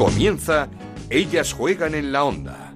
Comienza 0.00 0.66
Ellas 1.10 1.52
juegan 1.52 1.94
en 1.94 2.10
la 2.10 2.24
onda. 2.24 2.72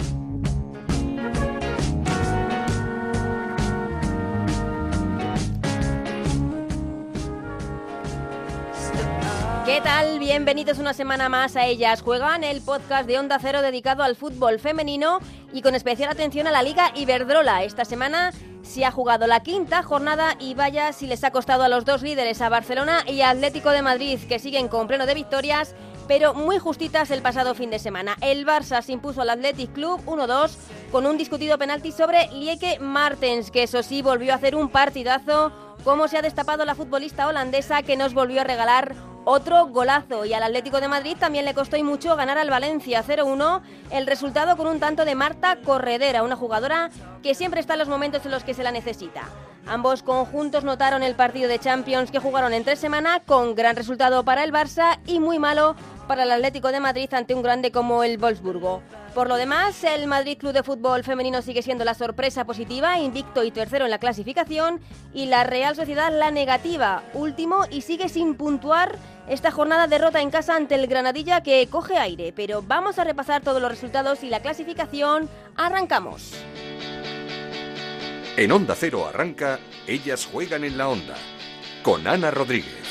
¿Qué 9.65 9.81
tal? 9.81 10.19
Bienvenidos 10.19 10.79
una 10.79 10.93
semana 10.93 11.31
más 11.31 11.57
a 11.57 11.65
Ellas 11.65 12.03
Juegan, 12.03 12.45
el 12.45 12.61
podcast 12.61 13.07
de 13.07 13.19
Onda 13.19 13.39
Cero 13.41 13.63
dedicado 13.63 14.03
al 14.03 14.17
fútbol 14.17 14.59
femenino 14.59 15.21
y 15.51 15.63
con 15.63 15.75
especial 15.75 16.11
atención 16.11 16.47
a 16.47 16.53
la 16.53 16.63
Liga 16.63 16.93
Iberdrola. 16.95 17.65
Esta 17.65 17.87
semana 17.87 18.35
se 18.61 18.85
ha 18.85 18.91
jugado 18.91 19.27
la 19.27 19.41
quinta 19.41 19.83
jornada 19.83 20.37
y 20.39 20.53
vaya 20.53 20.93
si 20.93 21.07
les 21.07 21.25
ha 21.25 21.31
costado 21.31 21.63
a 21.63 21.71
los 21.71 21.87
dos 21.87 22.03
líderes, 22.03 22.43
a 22.43 22.51
Barcelona 22.51 23.03
y 23.07 23.23
Atlético 23.23 23.71
de 23.71 23.81
Madrid, 23.81 24.21
que 24.29 24.39
siguen 24.39 24.69
con 24.69 24.87
pleno 24.87 25.07
de 25.07 25.15
victorias, 25.15 25.75
pero 26.07 26.35
muy 26.35 26.59
justitas 26.59 27.11
el 27.11 27.23
pasado 27.23 27.55
fin 27.55 27.71
de 27.71 27.79
semana. 27.79 28.17
El 28.21 28.47
Barça 28.47 28.83
se 28.83 28.93
impuso 28.93 29.23
al 29.23 29.31
Athletic 29.31 29.73
Club 29.73 30.01
1-2 30.07 30.51
con 30.91 31.07
un 31.07 31.19
discutido 31.19 31.59
penalti 31.59 31.93
sobre 31.93 32.29
Lieke 32.33 32.79
Martens, 32.79 33.51
que 33.51 33.65
eso 33.65 33.83
sí 33.83 34.03
volvió 34.03 34.33
a 34.33 34.37
hacer 34.37 34.55
un 34.55 34.69
partidazo, 34.69 35.53
como 35.85 36.09
se 36.09 36.17
ha 36.17 36.23
destapado 36.23 36.65
la 36.65 36.75
futbolista 36.75 37.29
holandesa 37.29 37.83
que 37.83 37.97
nos 37.97 38.15
volvió 38.15 38.41
a 38.41 38.45
regalar 38.45 38.95
otro 39.27 39.67
golazo 39.69 40.25
y 40.25 40.33
al 40.33 40.43
Atlético 40.43 40.81
de 40.81 40.89
Madrid 40.89 41.17
también 41.19 41.45
le 41.45 41.55
costó 41.55 41.77
y 41.77 41.83
mucho 41.83 42.17
ganar 42.17 42.39
al 42.39 42.51
Valencia 42.51 43.05
0-1, 43.05 43.63
el 43.91 44.07
resultado 44.07 44.57
con 44.57 44.67
un 44.67 44.81
tanto 44.81 45.05
de 45.05 45.15
Marta 45.15 45.57
Corredera, 45.63 46.23
una 46.23 46.37
jugadora 46.37 46.91
que 47.23 47.35
siempre 47.35 47.61
está 47.61 47.75
en 47.75 47.81
los 47.81 47.89
momentos 47.89 48.25
en 48.25 48.33
los 48.33 48.45
que 48.45 48.55
se 48.55 48.63
la 48.63 48.71
necesita. 48.73 49.23
Ambos 49.67 50.03
conjuntos 50.03 50.65
notaron 50.65 51.03
el 51.03 51.15
partido 51.15 51.49
de 51.49 51.59
Champions 51.59 52.11
que 52.11 52.19
jugaron 52.19 52.53
en 52.53 52.65
tres 52.65 52.79
semanas 52.79 53.21
con 53.25 53.55
gran 53.55 53.77
resultado 53.77 54.25
para 54.25 54.45
el 54.45 54.53
Barça 54.53 54.99
y 55.07 55.21
muy 55.21 55.39
malo 55.39 55.75
para 56.07 56.25
el 56.25 56.31
Atlético 56.31 56.71
de 56.71 56.81
Madrid 56.81 57.13
ante 57.15 57.35
un 57.35 57.43
grande 57.43 57.73
como 57.73 58.05
el 58.05 58.19
Wolfsburgo. 58.19 58.83
Por 59.15 59.29
lo 59.29 59.37
demás, 59.37 59.85
el 59.85 60.09
Madrid 60.09 60.37
Club 60.37 60.53
de 60.53 60.65
Fútbol 60.65 61.05
Femenino 61.05 61.41
sigue 61.41 61.63
siendo 61.63 61.85
la 61.85 61.95
sorpresa 61.95 62.45
positiva, 62.45 62.99
invicto 62.99 63.45
y 63.45 63.53
tercero 63.53 63.85
en 63.85 63.93
la 63.93 63.99
clasificación, 63.99 64.81
y 65.15 65.27
la 65.27 65.45
Real 65.45 65.74
Sociedad 65.75 66.13
la 66.17 66.31
negativa, 66.31 67.03
último 67.15 67.65
y 67.69 67.81
sigue 67.81 68.09
sin 68.09 68.37
puntuar 68.37 68.97
esta 69.29 69.51
jornada 69.51 69.87
derrota 69.87 70.21
en 70.21 70.31
casa 70.31 70.55
ante 70.55 70.75
el 70.77 70.87
Granadilla 70.87 71.43
que 71.43 71.67
coge 71.69 71.97
aire. 71.97 72.33
Pero 72.33 72.63
vamos 72.63 72.99
a 72.99 73.05
repasar 73.05 73.43
todos 73.43 73.61
los 73.61 73.71
resultados 73.71 74.23
y 74.23 74.29
la 74.29 74.41
clasificación. 74.41 75.29
Arrancamos. 75.57 76.33
En 78.37 78.53
Onda 78.53 78.75
Cero 78.77 79.07
arranca 79.07 79.59
Ellas 79.87 80.27
juegan 80.31 80.65
en 80.65 80.79
la 80.79 80.89
onda 80.89 81.15
con 81.83 82.07
Ana 82.07 82.31
Rodríguez. 82.31 82.84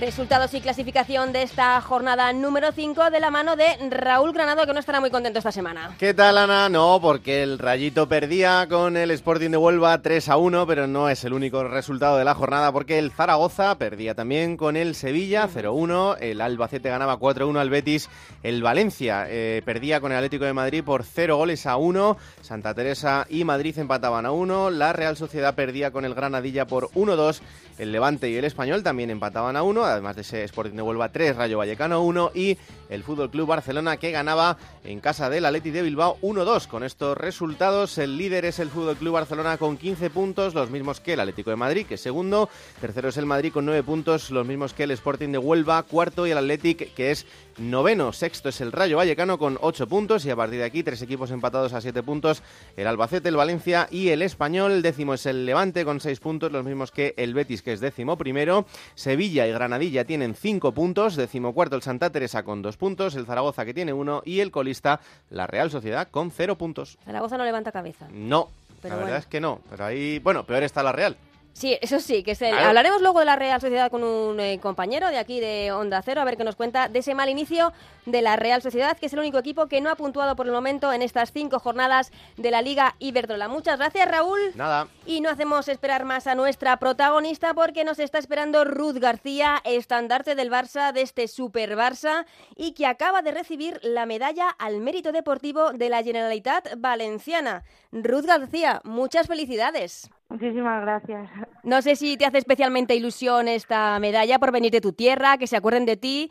Resultados 0.00 0.54
y 0.54 0.62
clasificación 0.62 1.30
de 1.34 1.42
esta 1.42 1.78
jornada 1.82 2.32
número 2.32 2.72
5 2.72 3.10
de 3.10 3.20
la 3.20 3.30
mano 3.30 3.54
de 3.54 3.66
Raúl 3.90 4.32
Granado, 4.32 4.64
que 4.64 4.72
no 4.72 4.80
estará 4.80 4.98
muy 4.98 5.10
contento 5.10 5.38
esta 5.38 5.52
semana. 5.52 5.94
¿Qué 5.98 6.14
tal, 6.14 6.38
Ana? 6.38 6.70
No, 6.70 7.00
porque 7.02 7.42
el 7.42 7.58
Rayito 7.58 8.08
perdía 8.08 8.66
con 8.70 8.96
el 8.96 9.10
Sporting 9.10 9.50
de 9.50 9.58
Huelva 9.58 10.00
3 10.00 10.30
a 10.30 10.38
1, 10.38 10.66
pero 10.66 10.86
no 10.86 11.10
es 11.10 11.22
el 11.24 11.34
único 11.34 11.64
resultado 11.64 12.16
de 12.16 12.24
la 12.24 12.34
jornada, 12.34 12.72
porque 12.72 12.98
el 12.98 13.10
Zaragoza 13.10 13.76
perdía 13.76 14.14
también 14.14 14.56
con 14.56 14.74
el 14.78 14.94
Sevilla 14.94 15.46
0-1, 15.46 16.16
el 16.20 16.40
Albacete 16.40 16.88
ganaba 16.88 17.18
4-1 17.18 17.58
al 17.58 17.68
Betis, 17.68 18.08
el 18.42 18.62
Valencia 18.62 19.26
eh, 19.28 19.60
perdía 19.66 20.00
con 20.00 20.12
el 20.12 20.16
Atlético 20.18 20.46
de 20.46 20.54
Madrid 20.54 20.82
por 20.82 21.04
0 21.04 21.36
goles 21.36 21.66
a 21.66 21.76
1, 21.76 22.16
Santa 22.40 22.72
Teresa 22.72 23.26
y 23.28 23.44
Madrid 23.44 23.78
empataban 23.78 24.24
a 24.24 24.32
1, 24.32 24.70
la 24.70 24.94
Real 24.94 25.18
Sociedad 25.18 25.54
perdía 25.54 25.90
con 25.90 26.06
el 26.06 26.14
Granadilla 26.14 26.66
por 26.66 26.88
1-2, 26.92 27.42
el 27.80 27.92
Levante 27.92 28.28
y 28.28 28.36
el 28.36 28.44
Español 28.44 28.82
también 28.82 29.10
empataban 29.10 29.56
a 29.56 29.62
1, 29.62 29.84
además 29.84 30.14
de 30.14 30.22
ese 30.22 30.44
Sporting 30.44 30.76
de 30.76 30.82
Huelva 30.82 31.10
3, 31.10 31.36
Rayo 31.36 31.58
Vallecano 31.58 32.02
1 32.02 32.32
y 32.34 32.58
el 32.90 33.02
Fútbol 33.02 33.30
Club 33.30 33.48
Barcelona 33.48 33.96
que 33.96 34.10
ganaba 34.10 34.58
en 34.84 35.00
casa 35.00 35.30
del 35.30 35.46
Atleti 35.46 35.70
de 35.70 35.82
Bilbao 35.82 36.18
1-2. 36.20 36.66
Con 36.66 36.84
estos 36.84 37.16
resultados, 37.16 37.96
el 37.96 38.18
líder 38.18 38.44
es 38.44 38.58
el 38.58 38.68
Fútbol 38.68 38.96
Club 38.96 39.14
Barcelona 39.14 39.56
con 39.56 39.78
15 39.78 40.10
puntos, 40.10 40.54
los 40.54 40.70
mismos 40.70 41.00
que 41.00 41.14
el 41.14 41.20
Atlético 41.20 41.50
de 41.50 41.56
Madrid, 41.56 41.86
que 41.86 41.94
es 41.94 42.00
segundo. 42.00 42.50
Tercero 42.80 43.08
es 43.08 43.16
el 43.16 43.26
Madrid 43.26 43.52
con 43.52 43.64
9 43.64 43.82
puntos, 43.82 44.30
los 44.30 44.46
mismos 44.46 44.74
que 44.74 44.84
el 44.84 44.90
Sporting 44.90 45.30
de 45.30 45.38
Huelva, 45.38 45.82
cuarto 45.84 46.26
y 46.26 46.32
el 46.32 46.38
Athletic, 46.38 46.92
que 46.94 47.10
es 47.10 47.26
noveno. 47.58 48.12
Sexto 48.12 48.48
es 48.48 48.60
el 48.60 48.72
Rayo 48.72 48.96
Vallecano 48.96 49.38
con 49.38 49.58
8 49.60 49.86
puntos 49.86 50.24
y 50.24 50.30
a 50.30 50.36
partir 50.36 50.58
de 50.58 50.64
aquí 50.64 50.82
tres 50.82 51.02
equipos 51.02 51.30
empatados 51.30 51.72
a 51.72 51.80
7 51.80 52.02
puntos, 52.02 52.42
el 52.76 52.86
Albacete, 52.86 53.28
el 53.28 53.36
Valencia 53.36 53.86
y 53.90 54.08
el 54.08 54.22
Español. 54.22 54.82
Décimo 54.82 55.14
es 55.14 55.26
el 55.26 55.46
Levante 55.46 55.84
con 55.84 56.00
6 56.00 56.18
puntos, 56.20 56.52
los 56.52 56.64
mismos 56.64 56.90
que 56.90 57.14
el 57.16 57.34
Betis, 57.34 57.62
que 57.62 57.72
es 57.72 57.80
décimo 57.80 58.16
primero. 58.16 58.66
Sevilla 58.94 59.46
y 59.46 59.52
Granadilla 59.52 60.04
tienen 60.04 60.34
5 60.34 60.72
puntos, 60.72 61.16
décimo 61.16 61.54
cuarto 61.54 61.76
el 61.76 61.82
Santa 61.82 62.10
Teresa 62.10 62.42
con 62.42 62.62
2 62.62 62.76
puntos, 62.76 62.79
el 63.14 63.26
Zaragoza 63.26 63.64
que 63.64 63.74
tiene 63.74 63.92
1 63.92 64.22
y 64.24 64.40
el 64.40 64.50
colista, 64.50 65.00
la 65.30 65.46
Real 65.46 65.70
Sociedad, 65.70 66.08
con 66.10 66.30
0 66.30 66.56
puntos. 66.56 66.98
Zaragoza 67.04 67.36
no 67.36 67.44
levanta 67.44 67.70
cabeza. 67.72 68.08
No, 68.10 68.48
Pero 68.82 68.94
la 68.94 68.94
bueno. 68.96 69.04
verdad 69.06 69.18
es 69.18 69.26
que 69.26 69.40
no, 69.40 69.60
pero 69.68 69.84
ahí, 69.84 70.18
bueno, 70.18 70.44
peor 70.44 70.62
está 70.62 70.82
la 70.82 70.92
Real. 70.92 71.16
Sí, 71.52 71.76
eso 71.82 71.98
sí, 72.00 72.22
que 72.22 72.30
es 72.30 72.42
el- 72.42 72.50
Claro. 72.52 72.68
hablaremos 72.68 73.02
luego 73.02 73.18
de 73.18 73.26
la 73.26 73.36
Real 73.36 73.60
Sociedad 73.60 73.90
con 73.90 74.02
un 74.04 74.38
eh, 74.40 74.58
compañero 74.62 75.08
de 75.08 75.18
aquí 75.18 75.40
de 75.40 75.72
Onda 75.72 76.00
Cero, 76.02 76.20
a 76.20 76.24
ver 76.24 76.36
qué 76.36 76.44
nos 76.44 76.56
cuenta 76.56 76.88
de 76.88 77.00
ese 77.00 77.14
mal 77.14 77.28
inicio 77.28 77.72
de 78.06 78.22
la 78.22 78.36
Real 78.36 78.62
Sociedad, 78.62 78.96
que 78.96 79.06
es 79.06 79.12
el 79.12 79.18
único 79.18 79.36
equipo 79.38 79.66
que 79.66 79.80
no 79.80 79.90
ha 79.90 79.96
puntuado 79.96 80.36
por 80.36 80.46
el 80.46 80.52
momento 80.52 80.92
en 80.92 81.02
estas 81.02 81.32
cinco 81.32 81.58
jornadas 81.58 82.12
de 82.36 82.50
la 82.50 82.62
Liga 82.62 82.94
Iberdrola. 82.98 83.48
Muchas 83.48 83.78
gracias, 83.78 84.08
Raúl. 84.08 84.38
Nada. 84.54 84.86
Y 85.04 85.20
no 85.20 85.28
hacemos 85.28 85.68
esperar 85.68 86.04
más 86.04 86.26
a 86.26 86.34
nuestra 86.34 86.78
protagonista 86.78 87.52
porque 87.52 87.84
nos 87.84 87.98
está 87.98 88.18
esperando 88.18 88.64
Ruth 88.64 88.96
García, 88.96 89.60
estandarte 89.64 90.34
del 90.36 90.50
Barça, 90.50 90.92
de 90.92 91.02
este 91.02 91.28
Super 91.28 91.76
Barça, 91.76 92.24
y 92.56 92.72
que 92.72 92.86
acaba 92.86 93.22
de 93.22 93.32
recibir 93.32 93.80
la 93.82 94.06
medalla 94.06 94.48
al 94.48 94.80
mérito 94.80 95.12
deportivo 95.12 95.72
de 95.72 95.88
la 95.90 96.02
Generalitat 96.02 96.68
Valenciana. 96.78 97.64
Ruth 97.92 98.24
García, 98.24 98.80
muchas 98.84 99.26
felicidades. 99.26 100.08
Muchísimas 100.30 100.80
gracias. 100.82 101.28
No 101.64 101.82
sé 101.82 101.96
si 101.96 102.16
te 102.16 102.24
hace 102.24 102.38
especialmente 102.38 102.94
ilusión 102.94 103.48
esta 103.48 103.98
medalla 103.98 104.38
por 104.38 104.52
venir 104.52 104.70
de 104.70 104.80
tu 104.80 104.92
tierra, 104.92 105.36
que 105.38 105.48
se 105.48 105.56
acuerden 105.56 105.86
de 105.86 105.96
ti. 105.96 106.30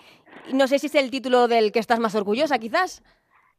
No 0.53 0.67
sé 0.67 0.79
si 0.79 0.87
es 0.87 0.95
el 0.95 1.11
título 1.11 1.49
del 1.49 1.73
que 1.73 1.79
estás 1.79 1.99
más 1.99 2.15
orgullosa, 2.15 2.57
quizás. 2.59 3.03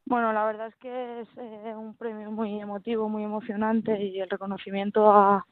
Bueno, 0.05 0.33
la 0.33 0.43
verdad 0.45 0.67
es 0.67 0.75
que 0.77 1.21
es 1.21 1.27
eh, 1.37 1.73
un 1.75 1.95
premio 1.95 2.31
muy 2.31 2.59
emotivo, 2.59 3.07
muy 3.07 3.23
emocionante 3.23 4.03
y 4.03 4.19
el 4.19 4.29
reconocimiento 4.29 5.11
a, 5.11 5.45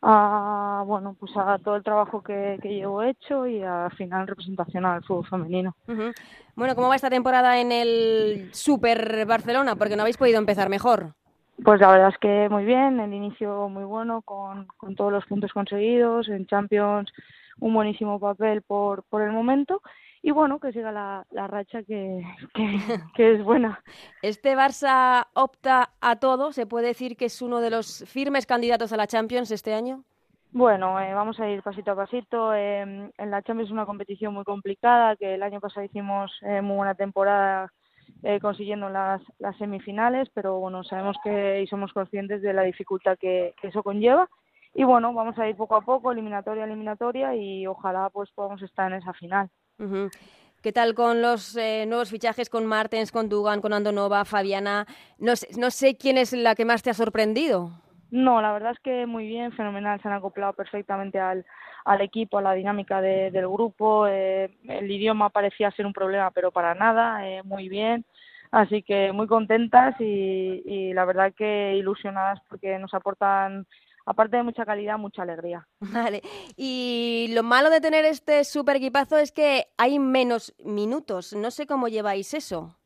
a 0.00 0.82
bueno, 0.86 1.14
pues 1.20 1.32
a 1.36 1.58
todo 1.58 1.76
el 1.76 1.82
trabajo 1.82 2.22
que, 2.22 2.58
que 2.62 2.70
llevo 2.70 3.02
hecho 3.02 3.46
y 3.46 3.62
al 3.62 3.92
final 3.92 4.26
representación 4.26 4.86
al 4.86 5.04
fútbol 5.04 5.26
femenino. 5.26 5.76
Bueno, 6.56 6.74
¿cómo 6.74 6.88
va 6.88 6.96
esta 6.96 7.10
temporada 7.10 7.60
en 7.60 7.72
el 7.72 8.48
Super 8.52 9.26
Barcelona? 9.26 9.76
Porque 9.76 9.96
no 9.96 10.02
habéis 10.02 10.16
podido 10.16 10.38
empezar 10.38 10.70
mejor. 10.70 11.14
Pues 11.64 11.80
la 11.80 11.90
verdad 11.90 12.08
es 12.08 12.18
que 12.18 12.48
muy 12.48 12.64
bien, 12.64 13.00
el 13.00 13.12
inicio 13.12 13.68
muy 13.68 13.84
bueno 13.84 14.22
con, 14.22 14.66
con 14.76 14.94
todos 14.94 15.12
los 15.12 15.26
puntos 15.26 15.52
conseguidos, 15.52 16.28
en 16.28 16.46
Champions 16.46 17.12
un 17.58 17.74
buenísimo 17.74 18.18
papel 18.18 18.62
por, 18.62 19.02
por 19.04 19.22
el 19.22 19.32
momento 19.32 19.82
y 20.22 20.32
bueno, 20.32 20.58
que 20.58 20.72
siga 20.72 20.92
la, 20.92 21.26
la 21.30 21.46
racha 21.46 21.82
que, 21.82 22.22
que, 22.54 22.78
que 23.14 23.34
es 23.34 23.44
buena. 23.44 23.82
Este 24.22 24.54
Barça 24.54 25.26
opta 25.34 25.90
a 26.00 26.16
todo. 26.16 26.52
¿Se 26.52 26.66
puede 26.66 26.88
decir 26.88 27.16
que 27.16 27.26
es 27.26 27.40
uno 27.40 27.60
de 27.60 27.70
los 27.70 28.04
firmes 28.06 28.46
candidatos 28.46 28.92
a 28.92 28.96
la 28.96 29.06
Champions 29.06 29.50
este 29.50 29.72
año? 29.72 30.04
Bueno, 30.52 31.00
eh, 31.00 31.14
vamos 31.14 31.38
a 31.40 31.48
ir 31.48 31.62
pasito 31.62 31.92
a 31.92 31.96
pasito. 31.96 32.52
Eh, 32.52 32.80
en 33.16 33.30
la 33.30 33.42
Champions 33.42 33.68
es 33.68 33.72
una 33.72 33.86
competición 33.86 34.34
muy 34.34 34.44
complicada, 34.44 35.16
que 35.16 35.34
el 35.34 35.42
año 35.42 35.60
pasado 35.60 35.86
hicimos 35.86 36.32
eh, 36.42 36.60
muy 36.60 36.76
buena 36.76 36.94
temporada 36.94 37.72
eh, 38.22 38.40
consiguiendo 38.40 38.88
las, 38.88 39.22
semifinales, 39.58 40.28
pero 40.34 40.58
bueno, 40.58 40.84
sabemos 40.84 41.16
que 41.22 41.62
y 41.62 41.66
somos 41.66 41.92
conscientes 41.92 42.42
de 42.42 42.52
la 42.52 42.62
dificultad 42.62 43.18
que, 43.18 43.54
eso 43.62 43.82
conlleva. 43.82 44.28
Y 44.74 44.84
bueno, 44.84 45.12
vamos 45.12 45.36
a 45.38 45.48
ir 45.48 45.56
poco 45.56 45.74
a 45.76 45.80
poco, 45.80 46.12
eliminatoria 46.12 46.64
eliminatoria, 46.64 47.34
y 47.34 47.66
ojalá 47.66 48.08
pues 48.10 48.30
podamos 48.32 48.62
estar 48.62 48.90
en 48.90 48.98
esa 48.98 49.12
final. 49.14 49.48
Ujú. 49.78 50.08
¿Qué 50.62 50.72
tal 50.72 50.94
con 50.94 51.22
los 51.22 51.56
eh, 51.56 51.86
nuevos 51.86 52.10
fichajes 52.10 52.50
con 52.50 52.66
Martens, 52.66 53.10
con 53.10 53.28
Dugan, 53.28 53.60
con 53.60 53.72
Andonova, 53.72 54.24
Fabiana? 54.24 54.86
No 55.18 55.70
sé 55.70 55.96
quién 55.96 56.18
es 56.18 56.32
la 56.32 56.54
que 56.54 56.64
más 56.64 56.82
te 56.82 56.90
ha 56.90 56.94
sorprendido. 56.94 57.72
No, 58.10 58.42
la 58.42 58.52
verdad 58.52 58.72
es 58.72 58.80
que 58.80 59.06
muy 59.06 59.26
bien, 59.26 59.52
fenomenal, 59.52 60.00
se 60.02 60.08
han 60.08 60.14
acoplado 60.14 60.52
perfectamente 60.52 61.20
al, 61.20 61.44
al 61.84 62.00
equipo, 62.00 62.38
a 62.38 62.42
la 62.42 62.54
dinámica 62.54 63.00
de- 63.00 63.30
del 63.30 63.46
grupo. 63.48 64.06
eh, 64.08 64.50
el 64.64 64.90
idioma 64.90 65.30
parecía 65.30 65.70
ser 65.72 65.86
un 65.86 65.92
problema, 65.92 66.30
pero 66.32 66.50
para 66.50 66.74
nada, 66.74 67.26
eh, 67.28 67.42
muy 67.44 67.68
bien. 67.68 68.04
Así 68.50 68.82
que 68.82 69.12
muy 69.12 69.28
contentas 69.28 69.94
y, 70.00 70.62
y 70.66 70.92
la 70.92 71.04
verdad 71.04 71.32
que 71.36 71.74
ilusionadas 71.76 72.40
porque 72.48 72.78
nos 72.80 72.92
aportan, 72.94 73.64
aparte 74.06 74.38
de 74.38 74.42
mucha 74.42 74.64
calidad, 74.66 74.98
mucha 74.98 75.22
alegría. 75.22 75.68
Vale. 75.80 76.20
Y 76.56 77.30
lo 77.32 77.44
malo 77.44 77.70
de 77.70 77.80
tener 77.80 78.04
este 78.04 78.42
super 78.44 78.74
equipazo 78.76 79.18
es 79.18 79.30
que 79.30 79.66
hay 79.78 80.00
menos 80.00 80.52
minutos. 80.64 81.32
No 81.32 81.52
sé 81.52 81.66
cómo 81.66 81.86
lleváis 81.86 82.34
eso. 82.34 82.76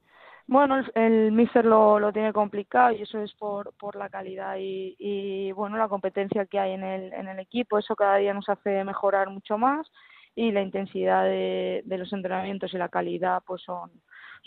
Bueno, 0.46 0.79
el, 0.79 0.93
el 0.94 1.32
míster 1.32 1.64
lo, 1.64 1.99
lo 1.99 2.12
tiene 2.12 2.32
complicado 2.32 2.93
y 2.93 3.02
eso 3.02 3.20
es 3.20 3.32
por, 3.35 3.73
por 3.75 3.96
la 3.96 4.11
calidad 4.11 4.56
y, 4.58 4.94
y 4.99 5.52
bueno 5.52 5.79
la 5.79 5.88
competencia 5.88 6.44
que 6.46 6.58
hay 6.58 6.73
en 6.73 6.85
el, 6.85 7.12
en 7.12 7.29
el 7.29 7.38
equipo. 7.38 7.79
Eso 7.79 7.96
cada 7.96 8.17
día 8.17 8.35
nos 8.35 8.49
hace 8.49 8.85
mejorar 8.85 9.31
mucho 9.31 9.56
más 9.56 9.91
y 10.37 10.52
la 10.52 10.61
intensidad 10.62 11.25
de, 11.25 11.82
de 11.85 11.99
los 11.99 12.12
entrenamientos 12.12 12.75
y 12.75 12.79
la 12.79 12.88
calidad 12.88 13.43
pues 13.46 13.62
son 13.62 13.91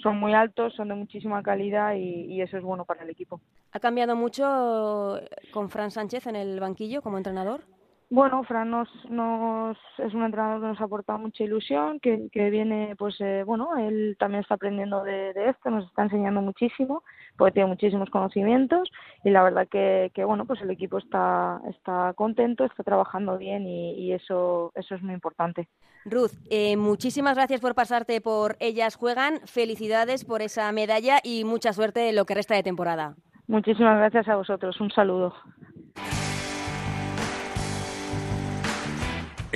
son 0.01 0.19
muy 0.19 0.35
altos, 0.35 0.75
son 0.75 0.89
de 0.89 0.93
muchísima 0.93 1.41
calidad 1.41 1.95
y, 1.95 2.25
y, 2.31 2.41
eso 2.41 2.55
es 2.55 2.63
bueno 2.63 2.85
para 2.85 3.01
el 3.03 3.09
equipo. 3.09 3.41
¿Ha 3.71 3.79
cambiado 3.79 4.15
mucho 4.15 5.19
con 5.51 5.71
Fran 5.71 5.89
Sánchez 5.89 6.27
en 6.27 6.35
el 6.35 6.59
banquillo 6.59 7.01
como 7.01 7.17
entrenador? 7.17 7.61
Bueno, 8.09 8.41
Fran 8.45 8.71
nos, 8.71 8.87
nos, 9.09 9.77
es 9.97 10.13
un 10.13 10.23
entrenador 10.23 10.61
que 10.61 10.67
nos 10.67 10.79
ha 10.79 10.85
aportado 10.85 11.19
mucha 11.19 11.43
ilusión, 11.43 11.99
que, 11.99 12.29
que 12.31 12.49
viene, 12.49 12.95
pues, 12.97 13.19
eh, 13.19 13.43
bueno, 13.45 13.75
él 13.75 14.15
también 14.17 14.43
está 14.43 14.55
aprendiendo 14.55 15.03
de, 15.03 15.33
de, 15.33 15.49
esto, 15.49 15.69
nos 15.69 15.85
está 15.85 16.03
enseñando 16.03 16.41
muchísimo, 16.41 17.03
porque 17.37 17.55
tiene 17.55 17.67
muchísimos 17.67 18.09
conocimientos 18.09 18.89
y 19.25 19.29
la 19.29 19.43
verdad 19.43 19.67
que, 19.69 20.11
que 20.15 20.23
bueno, 20.23 20.45
pues 20.45 20.61
el 20.61 20.71
equipo 20.71 20.99
está, 20.99 21.59
está 21.69 22.13
contento, 22.15 22.63
está 22.63 22.81
trabajando 22.81 23.37
bien 23.37 23.67
y, 23.67 23.95
y 23.95 24.13
eso, 24.13 24.71
eso 24.75 24.95
es 24.95 25.03
muy 25.03 25.13
importante. 25.13 25.67
Ruth, 26.05 26.31
eh, 26.49 26.77
muchísimas 26.77 27.35
gracias 27.35 27.59
por 27.59 27.75
pasarte 27.75 28.21
por 28.21 28.55
Ellas 28.61 28.95
Juegan, 28.95 29.41
felicidades 29.45 30.23
por 30.23 30.41
esa 30.41 30.71
medalla 30.71 31.17
y 31.21 31.43
mucha 31.43 31.73
suerte 31.73 32.07
en 32.07 32.15
lo 32.15 32.25
que 32.25 32.35
resta 32.35 32.55
de 32.55 32.63
temporada. 32.63 33.15
Muchísimas 33.47 33.97
gracias 33.97 34.29
a 34.29 34.37
vosotros, 34.37 34.79
un 34.79 34.91
saludo. 34.91 35.33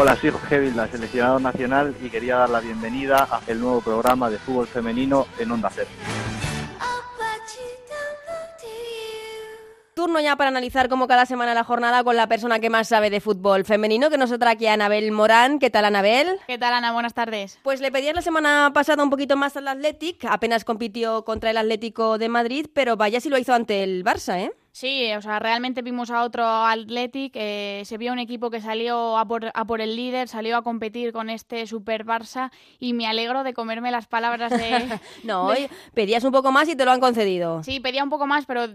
Hola, 0.00 0.14
soy 0.14 0.30
Jorge 0.30 0.60
Vilda, 0.60 0.86
seleccionado 0.86 1.40
nacional 1.40 1.92
y 2.00 2.08
quería 2.08 2.36
dar 2.36 2.50
la 2.50 2.60
bienvenida 2.60 3.28
al 3.48 3.60
nuevo 3.60 3.80
programa 3.80 4.30
de 4.30 4.38
fútbol 4.38 4.68
femenino 4.68 5.26
en 5.40 5.50
Onda 5.50 5.70
Cero. 5.74 5.88
Turno 9.94 10.20
ya 10.20 10.36
para 10.36 10.50
analizar 10.50 10.88
como 10.88 11.08
cada 11.08 11.26
semana 11.26 11.52
la 11.52 11.64
jornada 11.64 12.04
con 12.04 12.14
la 12.14 12.28
persona 12.28 12.60
que 12.60 12.70
más 12.70 12.86
sabe 12.86 13.10
de 13.10 13.20
fútbol 13.20 13.64
femenino, 13.64 14.08
que 14.08 14.18
nos 14.18 14.30
otra 14.30 14.52
aquí 14.52 14.68
Anabel 14.68 15.10
Morán. 15.10 15.58
¿Qué 15.58 15.68
tal, 15.68 15.84
Anabel? 15.84 16.38
¿Qué 16.46 16.58
tal, 16.58 16.74
Ana? 16.74 16.92
Buenas 16.92 17.14
tardes. 17.14 17.58
Pues 17.64 17.80
le 17.80 17.90
pedías 17.90 18.14
la 18.14 18.22
semana 18.22 18.70
pasada 18.72 19.02
un 19.02 19.10
poquito 19.10 19.36
más 19.36 19.56
al 19.56 19.66
Athletic, 19.66 20.24
apenas 20.26 20.64
compitió 20.64 21.24
contra 21.24 21.50
el 21.50 21.56
Atlético 21.56 22.18
de 22.18 22.28
Madrid, 22.28 22.66
pero 22.72 22.96
vaya 22.96 23.20
si 23.20 23.30
lo 23.30 23.36
hizo 23.36 23.52
ante 23.52 23.82
el 23.82 24.04
Barça, 24.04 24.38
¿eh? 24.38 24.52
Sí, 24.78 25.12
o 25.12 25.20
sea, 25.20 25.40
realmente 25.40 25.82
vimos 25.82 26.08
a 26.08 26.22
otro 26.22 26.46
Athletic, 26.46 27.32
eh, 27.34 27.82
se 27.84 27.98
vio 27.98 28.12
un 28.12 28.20
equipo 28.20 28.48
que 28.48 28.60
salió 28.60 29.18
a 29.18 29.26
por, 29.26 29.50
a 29.52 29.64
por, 29.64 29.80
el 29.80 29.96
líder, 29.96 30.28
salió 30.28 30.56
a 30.56 30.62
competir 30.62 31.10
con 31.12 31.30
este 31.30 31.66
Super 31.66 32.06
Barça 32.06 32.52
y 32.78 32.92
me 32.92 33.08
alegro 33.08 33.42
de 33.42 33.54
comerme 33.54 33.90
las 33.90 34.06
palabras 34.06 34.52
de... 34.52 35.00
no, 35.24 35.50
de... 35.50 35.68
pedías 35.94 36.22
un 36.22 36.30
poco 36.30 36.52
más 36.52 36.68
y 36.68 36.76
te 36.76 36.84
lo 36.84 36.92
han 36.92 37.00
concedido. 37.00 37.60
Sí, 37.64 37.80
pedía 37.80 38.04
un 38.04 38.08
poco 38.08 38.28
más, 38.28 38.46
pero 38.46 38.68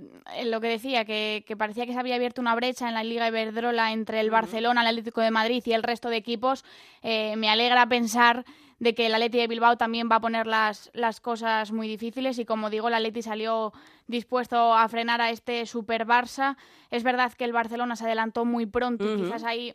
lo 0.43 0.59
que 0.59 0.67
decía, 0.67 1.05
que, 1.05 1.45
que, 1.47 1.55
parecía 1.55 1.85
que 1.85 1.93
se 1.93 1.99
había 1.99 2.15
abierto 2.15 2.41
una 2.41 2.53
brecha 2.53 2.89
en 2.89 2.95
la 2.95 3.05
Liga 3.05 3.29
Iberdrola 3.29 3.93
entre 3.93 4.19
el 4.19 4.29
Barcelona, 4.29 4.81
el 4.81 4.87
Atlético 4.87 5.21
de 5.21 5.31
Madrid 5.31 5.63
y 5.65 5.71
el 5.71 5.83
resto 5.83 6.09
de 6.09 6.17
equipos, 6.17 6.65
eh, 7.01 7.37
me 7.37 7.49
alegra 7.49 7.87
pensar 7.87 8.43
de 8.83 8.93
que 8.93 9.05
el 9.05 9.15
Atleti 9.15 9.37
de 9.37 9.47
Bilbao 9.47 9.77
también 9.77 10.09
va 10.11 10.17
a 10.17 10.19
poner 10.19 10.45
las, 10.45 10.91
las 10.93 11.21
cosas 11.21 11.71
muy 11.71 11.87
difíciles 11.87 12.37
y 12.37 12.43
como 12.43 12.69
digo, 12.69 12.89
el 12.89 12.93
Atleti 12.93 13.21
salió 13.21 13.71
dispuesto 14.07 14.73
a 14.73 14.85
frenar 14.89 15.21
a 15.21 15.29
este 15.29 15.65
Super 15.65 16.05
Barça. 16.05 16.57
Es 16.91 17.03
verdad 17.03 17.31
que 17.31 17.45
el 17.45 17.53
Barcelona 17.53 17.95
se 17.95 18.03
adelantó 18.03 18.43
muy 18.43 18.65
pronto 18.65 19.05
y 19.05 19.21
quizás 19.21 19.45
ahí 19.45 19.73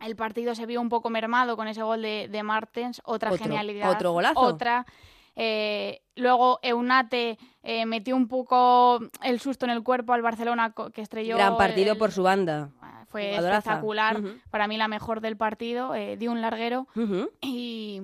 el 0.00 0.14
partido 0.14 0.54
se 0.54 0.66
vio 0.66 0.80
un 0.80 0.88
poco 0.88 1.10
mermado 1.10 1.56
con 1.56 1.66
ese 1.66 1.82
gol 1.82 2.00
de, 2.00 2.28
de 2.30 2.42
Martens, 2.44 3.02
otra 3.04 3.32
otro, 3.32 3.42
genialidad. 3.42 3.90
Otro 3.90 4.12
golazo. 4.12 4.38
Otra. 4.38 4.86
Eh, 5.34 6.02
luego 6.14 6.60
Eunate 6.62 7.38
eh, 7.64 7.86
metió 7.86 8.14
un 8.14 8.28
poco 8.28 9.00
el 9.22 9.40
susto 9.40 9.66
en 9.66 9.72
el 9.72 9.82
cuerpo 9.82 10.12
al 10.12 10.22
Barcelona 10.22 10.72
que 10.94 11.00
estrelló. 11.00 11.36
Gran 11.36 11.56
partido 11.56 11.92
el, 11.94 11.98
por 11.98 12.12
su 12.12 12.22
banda. 12.22 12.70
Fue 13.08 13.30
Jugadoraza. 13.30 13.58
espectacular. 13.58 14.20
Uh 14.20 14.24
-huh. 14.24 14.40
Para 14.50 14.68
mí 14.68 14.76
la 14.76 14.86
mejor 14.86 15.20
del 15.20 15.36
partido. 15.36 15.94
Eh, 15.96 16.16
dio 16.16 16.30
un 16.30 16.40
larguero. 16.40 16.86
Uh 16.94 17.00
-huh. 17.00 17.30
Y. 17.40 18.02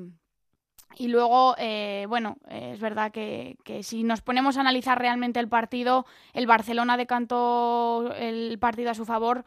Y 0.96 1.08
luego, 1.08 1.54
eh, 1.58 2.06
bueno, 2.08 2.36
eh, 2.48 2.72
es 2.74 2.80
verdad 2.80 3.12
que, 3.12 3.56
que, 3.64 3.82
si 3.82 4.02
nos 4.04 4.20
ponemos 4.22 4.56
a 4.56 4.60
analizar 4.60 4.98
realmente 4.98 5.40
el 5.40 5.48
partido, 5.48 6.06
el 6.32 6.46
Barcelona 6.46 6.96
decantó 6.96 8.12
el 8.16 8.58
partido 8.58 8.90
a 8.90 8.94
su 8.94 9.04
favor 9.04 9.44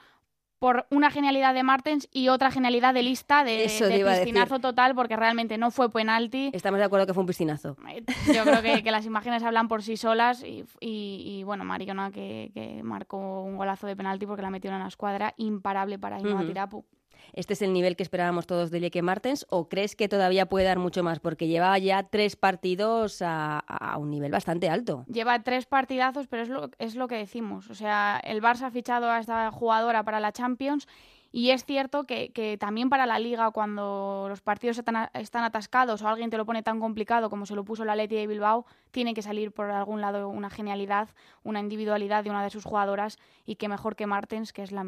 por 0.60 0.88
una 0.90 1.12
genialidad 1.12 1.54
de 1.54 1.64
Martens 1.64 2.10
y 2.12 2.30
otra 2.30 2.50
genialidad 2.52 2.94
de 2.94 3.04
lista 3.04 3.44
de, 3.44 3.52
de 3.52 3.58
decir. 3.64 3.88
piscinazo 3.88 4.60
total 4.60 4.96
porque 4.96 5.16
realmente 5.16 5.58
no 5.58 5.72
fue 5.72 5.92
penalti. 5.92 6.50
Estamos 6.54 6.80
de 6.80 6.86
acuerdo 6.86 7.06
que 7.06 7.14
fue 7.14 7.22
un 7.22 7.28
piscinazo. 7.28 7.78
Yo 8.34 8.44
creo 8.44 8.62
que, 8.62 8.84
que 8.84 8.92
las 8.92 9.06
imágenes 9.06 9.44
hablan 9.44 9.68
por 9.68 9.84
sí 9.84 9.98
solas 9.98 10.44
y, 10.44 10.66
y, 10.80 11.24
y 11.26 11.44
bueno, 11.44 11.64
Mariona 11.64 12.12
que, 12.12 12.52
que, 12.54 12.82
marcó 12.84 13.44
un 13.44 13.58
golazo 13.58 13.86
de 13.86 13.96
penalti 13.96 14.26
porque 14.26 14.42
la 14.42 14.50
metió 14.50 14.72
en 14.72 14.80
la 14.80 14.88
escuadra 14.88 15.34
imparable 15.38 16.00
para 16.00 16.18
uh 16.18 16.22
-huh. 16.22 16.48
Tirapu. 16.48 16.86
¿Este 17.34 17.54
es 17.54 17.62
el 17.62 17.74
nivel 17.74 17.96
que 17.96 18.04
esperábamos 18.04 18.48
todos 18.48 18.72
de 18.72 18.80
Lieke 18.80 19.02
Martens 19.02 19.46
o 19.50 19.70
crees 19.70 19.96
que 19.96 20.08
todavía 20.08 20.48
puede 20.48 20.66
dar 20.66 20.80
mucho 20.80 21.04
más? 21.04 21.20
Porque 21.20 21.48
lleva 21.48 21.78
ya 21.78 22.04
tres 22.04 22.36
partidos 22.36 23.22
a, 23.22 23.64
un 23.98 24.10
nivel 24.10 24.32
bastante 24.32 24.70
alto. 24.70 25.06
Lleva 25.08 25.42
tres 25.44 25.66
partidazos, 25.66 26.28
pero 26.28 26.44
es 26.44 26.50
lo, 26.50 26.70
es 26.80 26.96
lo 26.96 27.08
que 27.08 27.16
decimos. 27.16 27.70
O 27.70 27.76
sea, 27.76 28.20
el 28.24 28.42
Barça 28.42 28.64
ha 28.64 28.72
fichado 28.72 29.10
a 29.10 29.20
esta 29.20 29.52
jugadora 29.52 30.04
para 30.04 30.20
la 30.20 30.32
Champions 30.32 30.88
y 31.32 31.52
es 31.52 31.66
cierto 31.66 32.06
que, 32.06 32.32
que, 32.32 32.58
también 32.58 32.90
para 32.90 33.06
la 33.06 33.20
liga, 33.20 33.52
cuando 33.52 34.28
los 34.30 34.42
partidos 34.42 34.78
están, 34.78 35.10
están, 35.14 35.44
atascados 35.44 36.02
o 36.02 36.08
alguien 36.08 36.30
te 36.30 36.38
lo 36.38 36.46
pone 36.46 36.64
tan 36.64 36.80
complicado 36.80 37.30
como 37.30 37.46
se 37.46 37.56
lo 37.56 37.66
puso 37.66 37.84
la 37.86 37.96
Leti 37.96 38.16
de 38.16 38.28
Bilbao, 38.28 38.66
tiene 38.92 39.14
que 39.14 39.22
salir 39.22 39.52
por 39.52 39.70
algún 39.70 40.02
lado 40.02 40.30
una 40.30 40.50
genialidad, 40.50 41.10
una 41.44 41.60
individualidad 41.60 42.24
de 42.24 42.30
una 42.30 42.44
de 42.44 42.50
sus 42.50 42.64
jugadoras 42.64 43.18
y 43.46 43.56
que 43.56 43.68
mejor 43.68 43.96
que 43.96 44.08
Martens, 44.08 44.54
que 44.54 44.64
es 44.64 44.72
la 44.72 44.86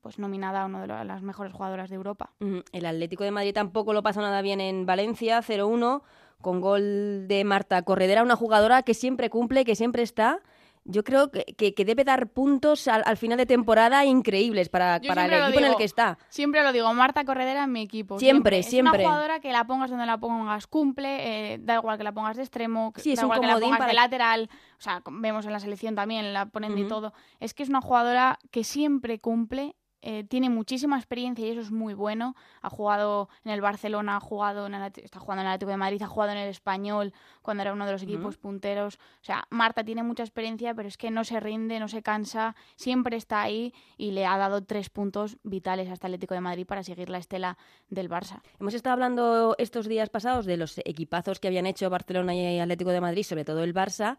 pues 0.00 0.18
nominada 0.18 0.62
a 0.62 0.66
una 0.66 0.86
de 0.86 1.04
las 1.04 1.22
mejores 1.22 1.52
jugadoras 1.52 1.90
de 1.90 1.96
Europa. 1.96 2.32
El 2.72 2.86
Atlético 2.86 3.24
de 3.24 3.30
Madrid 3.30 3.54
tampoco 3.54 3.92
lo 3.92 4.02
pasó 4.02 4.20
nada 4.20 4.42
bien 4.42 4.60
en 4.60 4.86
Valencia, 4.86 5.40
0-1, 5.40 6.02
con 6.40 6.60
gol 6.60 7.28
de 7.28 7.44
Marta 7.44 7.82
Corredera, 7.82 8.22
una 8.22 8.36
jugadora 8.36 8.82
que 8.82 8.94
siempre 8.94 9.30
cumple, 9.30 9.64
que 9.64 9.76
siempre 9.76 10.02
está. 10.02 10.40
Yo 10.84 11.04
creo 11.04 11.30
que, 11.30 11.44
que, 11.44 11.74
que 11.74 11.84
debe 11.84 12.04
dar 12.04 12.28
puntos 12.28 12.88
al, 12.88 13.02
al, 13.04 13.18
final 13.18 13.36
de 13.36 13.44
temporada 13.44 14.06
increíbles 14.06 14.70
para, 14.70 14.98
para 15.06 15.26
el 15.26 15.32
equipo 15.34 15.48
digo, 15.48 15.60
en 15.60 15.66
el 15.66 15.76
que 15.76 15.84
está. 15.84 16.18
Siempre 16.30 16.62
lo 16.62 16.72
digo, 16.72 16.92
Marta 16.94 17.22
Corredera 17.26 17.64
en 17.64 17.72
mi 17.72 17.82
equipo. 17.82 18.18
Siempre, 18.18 18.62
siempre. 18.62 18.70
siempre. 18.70 19.02
Es 19.02 19.06
una 19.06 19.12
jugadora 19.12 19.40
que 19.40 19.52
la 19.52 19.66
pongas 19.66 19.90
donde 19.90 20.06
la 20.06 20.16
pongas, 20.16 20.66
cumple, 20.66 21.52
eh, 21.52 21.58
da 21.60 21.74
igual 21.74 21.98
que 21.98 22.04
la 22.04 22.12
pongas 22.12 22.38
de 22.38 22.44
extremo, 22.44 22.94
sí, 22.96 23.14
da 23.14 23.22
igual 23.22 23.40
que 23.40 23.46
la 23.46 23.58
pongas 23.58 23.78
para... 23.78 23.90
de 23.90 23.94
lateral, 23.94 24.50
o 24.78 24.80
sea, 24.80 25.02
vemos 25.10 25.44
en 25.44 25.52
la 25.52 25.60
selección 25.60 25.94
también, 25.94 26.32
la 26.32 26.46
ponen 26.46 26.72
uh 26.72 26.76
-huh. 26.76 26.82
de 26.82 26.88
todo. 26.88 27.12
Es 27.40 27.52
que 27.52 27.62
es 27.62 27.68
una 27.68 27.82
jugadora 27.82 28.38
que 28.50 28.64
siempre 28.64 29.20
cumple 29.20 29.76
eh, 30.02 30.24
tiene 30.24 30.48
muchísima 30.48 30.96
experiencia 30.96 31.46
y 31.46 31.50
eso 31.50 31.60
es 31.60 31.70
muy 31.70 31.94
bueno. 31.94 32.34
Ha 32.62 32.70
jugado 32.70 33.28
en 33.44 33.52
el 33.52 33.60
Barcelona, 33.60 34.16
ha 34.16 34.20
jugado 34.20 34.66
en 34.66 34.74
el, 34.74 34.92
está 34.96 35.20
jugando 35.20 35.42
en 35.42 35.48
el 35.48 35.52
Atlético 35.52 35.70
de 35.70 35.76
Madrid, 35.76 36.02
ha 36.02 36.06
jugado 36.06 36.32
en 36.32 36.38
el 36.38 36.48
Español 36.48 37.12
cuando 37.42 37.62
era 37.62 37.72
uno 37.72 37.86
de 37.86 37.92
los 37.92 38.02
equipos 38.02 38.36
uh 38.36 38.38
-huh. 38.38 38.42
punteros. 38.42 38.96
O 38.96 39.24
sea, 39.24 39.44
Marta 39.50 39.84
tiene 39.84 40.02
mucha 40.02 40.22
experiencia, 40.22 40.74
pero 40.74 40.88
es 40.88 40.96
que 40.96 41.10
no 41.10 41.24
se 41.24 41.38
rinde, 41.40 41.78
no 41.78 41.88
se 41.88 42.02
cansa, 42.02 42.56
siempre 42.76 43.16
está 43.16 43.42
ahí 43.42 43.74
y 43.96 44.12
le 44.12 44.26
ha 44.26 44.36
dado 44.38 44.64
tres 44.64 44.90
puntos 44.90 45.38
vitales 45.42 45.88
hasta 45.90 46.06
el 46.06 46.14
Atlético 46.14 46.34
de 46.34 46.40
Madrid 46.40 46.66
para 46.66 46.82
seguir 46.82 47.10
la 47.10 47.18
estela 47.18 47.58
del 47.88 48.08
Barça. 48.08 48.40
Hemos 48.58 48.74
estado 48.74 48.94
hablando 48.94 49.54
estos 49.58 49.86
días 49.86 50.08
pasados 50.08 50.46
de 50.46 50.56
los 50.56 50.78
equipazos 50.78 51.40
que 51.40 51.48
habían 51.48 51.66
hecho 51.66 51.90
Barcelona 51.90 52.34
y 52.34 52.58
Atlético 52.58 52.90
de 52.90 53.00
Madrid, 53.00 53.22
sobre 53.22 53.44
todo 53.44 53.62
el 53.62 53.74
Barça, 53.74 54.16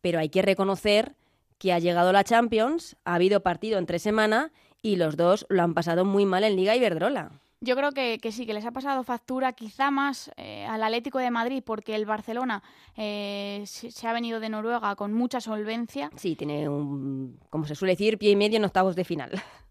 pero 0.00 0.18
hay 0.18 0.28
que 0.28 0.42
reconocer 0.42 1.14
que 1.58 1.72
ha 1.72 1.78
llegado 1.78 2.12
la 2.12 2.24
Champions, 2.24 2.96
ha 3.04 3.14
habido 3.14 3.42
partido 3.42 3.78
entre 3.78 4.00
semana 4.00 4.50
y 4.82 4.96
los 4.96 5.16
dos 5.16 5.46
lo 5.48 5.62
han 5.62 5.74
pasado 5.74 6.04
muy 6.04 6.26
mal 6.26 6.44
en 6.44 6.56
Liga 6.56 6.76
Iberdrola. 6.76 7.30
Yo 7.64 7.76
creo 7.76 7.92
que, 7.92 8.18
que, 8.20 8.32
sí, 8.32 8.44
que 8.44 8.54
les 8.54 8.66
ha 8.66 8.72
pasado 8.72 9.04
factura 9.04 9.52
quizá 9.52 9.92
más 9.92 10.32
eh, 10.36 10.66
al 10.66 10.82
Atlético 10.82 11.20
de 11.20 11.30
Madrid 11.30 11.62
porque 11.64 11.94
el 11.94 12.06
Barcelona 12.06 12.60
eh, 12.96 13.62
se, 13.66 13.92
se, 13.92 14.08
ha 14.08 14.12
venido 14.12 14.40
de 14.40 14.48
Noruega 14.48 14.96
con 14.96 15.12
mucha 15.12 15.40
solvencia. 15.40 16.10
Sí, 16.16 16.34
tiene 16.34 16.68
un, 16.68 17.38
como 17.50 17.64
se 17.64 17.76
suele 17.76 17.92
decir, 17.92 18.18
pie 18.18 18.32
y 18.32 18.36
medio 18.36 18.56
en 18.56 18.64
octavos 18.64 18.96
de 18.96 19.04
final. 19.04 19.30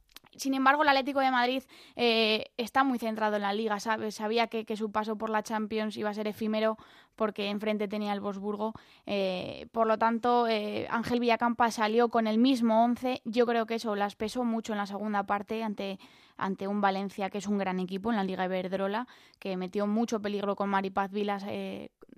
sin 0.41 0.55
embargo, 0.55 0.81
el 0.81 0.89
Atlético 0.89 1.19
de 1.19 1.29
Madrid 1.29 1.61
eh, 1.95 2.45
está 2.57 2.83
muy 2.83 2.97
centrado 2.97 3.35
en 3.35 3.43
la 3.43 3.53
liga, 3.53 3.79
¿sabes? 3.79 4.15
Sabía 4.15 4.47
que, 4.47 4.75
su 4.75 4.91
paso 4.91 5.15
por 5.15 5.29
la 5.29 5.43
Champions 5.43 5.95
iba 5.97 6.09
a 6.09 6.15
ser 6.15 6.27
efímero 6.27 6.77
porque 7.15 7.51
enfrente 7.51 7.87
tenía 7.87 8.11
el 8.11 8.21
Bosburgo. 8.21 8.73
Eh, 9.05 9.67
por 9.71 9.85
lo 9.85 9.99
tanto, 9.99 10.47
eh, 10.47 10.87
Ángel 10.89 11.19
Villacampa 11.19 11.69
salió 11.69 12.09
con 12.09 12.25
el 12.25 12.39
mismo 12.39 12.83
11. 12.83 13.21
Yo 13.23 13.45
creo 13.45 13.67
que 13.67 13.75
eso 13.75 13.95
las 13.95 14.15
pesó 14.15 14.43
mucho 14.43 14.73
en 14.73 14.79
la 14.79 14.87
segunda 14.87 15.27
parte 15.27 15.61
ante, 15.61 15.99
ante 16.37 16.67
un 16.67 16.81
Valencia 16.81 17.29
que 17.29 17.37
es 17.37 17.45
un 17.45 17.59
gran 17.59 17.79
equipo 17.79 18.09
en 18.09 18.15
la 18.15 18.23
Liga 18.23 18.45
Iberdrola, 18.45 19.07
que 19.37 19.57
metió 19.57 19.85
mucho 19.85 20.23
peligro 20.23 20.55
con 20.55 20.69
Maripaz 20.69 21.11
Vilas 21.11 21.45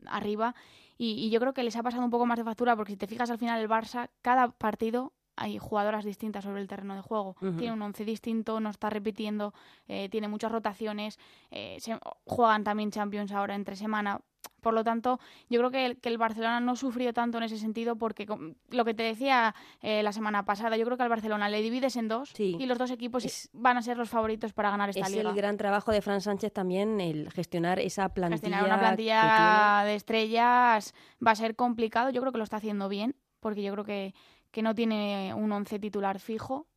arriba. 0.05 0.55
Y, 0.97 1.25
y 1.25 1.29
yo 1.29 1.41
creo 1.41 1.53
que 1.53 1.63
les 1.63 1.75
ha 1.75 1.83
pasado 1.83 2.05
un 2.05 2.09
poco 2.09 2.25
más 2.25 2.37
de 2.37 2.45
factura 2.45 2.77
porque 2.77 2.93
si 2.93 2.97
te 2.97 3.07
fijas 3.07 3.29
al 3.29 3.37
final 3.37 3.59
el 3.59 3.67
Barça, 3.67 4.11
cada 4.21 4.47
partido 4.47 5.11
hay 5.35 5.57
jugadoras 5.57 6.05
distintas 6.05 6.43
sobre 6.43 6.61
el 6.61 6.67
terreno 6.67 6.95
de 6.95 7.01
juego. 7.01 7.35
Tiene 7.57 7.73
un 7.73 7.81
once 7.81 8.05
distinto, 8.05 8.59
no 8.59 8.69
está 8.69 8.89
repitiendo, 8.89 9.53
eh, 9.87 10.09
tiene 10.09 10.27
muchas 10.27 10.51
rotaciones, 10.51 11.19
eh, 11.51 11.77
se, 11.79 11.97
juegan 12.25 12.63
también 12.63 12.91
Champions 12.91 13.31
ahora 13.31 13.55
entre 13.55 13.75
semana. 13.75 14.21
Por 14.61 14.73
lo 14.73 14.83
tanto, 14.85 15.19
yo 15.49 15.59
creo 15.59 15.71
que 15.71 15.85
el, 15.85 15.97
que 15.99 16.07
el 16.07 16.17
Barcelona 16.17 16.61
no 16.61 16.77
sufrió 16.77 17.13
tanto 17.13 17.37
en 17.37 17.43
ese 17.43 17.57
sentido 17.57 17.97
porque 17.97 18.25
lo 18.69 18.85
que 18.85 18.93
te 18.93 19.03
decía 19.03 19.53
eh, 19.81 20.03
la 20.03 20.13
semana 20.13 20.45
pasada, 20.45 20.77
yo 20.77 20.85
creo 20.85 20.95
que 20.95 21.03
al 21.03 21.09
Barcelona 21.09 21.49
le 21.49 21.61
divides 21.61 21.97
en 21.97 22.07
dos 22.07 22.31
y 22.39 22.65
los 22.65 22.77
dos 22.77 22.89
equipos 22.89 23.49
van 23.51 23.75
a 23.75 23.81
ser 23.81 23.97
los 23.97 24.09
favoritos 24.09 24.53
para 24.53 24.71
ganar 24.71 24.89
esta 24.89 25.09
liga. 25.09 25.21
Es 25.21 25.27
el 25.27 25.35
gran 25.35 25.57
trabajo 25.57 25.91
de 25.91 26.01
Fran 26.01 26.21
Sánchez 26.21 26.53
también 26.53 27.01
el 27.01 27.29
gestionar 27.31 27.79
esa 27.79 28.09
plantilla. 28.09 28.39
Gestionar 28.39 28.63
una 28.63 28.79
plantilla 28.79 29.83
de 29.85 29.95
estrellas 29.95 30.93
va 31.25 31.31
a 31.31 31.35
ser 31.35 31.57
complicado, 31.57 32.09
yo 32.09 32.21
creo 32.21 32.31
que 32.31 32.37
lo 32.37 32.45
está 32.45 32.57
haciendo 32.57 32.87
bien 32.87 33.15
porque 33.43 33.61
yo 33.61 33.73
creo 33.73 33.83
que 33.83 34.15
que 34.53 34.61
no 34.61 34.75
tiene 34.75 35.33
un 35.33 35.51
once 35.51 35.79
titular 35.79 36.19
fijo. 36.19 36.67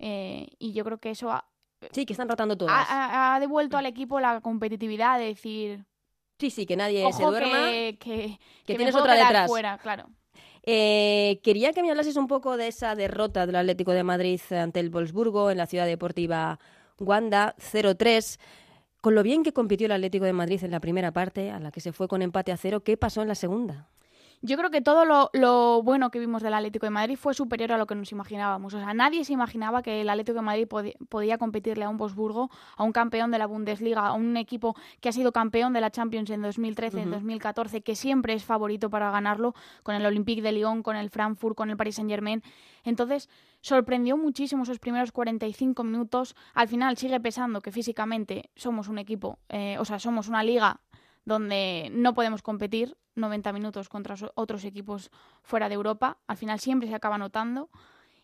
Eh, 0.00 0.48
y 0.58 0.72
yo 0.72 0.84
creo 0.84 0.98
que 0.98 1.10
eso 1.10 1.30
ha, 1.30 1.46
sí, 1.92 2.04
que 2.04 2.12
están 2.12 2.28
rotando 2.28 2.56
todas. 2.56 2.86
Ha, 2.90 3.38
devuelto 3.38 3.76
al 3.76 3.86
equipo 3.86 4.18
la 4.18 4.40
competitividad 4.40 5.18
de 5.18 5.26
decir. 5.26 5.84
Sí, 6.40 6.50
sí, 6.50 6.66
que 6.66 6.76
nadie 6.76 7.10
se 7.12 7.22
duerma. 7.22 7.70
Que, 7.70 7.96
que, 8.00 8.38
que, 8.66 8.74
tienes 8.74 8.94
otra 8.96 9.14
detrás. 9.14 9.48
Fuera, 9.48 9.78
claro. 9.78 10.10
Eh, 10.64 11.40
quería 11.44 11.72
que 11.72 11.82
me 11.82 11.90
hablases 11.90 12.16
un 12.16 12.26
poco 12.26 12.56
de 12.56 12.66
esa 12.66 12.96
derrota 12.96 13.46
del 13.46 13.56
Atlético 13.56 13.92
de 13.92 14.02
Madrid 14.02 14.40
ante 14.50 14.80
el 14.80 14.90
Wolfsburgo 14.90 15.50
en 15.50 15.58
la 15.58 15.66
ciudad 15.66 15.86
deportiva 15.86 16.58
Wanda 16.98 17.54
0-3. 17.58 18.40
Con 19.00 19.14
lo 19.14 19.22
bien 19.22 19.44
que 19.44 19.52
compitió 19.52 19.86
el 19.86 19.92
Atlético 19.92 20.24
de 20.24 20.32
Madrid 20.32 20.64
en 20.64 20.72
la 20.72 20.80
primera 20.80 21.12
parte, 21.12 21.52
a 21.52 21.60
la 21.60 21.70
que 21.70 21.80
se 21.80 21.92
fue 21.92 22.08
con 22.08 22.22
empate 22.22 22.50
a 22.50 22.56
cero, 22.56 22.80
¿qué 22.80 22.96
pasó 22.96 23.22
en 23.22 23.28
la 23.28 23.36
segunda? 23.36 23.88
Yo 24.42 24.56
creo 24.56 24.70
que 24.70 24.80
todo 24.80 25.04
lo, 25.04 25.82
bueno 25.82 26.10
que 26.10 26.18
vimos 26.18 26.42
del 26.42 26.54
Atlético 26.54 26.86
de 26.86 26.90
Madrid 26.90 27.16
fue 27.16 27.34
superior 27.34 27.72
a 27.72 27.78
lo 27.78 27.86
que 27.86 27.94
nos 27.94 28.10
imaginábamos. 28.10 28.72
O 28.72 28.78
sea, 28.78 28.94
nadie 28.94 29.22
se 29.24 29.34
imaginaba 29.34 29.82
que 29.82 30.00
el 30.00 30.08
Atlético 30.08 30.36
de 30.36 30.42
Madrid 30.42 30.66
podía 31.10 31.36
competirle 31.36 31.84
a 31.84 31.90
un 31.90 31.98
Bosburgo, 31.98 32.50
a 32.76 32.84
un 32.84 32.92
campeón 32.92 33.30
de 33.30 33.38
la 33.38 33.46
Bundesliga, 33.46 34.06
a 34.06 34.14
un 34.14 34.38
equipo 34.38 34.74
que 35.02 35.10
ha 35.10 35.12
sido 35.12 35.32
campeón 35.32 35.74
de 35.74 35.82
la 35.82 35.90
Champions 35.90 36.30
en 36.30 36.40
2013, 36.40 37.02
en 37.02 37.10
2014, 37.10 37.82
que 37.82 37.94
siempre 37.94 38.32
es 38.32 38.42
favorito 38.42 38.88
para 38.88 39.10
ganarlo, 39.10 39.54
con 39.82 39.94
el 39.94 40.06
Olympique 40.06 40.40
de 40.40 40.52
Lyon, 40.52 40.82
con 40.82 40.96
el 40.96 41.10
Frankfurt, 41.10 41.54
con 41.54 41.68
el 41.68 41.76
Paris 41.76 41.96
Saint-Germain. 41.96 42.42
Entonces, 42.82 43.28
sorprendió 43.60 44.16
muchísimo 44.16 44.62
esos 44.62 44.78
primeros 44.78 45.12
45 45.12 45.84
minutos. 45.84 46.34
Al 46.54 46.66
final 46.66 46.96
sigue 46.96 47.20
pesando 47.20 47.60
que 47.60 47.72
físicamente 47.72 48.48
somos 48.56 48.88
un 48.88 48.96
equipo, 48.96 49.38
eh, 49.50 49.76
o 49.78 49.84
sea, 49.84 49.98
somos 49.98 50.28
una 50.28 50.42
liga 50.42 50.80
donde 51.30 51.88
no 51.92 52.12
podemos 52.12 52.42
competir 52.42 52.96
90 53.14 53.52
minutos 53.52 53.88
contra 53.88 54.16
otros 54.34 54.64
equipos 54.64 55.10
fuera 55.42 55.68
de 55.68 55.76
Europa. 55.76 56.18
Al 56.26 56.36
final 56.36 56.58
siempre 56.58 56.88
se 56.88 56.94
acaba 56.94 57.18
notando. 57.18 57.70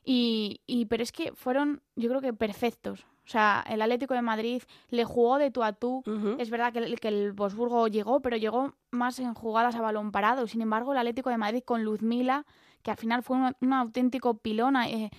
Y, 0.04 0.86
pero 0.88 1.02
es 1.02 1.10
que 1.10 1.32
fueron, 1.32 1.82
yo 1.96 2.08
creo 2.08 2.20
que 2.20 2.32
perfectos. 2.32 3.06
O 3.24 3.28
sea, 3.28 3.64
el 3.68 3.82
Atlético 3.82 4.14
de 4.14 4.22
Madrid 4.22 4.62
le 4.90 5.04
jugó 5.04 5.38
de 5.38 5.50
tú 5.50 5.62
a 5.62 5.72
tú. 5.72 6.04
Es 6.38 6.50
verdad 6.50 6.72
que 6.72 6.78
el, 6.80 7.00
que 7.00 7.08
el 7.08 7.32
Bosburgo 7.32 7.88
llegó, 7.88 8.20
pero 8.20 8.36
llegó 8.36 8.74
más 8.90 9.18
en 9.18 9.34
jugadas 9.34 9.74
a 9.74 9.80
balón 9.80 10.12
parado. 10.12 10.46
Sin 10.46 10.62
embargo, 10.62 10.92
el 10.92 10.98
Atlético 10.98 11.30
de 11.30 11.38
Madrid 11.38 11.62
con 11.64 11.82
Luzmila, 11.82 12.44
que 12.82 12.92
al 12.92 12.96
final 12.96 13.22
fue 13.22 13.36
un, 13.36 13.72
auténtico 13.72 14.38
pilona. 14.38 14.88
Eh, 14.88 15.10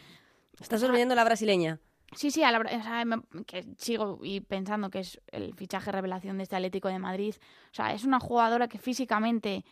Estás 0.60 0.84
olvidando 0.84 1.16
la 1.16 1.26
brasileña. 1.26 1.80
Sí, 2.14 2.32
sí, 2.32 2.44
a 2.44 2.52
la, 2.52 2.64
que 3.46 3.66
sigo 3.78 4.20
y 4.24 4.40
pensando 4.40 4.90
que 4.90 5.00
es 5.00 5.22
el 5.28 5.54
fichaje 5.54 5.92
revelación 5.92 6.38
de 6.38 6.44
este 6.44 6.56
Atlético 6.56 6.88
de 6.88 7.00
Madrid. 7.00 7.36
O 7.72 7.74
sea, 7.74 7.94
es 7.94 8.06
una 8.06 8.20
jugadora 8.20 8.68
que 8.68 8.78
físicamente 8.78 9.66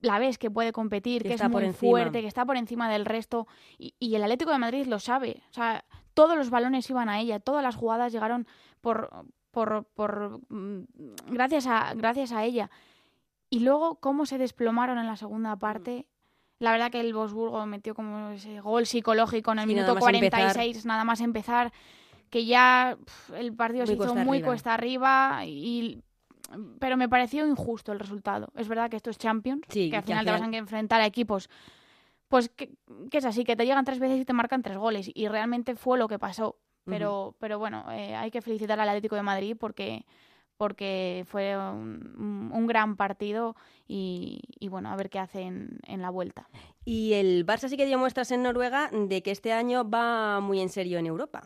la 0.00 0.18
ves 0.18 0.38
que 0.38 0.50
puede 0.50 0.72
competir, 0.72 1.22
que, 1.22 1.34
es 1.34 1.48
muy 1.48 1.72
fuerte, 1.72 2.20
que 2.20 2.26
está 2.28 2.44
por 2.44 2.56
encima 2.56 2.90
del 2.90 3.04
resto. 3.04 3.48
Y, 3.78 3.94
y, 3.98 4.14
el 4.14 4.22
Atlético 4.22 4.52
de 4.52 4.58
Madrid 4.58 4.86
lo 4.86 4.98
sabe. 5.00 5.42
O 5.50 5.52
sea, 5.54 5.84
todos 6.14 6.36
los 6.36 6.50
balones 6.50 6.88
iban 6.90 7.08
a 7.08 7.20
ella, 7.20 7.40
todas 7.40 7.62
las 7.62 7.74
jugadas 7.74 8.12
llegaron 8.12 8.46
por, 8.80 9.08
por, 9.50 9.86
por 9.94 10.40
mm, 10.48 10.84
gracias 11.30 11.66
a 11.66 11.94
gracias 11.94 12.32
a 12.32 12.44
ella. 12.44 12.70
Y 13.50 13.60
luego 13.60 13.96
cómo 13.96 14.26
se 14.26 14.36
desplomaron 14.36 14.98
en 14.98 15.06
la 15.06 15.16
segunda 15.16 15.56
parte 15.56 16.06
la 16.58 16.72
verdad 16.72 16.90
que 16.90 17.00
el 17.00 17.14
Bosburgo 17.14 17.64
metió 17.66 17.94
como 17.94 18.30
ese 18.30 18.60
gol 18.60 18.86
psicológico 18.86 19.52
en 19.52 19.60
el 19.60 19.66
minuto 19.66 19.96
46, 19.96 20.86
nada 20.86 21.04
más 21.04 21.20
empezar, 21.20 21.72
que 22.30 22.44
ya 22.46 22.96
el 23.36 23.54
partido 23.54 23.86
se 23.86 23.94
hizo 23.94 24.14
muy 24.14 24.42
cuesta 24.42 24.74
arriba 24.74 25.42
y 25.46 26.02
pero 26.78 26.96
me 26.96 27.10
pareció 27.10 27.46
injusto 27.46 27.92
el 27.92 27.98
resultado. 27.98 28.50
Es 28.56 28.68
verdad 28.68 28.88
que 28.88 28.96
esto 28.96 29.10
es 29.10 29.18
Champions, 29.18 29.62
que 29.68 29.94
al 29.94 30.02
final 30.02 30.24
te 30.24 30.30
vas 30.30 30.40
a 30.40 30.46
enfrentar 30.46 31.00
a 31.00 31.06
equipos 31.06 31.50
pues 32.28 32.50
que, 32.50 32.70
es 33.10 33.24
así, 33.24 33.44
que 33.44 33.56
te 33.56 33.64
llegan 33.64 33.84
tres 33.84 33.98
veces 33.98 34.20
y 34.20 34.24
te 34.24 34.32
marcan 34.34 34.62
tres 34.62 34.76
goles. 34.76 35.10
Y 35.12 35.28
realmente 35.28 35.74
fue 35.74 35.98
lo 35.98 36.08
que 36.08 36.18
pasó. 36.18 36.56
Pero, 36.84 37.36
pero 37.38 37.58
bueno, 37.58 37.84
eh, 37.92 38.14
hay 38.14 38.30
que 38.30 38.40
felicitar 38.40 38.80
al 38.80 38.88
Atlético 38.88 39.14
de 39.14 39.22
Madrid 39.22 39.54
porque 39.60 40.06
porque 40.58 41.24
fue 41.28 41.56
un, 41.56 42.66
gran 42.66 42.96
partido 42.96 43.56
y, 43.86 44.42
bueno, 44.68 44.90
a 44.90 44.96
ver 44.96 45.08
qué 45.08 45.18
hacen 45.18 45.78
en 45.86 46.02
la 46.02 46.10
vuelta. 46.10 46.48
Y 46.84 47.14
el 47.14 47.46
Barça 47.46 47.68
sí 47.68 47.76
que 47.76 47.86
dio 47.86 47.98
muestras 47.98 48.30
en 48.32 48.42
Noruega 48.42 48.90
de 48.92 49.22
que 49.22 49.30
este 49.30 49.52
año 49.52 49.88
va 49.88 50.40
muy 50.40 50.60
en 50.60 50.68
serio 50.68 50.98
en 50.98 51.06
Europa. 51.06 51.44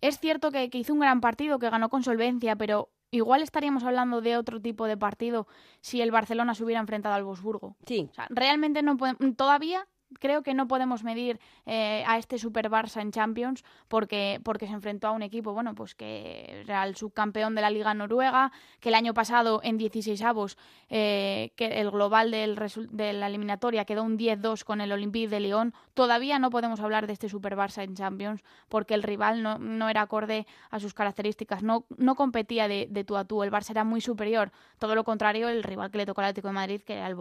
Es 0.00 0.18
cierto 0.18 0.50
que, 0.50 0.70
hizo 0.72 0.94
un 0.94 1.00
gran 1.00 1.20
partido, 1.20 1.58
que 1.58 1.68
ganó 1.68 1.90
con 1.90 2.02
solvencia, 2.02 2.56
pero 2.56 2.88
igual 3.10 3.42
estaríamos 3.42 3.84
hablando 3.84 4.20
de 4.20 4.36
otro 4.36 4.62
tipo 4.62 4.86
de 4.86 4.96
partido 4.96 5.46
si 5.80 6.00
el 6.00 6.10
Barcelona 6.10 6.54
se 6.54 6.64
hubiera 6.64 6.80
enfrentado 6.80 7.14
al 7.14 7.24
Bosburgo. 7.24 7.76
Sí. 7.86 8.08
realmente 8.30 8.82
no 8.82 8.96
todavía 9.36 9.86
creo 10.18 10.42
que 10.42 10.54
no 10.54 10.68
podemos 10.68 11.04
medir 11.04 11.40
eh, 11.66 12.04
a 12.06 12.18
este 12.18 12.38
Super 12.38 12.70
Barça 12.70 13.00
en 13.00 13.12
Champions 13.12 13.64
porque, 13.88 14.40
porque 14.44 14.66
se 14.66 14.72
enfrentó 14.72 15.08
a 15.08 15.10
un 15.12 15.22
equipo, 15.22 15.52
bueno, 15.52 15.74
pues 15.74 15.94
que 15.94 16.62
era 16.62 16.84
el 16.84 16.96
subcampeón 16.96 17.54
de 17.54 17.62
la 17.62 17.70
Liga 17.70 17.94
Noruega, 17.94 18.52
que 18.80 18.88
el 18.88 18.94
año 18.94 19.14
pasado 19.14 19.60
en 19.62 19.78
16 19.78 20.22
avos, 20.22 20.56
eh, 20.88 21.52
que 21.56 21.80
el 21.80 21.90
global 21.90 22.30
del 22.30 22.56
de 22.90 23.12
la 23.12 23.26
eliminatoria 23.26 23.84
quedó 23.84 24.02
un 24.02 24.18
10-2 24.18 24.64
con 24.64 24.80
el 24.80 24.92
Olympique 24.92 25.28
de 25.28 25.40
Lyon. 25.40 25.74
Todavía 25.94 26.38
no 26.38 26.50
podemos 26.50 26.80
hablar 26.80 27.06
de 27.06 27.12
este 27.12 27.28
Super 27.28 27.56
Barça 27.56 27.82
en 27.82 27.94
Champions 27.94 28.42
porque 28.68 28.94
el 28.94 29.02
rival 29.02 29.42
no, 29.42 29.58
no 29.58 29.88
era 29.88 30.02
acorde 30.02 30.46
a 30.70 30.80
sus 30.80 30.94
características, 30.94 31.62
no, 31.62 31.86
no 31.96 32.14
competía 32.14 32.68
de, 32.68 32.86
de 32.90 33.04
tú 33.04 33.16
a 33.16 33.24
tú. 33.24 33.42
El 33.42 33.50
Barça 33.50 33.70
era 33.70 33.84
muy 33.84 34.00
superior, 34.00 34.52
todo 34.78 34.94
lo 34.94 35.04
contrario, 35.04 35.48
el 35.48 35.62
rival 35.62 35.90
que 35.90 35.98
le 35.98 36.06
tocó 36.06 36.20
al 36.20 36.28
Atlético 36.28 36.48
de 36.48 36.54
Madrid, 36.54 36.82
que 36.82 36.94
era 36.94 37.06
el 37.06 37.14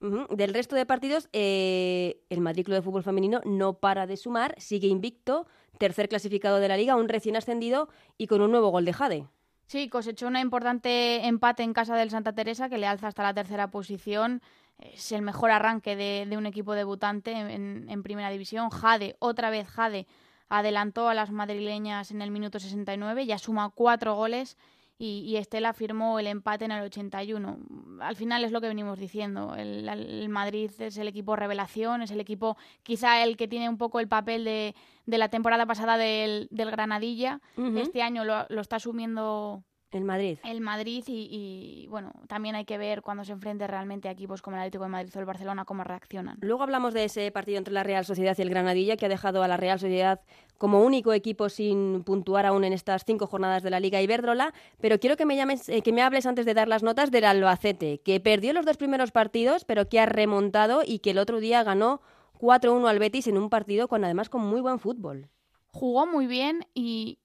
Del 0.00 0.52
resto 0.52 0.76
de 0.76 0.84
partidos, 0.84 1.28
eh, 1.32 2.20
el 2.28 2.40
Madrid 2.40 2.64
Club 2.64 2.76
de 2.76 2.82
Fútbol 2.82 3.02
Femenino 3.02 3.40
no 3.46 3.78
para 3.78 4.06
de 4.06 4.18
sumar, 4.18 4.54
sigue 4.58 4.88
invicto, 4.88 5.46
tercer 5.78 6.08
clasificado 6.08 6.60
de 6.60 6.68
la 6.68 6.76
liga, 6.76 6.96
un 6.96 7.08
recién 7.08 7.36
ascendido 7.36 7.88
y 8.18 8.26
con 8.26 8.42
un 8.42 8.50
nuevo 8.50 8.68
gol 8.68 8.84
de 8.84 8.92
Jade. 8.92 9.26
Sí, 9.66 9.88
cosechó 9.88 10.26
un 10.26 10.36
importante 10.36 11.26
empate 11.26 11.62
en 11.62 11.72
casa 11.72 11.96
del 11.96 12.10
Santa 12.10 12.34
Teresa 12.34 12.68
que 12.68 12.76
le 12.76 12.86
alza 12.86 13.08
hasta 13.08 13.22
la 13.22 13.32
tercera 13.32 13.70
posición. 13.70 14.42
Es 14.78 15.10
el 15.12 15.22
mejor 15.22 15.50
arranque 15.50 15.96
de, 15.96 16.36
un 16.36 16.46
equipo 16.46 16.74
debutante 16.74 17.32
en, 17.32 17.88
en, 17.88 18.02
primera 18.02 18.28
división. 18.28 18.68
Jade, 18.68 19.16
otra 19.20 19.48
vez 19.48 19.66
Jade, 19.68 20.06
adelantó 20.48 21.08
a 21.08 21.14
las 21.14 21.30
madrileñas 21.30 22.10
en 22.10 22.20
el 22.20 22.30
minuto 22.30 22.58
69, 22.58 23.24
ya 23.24 23.38
suma 23.38 23.70
cuatro 23.70 24.14
goles 24.14 24.58
y, 24.96 25.36
Estela 25.36 25.72
firmó 25.72 26.18
el 26.18 26.26
empate 26.26 26.64
en 26.64 26.70
el 26.70 26.84
81. 26.84 27.58
Al 28.00 28.16
final 28.16 28.44
es 28.44 28.52
lo 28.52 28.60
que 28.60 28.68
venimos 28.68 28.98
diciendo. 28.98 29.54
El, 29.56 30.28
Madrid 30.28 30.70
es 30.78 30.96
el 30.96 31.08
equipo 31.08 31.34
revelación, 31.34 32.02
es 32.02 32.10
el 32.10 32.20
equipo 32.20 32.56
quizá 32.82 33.22
el 33.22 33.36
que 33.36 33.48
tiene 33.48 33.68
un 33.68 33.76
poco 33.76 33.98
el 33.98 34.08
papel 34.08 34.44
de, 34.44 34.74
de 35.06 35.18
la 35.18 35.28
temporada 35.28 35.66
pasada 35.66 35.96
del, 35.96 36.48
del 36.50 36.70
Granadilla. 36.70 37.40
Este 37.76 38.02
año 38.02 38.24
lo, 38.24 38.46
lo 38.48 38.60
está 38.60 38.76
asumiendo 38.76 39.64
el 39.94 40.04
Madrid. 40.04 40.38
El 40.44 40.60
Madrid 40.60 41.04
y, 41.06 41.86
bueno, 41.90 42.12
también 42.26 42.54
hay 42.54 42.64
que 42.64 42.78
ver 42.78 43.02
cuando 43.02 43.24
se 43.24 43.32
enfrente 43.32 43.66
realmente 43.66 44.08
a 44.08 44.12
equipos 44.12 44.42
como 44.42 44.56
el 44.56 44.62
Atlético 44.62 44.84
de 44.84 44.90
Madrid 44.90 45.12
o 45.14 45.18
el 45.18 45.24
Barcelona 45.24 45.64
cómo 45.64 45.84
reaccionan. 45.84 46.36
Luego 46.40 46.62
hablamos 46.62 46.94
de 46.94 47.04
ese 47.04 47.30
partido 47.30 47.58
entre 47.58 47.72
la 47.74 47.82
Real 47.82 48.04
Sociedad 48.04 48.36
y 48.38 48.42
el 48.42 48.50
Granadilla 48.50 48.96
que 48.96 49.06
ha 49.06 49.08
dejado 49.08 49.42
a 49.42 49.48
la 49.48 49.56
Real 49.56 49.78
Sociedad 49.78 50.20
como 50.58 50.82
único 50.82 51.12
equipo 51.12 51.48
sin 51.48 52.04
puntuar 52.04 52.46
aún 52.46 52.64
en 52.64 52.72
estas 52.72 53.04
cinco 53.04 53.26
jornadas 53.26 53.62
de 53.62 53.70
la 53.70 53.80
Liga 53.80 54.00
Iberdrola, 54.00 54.54
pero 54.80 54.98
quiero 54.98 55.16
que 55.16 55.26
me 55.26 55.36
llames, 55.36 55.68
eh, 55.68 55.82
que 55.82 55.92
me 55.92 56.02
hables 56.02 56.26
antes 56.26 56.46
de 56.46 56.54
dar 56.54 56.68
las 56.68 56.82
notas 56.82 57.10
del 57.10 57.24
Albacete, 57.24 57.98
que 57.98 58.20
perdió 58.20 58.52
los 58.52 58.64
dos 58.64 58.76
primeros 58.76 59.10
partidos, 59.10 59.64
pero 59.64 59.88
que 59.88 60.00
ha 60.00 60.06
remontado 60.06 60.82
y 60.86 61.00
que 61.00 61.10
el 61.10 61.18
otro 61.18 61.40
día 61.40 61.62
ganó 61.64 62.00
4-1 62.40 62.88
al 62.88 62.98
Betis 62.98 63.26
en 63.26 63.38
un 63.38 63.50
partido 63.50 63.88
con 63.88 64.04
además 64.04 64.28
con 64.28 64.42
muy 64.42 64.60
buen 64.60 64.78
fútbol. 64.78 65.28
Jugó 65.74 66.06
muy 66.06 66.28
bien 66.28 66.66
y, 66.72 67.18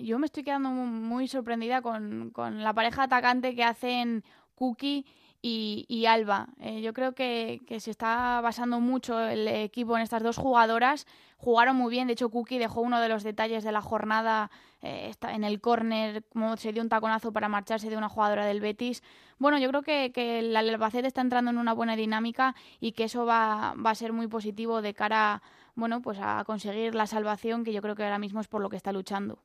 yo 0.00 0.20
me 0.20 0.26
estoy 0.26 0.44
quedando 0.44 0.70
muy, 0.70 1.26
sorprendida 1.26 1.82
con, 1.82 2.30
con, 2.30 2.62
la 2.62 2.72
pareja 2.72 3.02
atacante 3.02 3.56
que 3.56 3.64
hacen 3.64 4.22
Cookie 4.54 5.04
y, 5.42 6.06
Alba. 6.06 6.48
Eh, 6.60 6.80
yo 6.80 6.92
creo 6.92 7.12
que, 7.12 7.60
se 7.78 7.90
está 7.90 8.40
basando 8.40 8.78
mucho 8.78 9.18
el 9.20 9.48
equipo 9.48 9.96
en 9.96 10.02
estas 10.02 10.22
dos 10.22 10.36
jugadoras. 10.36 11.06
Jugaron 11.38 11.76
muy 11.76 11.90
bien, 11.90 12.06
de 12.06 12.12
hecho 12.12 12.30
Cookie 12.30 12.58
dejó 12.58 12.82
uno 12.82 13.00
de 13.00 13.08
los 13.08 13.24
detalles 13.24 13.64
de 13.64 13.72
la 13.72 13.82
jornada 13.82 14.50
eh, 14.82 15.12
en 15.28 15.42
el 15.42 15.60
córner, 15.60 16.24
como 16.32 16.56
se 16.56 16.72
dio 16.72 16.82
un 16.82 16.88
taconazo 16.88 17.32
para 17.32 17.48
marcharse 17.48 17.90
de 17.90 17.96
una 17.96 18.08
jugadora 18.08 18.46
del 18.46 18.60
Betis. 18.60 19.02
Bueno, 19.38 19.58
yo 19.58 19.68
creo 19.68 19.82
que, 19.82 20.12
que 20.12 20.38
el 20.38 20.56
Albacete 20.56 21.08
está 21.08 21.20
entrando 21.20 21.50
en 21.50 21.58
una 21.58 21.74
buena 21.74 21.96
dinámica 21.96 22.54
y 22.78 22.92
que 22.92 23.04
eso 23.04 23.26
va, 23.26 23.74
va 23.74 23.90
a 23.90 23.94
ser 23.96 24.12
muy 24.12 24.28
positivo 24.28 24.82
de 24.82 24.94
cara 24.94 25.42
bueno, 25.76 26.02
pues 26.02 26.18
a 26.20 26.42
conseguir 26.44 26.94
la 26.94 27.06
salvación, 27.06 27.62
que 27.62 27.72
yo 27.72 27.82
creo 27.82 27.94
que 27.94 28.02
ahora 28.02 28.18
mismo 28.18 28.40
es 28.40 28.48
por 28.48 28.60
lo 28.60 28.68
que 28.68 28.76
está 28.76 28.92
luchando. 28.92 29.38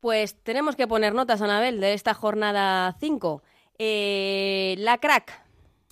Pues 0.00 0.34
tenemos 0.42 0.76
que 0.76 0.88
poner 0.88 1.14
notas, 1.14 1.40
Anabel, 1.42 1.80
de 1.80 1.94
esta 1.94 2.12
jornada 2.12 2.96
5. 2.98 3.42
Eh, 3.78 4.74
la 4.78 4.98
crack. 4.98 5.42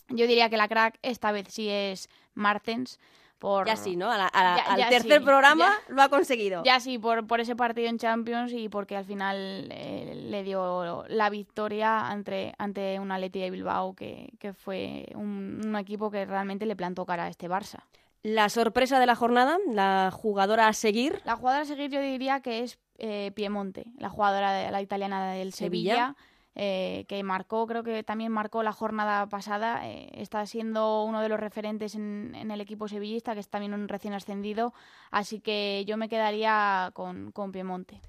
Yo 0.08 0.26
diría 0.26 0.50
que 0.50 0.56
la 0.56 0.68
crack 0.68 0.98
esta 1.02 1.30
vez 1.30 1.46
sí 1.48 1.68
es 1.68 2.08
Martens. 2.34 2.98
Por... 3.38 3.68
Ya 3.68 3.76
sí, 3.76 3.94
¿no? 3.94 4.10
al 4.10 4.88
tercer 4.88 5.22
programa 5.22 5.72
lo 5.88 6.02
ha 6.02 6.08
conseguido. 6.08 6.64
Ya 6.64 6.80
sí, 6.80 6.98
por, 6.98 7.24
por 7.28 7.38
ese 7.38 7.54
partido 7.54 7.88
en 7.88 7.98
Champions 7.98 8.52
y 8.52 8.68
porque 8.68 8.96
al 8.96 9.04
final 9.04 9.68
eh, 9.70 10.12
le 10.28 10.42
dio 10.42 11.04
la 11.06 11.30
victoria 11.30 12.08
ante, 12.08 12.52
ante 12.58 12.98
una 12.98 13.16
Leti 13.16 13.38
de 13.38 13.52
Bilbao 13.52 13.94
que, 13.94 14.32
que 14.40 14.54
fue 14.54 15.06
un, 15.14 15.60
un, 15.64 15.76
equipo 15.76 16.10
que 16.10 16.24
realmente 16.24 16.66
le 16.66 16.74
plantó 16.74 17.06
cara 17.06 17.26
a 17.26 17.28
este 17.28 17.48
Barça. 17.48 17.84
La 18.22 18.48
sorpresa 18.48 18.98
de 18.98 19.06
la 19.06 19.14
jornada, 19.14 19.58
la 19.70 20.10
jugadora 20.12 20.68
a 20.68 20.72
seguir. 20.72 21.20
La 21.24 21.36
jugadora 21.36 21.62
a 21.62 21.66
seguir 21.66 21.90
yo 21.90 22.00
diría 22.00 22.40
que 22.40 22.62
es 22.62 22.78
eh, 22.98 23.32
Piemonte, 23.34 23.86
la 23.98 24.08
jugadora 24.08 24.52
de 24.52 24.70
la 24.70 24.82
italiana 24.82 25.32
del 25.32 25.52
Sevilla 25.52 26.16
eh, 26.60 27.04
que 27.06 27.22
marcó, 27.22 27.68
creo 27.68 27.84
que 27.84 28.02
también 28.02 28.32
marcó 28.32 28.64
la 28.64 28.72
jornada 28.72 29.28
pasada, 29.28 29.86
eh, 29.86 30.10
está 30.14 30.44
siendo 30.44 31.04
uno 31.04 31.20
de 31.20 31.28
los 31.28 31.38
referentes 31.38 31.94
en, 31.94 32.34
el 32.34 32.60
equipo 32.60 32.88
sevillista, 32.88 33.34
que 33.34 33.40
es 33.40 33.48
también 33.48 33.74
un 33.74 33.86
recién 33.86 34.12
ascendido, 34.12 34.74
así 35.12 35.38
que 35.38 35.84
yo 35.86 35.96
me 35.96 36.08
quedaría 36.08 36.90
con, 36.94 37.30
con 37.30 37.52
Piemonte. 37.52 38.00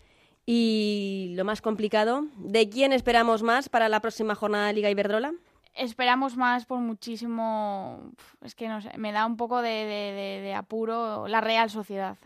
Y 0.47 1.33
lo 1.35 1.45
más 1.45 1.61
complicado, 1.61 2.23
¿de 2.37 2.69
quién 2.69 2.91
esperamos 2.91 3.43
más 3.43 3.69
para 3.69 3.87
la 3.87 3.99
próxima 3.99 4.33
jornada 4.33 4.65
de 4.65 4.73
Liga 4.73 4.89
Iberdrola? 4.89 5.33
Esperamos 5.73 6.35
más 6.35 6.65
por 6.65 6.79
muchísimo, 6.79 8.11
es 8.41 8.55
que 8.55 8.67
no 8.67 8.81
sé, 8.81 8.97
me 8.97 9.11
da 9.11 9.25
un 9.25 9.37
poco 9.37 9.61
de 9.61 10.53
apuro 10.55 11.27
la 11.27 11.41
Real 11.41 11.69
Sociedad 11.69 12.17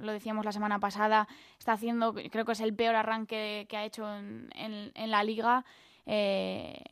lo 0.00 0.12
decíamos 0.12 0.44
la 0.44 0.52
semana 0.52 0.78
pasada, 0.78 1.28
está 1.58 1.72
haciendo, 1.72 2.14
creo 2.14 2.44
que 2.44 2.52
es 2.52 2.60
el 2.60 2.74
peor 2.74 2.94
arranque 2.94 3.66
que 3.68 3.76
ha 3.76 3.84
hecho 3.84 4.06
en, 4.14 4.92
la 4.94 5.24
liga. 5.24 5.64
Eh, 6.06 6.82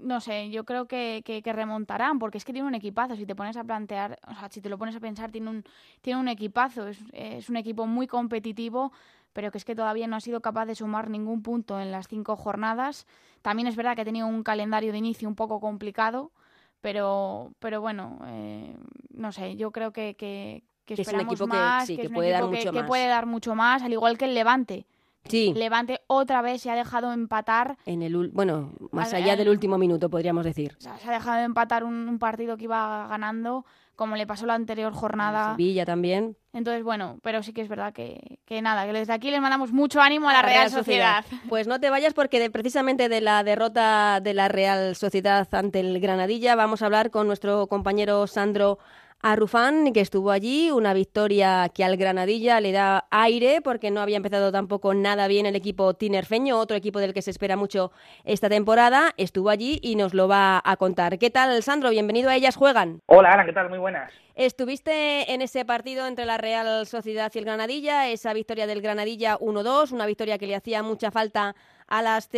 no 0.00 0.20
sé, 0.20 0.50
yo 0.50 0.64
creo 0.64 0.86
que, 0.86 1.42
remontarán, 1.44 2.18
porque 2.18 2.38
es 2.38 2.44
que 2.44 2.52
tiene 2.52 2.68
un 2.68 2.74
equipazo. 2.74 3.16
Si 3.16 3.26
te 3.26 3.34
pones 3.34 3.56
a 3.56 3.64
plantear, 3.64 4.18
o 4.28 4.34
sea, 4.34 4.48
si 4.50 4.60
te 4.60 4.68
lo 4.68 4.78
pones 4.78 4.96
a 4.96 5.00
pensar, 5.00 5.30
tiene 5.30 5.50
un, 5.50 5.64
tiene 6.02 6.20
un 6.20 6.28
equipazo. 6.28 6.88
Es, 6.88 6.98
es 7.12 7.48
un 7.48 7.56
equipo 7.56 7.86
muy 7.86 8.06
competitivo, 8.06 8.92
pero 9.34 9.50
que 9.50 9.58
es 9.58 9.64
que 9.66 9.74
todavía 9.74 10.06
no 10.06 10.16
ha 10.16 10.20
sido 10.20 10.40
capaz 10.40 10.64
de 10.64 10.74
sumar 10.74 11.10
ningún 11.10 11.42
punto 11.42 11.78
en 11.78 11.92
las 11.92 12.08
cinco 12.08 12.36
jornadas. 12.36 13.06
También 13.42 13.68
es 13.68 13.76
verdad 13.76 13.94
que 13.94 14.02
ha 14.02 14.06
tenido 14.06 14.26
un 14.26 14.42
calendario 14.42 14.92
de 14.92 14.98
inicio 14.98 15.28
un 15.28 15.34
poco 15.34 15.60
complicado, 15.60 16.32
pero, 16.80 17.52
pero 17.58 17.80
bueno, 17.82 18.20
eh, 18.26 18.74
no 19.10 19.32
sé, 19.32 19.56
yo 19.56 19.72
creo 19.72 19.92
que, 19.92 20.14
que, 20.14 20.62
es 20.86 21.08
un 21.08 21.20
equipo 21.20 21.46
que, 21.46 22.08
puede 22.08 22.30
dar 22.30 22.44
mucho 22.44 22.72
más. 22.72 22.72
que 22.72 22.84
puede 22.84 23.06
dar 23.08 23.26
mucho 23.26 23.54
más, 23.54 23.82
al 23.82 23.92
igual 23.92 24.16
que 24.16 24.24
el 24.24 24.34
Levante. 24.34 24.86
Sí. 25.28 25.52
Levante 25.54 26.00
otra 26.06 26.42
vez 26.42 26.62
se 26.62 26.70
ha 26.70 26.74
dejado 26.74 27.12
empatar. 27.12 27.76
En 27.86 28.02
el 28.02 28.30
bueno, 28.30 28.72
más 28.92 29.12
allá 29.14 29.36
del 29.36 29.48
último 29.48 29.78
minuto, 29.78 30.10
podríamos 30.10 30.44
decir. 30.44 30.76
se 30.78 30.88
ha 30.88 31.12
dejado 31.12 31.38
de 31.38 31.44
empatar 31.44 31.84
un, 31.84 32.18
partido 32.18 32.56
que 32.56 32.64
iba 32.64 33.06
ganando, 33.08 33.64
como 33.96 34.16
le 34.16 34.26
pasó 34.26 34.46
la 34.46 34.54
anterior 34.54 34.92
jornada. 34.92 35.52
Sevilla 35.52 35.84
también. 35.84 36.36
Entonces, 36.52 36.84
bueno, 36.84 37.18
pero 37.22 37.42
sí 37.42 37.52
que 37.52 37.62
es 37.62 37.68
verdad 37.68 37.92
que, 37.92 38.38
que 38.44 38.62
nada, 38.62 38.86
que 38.86 38.92
desde 38.92 39.12
aquí 39.12 39.30
les 39.30 39.40
mandamos 39.40 39.72
mucho 39.72 40.00
ánimo 40.00 40.28
a 40.28 40.32
la, 40.32 40.42
Real, 40.42 40.70
Sociedad. 40.70 41.24
Pues 41.48 41.66
no 41.66 41.80
te 41.80 41.90
vayas 41.90 42.14
porque 42.14 42.50
precisamente 42.50 43.08
de 43.08 43.20
la 43.20 43.42
derrota 43.42 44.20
de 44.20 44.34
la 44.34 44.48
Real 44.48 44.94
Sociedad 44.94 45.48
ante 45.52 45.80
el 45.80 45.98
Granadilla 46.00 46.54
vamos 46.54 46.82
a 46.82 46.86
hablar 46.86 47.10
con 47.10 47.26
nuestro 47.26 47.66
compañero 47.66 48.26
Sandro 48.26 48.78
a 49.24 49.36
Rufán, 49.36 49.94
que 49.94 50.02
estuvo 50.02 50.30
allí, 50.30 50.70
una 50.70 50.92
victoria 50.92 51.70
que 51.74 51.82
al 51.82 51.96
Granadilla 51.96 52.60
le 52.60 52.72
da 52.72 53.06
aire 53.10 53.62
porque 53.62 53.90
no 53.90 54.02
había 54.02 54.18
empezado 54.18 54.52
tampoco 54.52 54.92
nada 54.92 55.28
bien 55.28 55.46
el 55.46 55.56
equipo 55.56 55.94
tinerfeño, 55.94 56.58
otro 56.58 56.76
equipo 56.76 56.98
del 56.98 57.14
que 57.14 57.22
se 57.22 57.30
espera 57.30 57.56
mucho 57.56 57.90
esta 58.24 58.50
temporada, 58.50 59.14
estuvo 59.16 59.48
allí 59.48 59.80
y 59.82 59.96
nos 59.96 60.12
lo 60.12 60.28
va 60.28 60.60
a 60.62 60.76
contar. 60.76 61.18
¿Qué 61.18 61.30
tal, 61.30 61.62
Sandro? 61.62 61.88
Bienvenido 61.88 62.28
a 62.28 62.36
Ellas 62.36 62.54
Juegan. 62.54 63.00
Hola, 63.06 63.32
Ana, 63.32 63.46
¿qué 63.46 63.54
tal? 63.54 63.70
Muy 63.70 63.78
buenas. 63.78 64.12
Estuviste 64.34 65.32
en 65.32 65.40
ese 65.40 65.64
partido 65.64 66.06
entre 66.06 66.26
la 66.26 66.36
Real 66.36 66.86
Sociedad 66.86 67.32
y 67.34 67.38
el 67.38 67.46
Granadilla, 67.46 68.10
esa 68.10 68.34
victoria 68.34 68.66
del 68.66 68.82
Granadilla 68.82 69.38
1-2, 69.38 69.92
una 69.92 70.04
victoria 70.04 70.36
que 70.36 70.46
le 70.46 70.54
hacía 70.54 70.82
mucha 70.82 71.10
falta 71.10 71.56
a 71.86 72.02
las, 72.02 72.28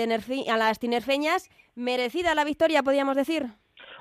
a 0.49 0.57
las 0.57 0.79
tinerfeñas. 0.79 1.49
¿Merecida 1.75 2.37
la 2.37 2.45
victoria, 2.45 2.85
podríamos 2.85 3.17
decir? 3.17 3.49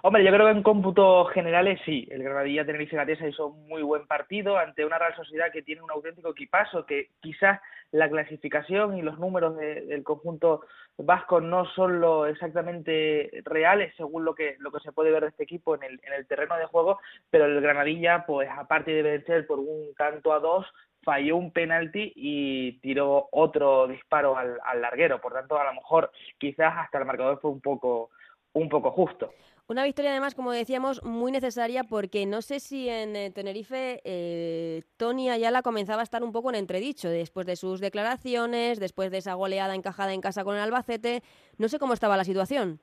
Hombre, 0.08 0.24
yo 0.24 0.32
creo 0.32 0.46
que 0.46 0.52
en 0.52 0.62
cómputos 0.62 1.32
generales 1.32 1.80
sí. 1.84 2.08
El 2.12 2.22
Granadilla 2.22 2.64
Tenerife 2.64 2.96
Gatesa 2.96 3.28
hizo 3.28 3.48
un 3.48 3.68
muy 3.68 3.82
buen 3.82 4.06
partido 4.06 4.56
ante 4.56 4.86
una 4.86 5.00
Real 5.00 5.16
Sociedad 5.16 5.52
que 5.52 5.64
tiene 5.64 5.82
un 5.82 5.90
auténtico 5.90 6.30
equipazo, 6.30 6.86
que 6.86 7.10
quizás 7.22 7.60
la 7.90 8.08
clasificación 8.08 9.00
y 9.00 9.02
los 9.02 9.18
números 9.18 9.58
del 9.58 10.04
conjunto 10.04 10.62
vasco 11.00 11.42
no 11.42 11.66
son 11.74 12.02
lo 12.02 12.28
exactamente 12.28 13.32
reales 13.46 13.96
según 13.98 14.26
lo 14.26 14.36
que 14.36 14.58
lo 14.60 14.72
que 14.72 14.80
se 14.82 14.92
puede 14.92 15.10
ver 15.10 15.24
de 15.24 15.30
este 15.30 15.44
equipo 15.44 15.74
en 15.74 15.82
el, 15.82 16.00
en 16.04 16.14
el 16.14 16.28
terreno 16.28 16.56
de 16.56 16.68
juego, 16.68 17.00
pero 17.32 17.46
el 17.46 17.60
Granadilla, 17.60 18.28
pues 18.28 18.48
aparte 18.56 18.92
de 18.92 19.02
vencer 19.02 19.48
por 19.48 19.58
un 19.58 19.96
tanto 19.98 20.34
a 20.34 20.40
dos, 20.40 20.68
falló 21.02 21.36
un 21.36 21.52
penalti 21.52 22.14
y 22.16 22.80
tiró 22.80 23.28
otro 23.32 23.88
disparo 23.88 24.38
al, 24.38 24.60
al 24.66 24.82
larguero. 24.84 25.20
Por 25.20 25.34
tanto, 25.34 25.58
a 25.58 25.64
lo 25.64 25.74
mejor 25.74 26.12
quizás 26.38 26.76
hasta 26.78 27.00
el 27.00 27.06
marcador 27.06 27.40
fue 27.42 27.50
un 27.50 27.62
poco 27.62 28.12
un 28.56 28.70
poco 28.70 28.92
justo. 28.92 29.32
Una 29.68 29.84
victoria 29.84 30.12
además, 30.12 30.36
como 30.36 30.52
decíamos, 30.52 31.04
muy 31.04 31.32
necesaria 31.32 31.84
porque 31.84 32.26
no 32.26 32.42
sé 32.42 32.60
si 32.60 32.88
en 32.88 33.16
eh, 33.16 33.32
Tenerife 33.32 34.00
eh, 34.04 34.84
Tony 34.98 35.30
Ayala 35.30 35.64
comenzaba 35.64 36.02
a 36.02 36.04
estar 36.04 36.24
un 36.24 36.32
poco 36.32 36.50
en 36.50 36.56
entredicho 36.56 37.10
después 37.10 37.48
de 37.48 37.56
sus 37.56 37.80
declaraciones, 37.80 38.80
después 38.80 39.10
de 39.10 39.18
esa 39.18 39.34
goleada 39.34 39.74
encajada 39.74 40.14
en 40.14 40.22
casa 40.22 40.44
con 40.44 40.56
el 40.56 40.62
Albacete. 40.62 41.22
No 41.58 41.68
sé 41.68 41.80
cómo 41.80 41.94
estaba 41.94 42.16
la 42.16 42.24
situación. 42.24 42.80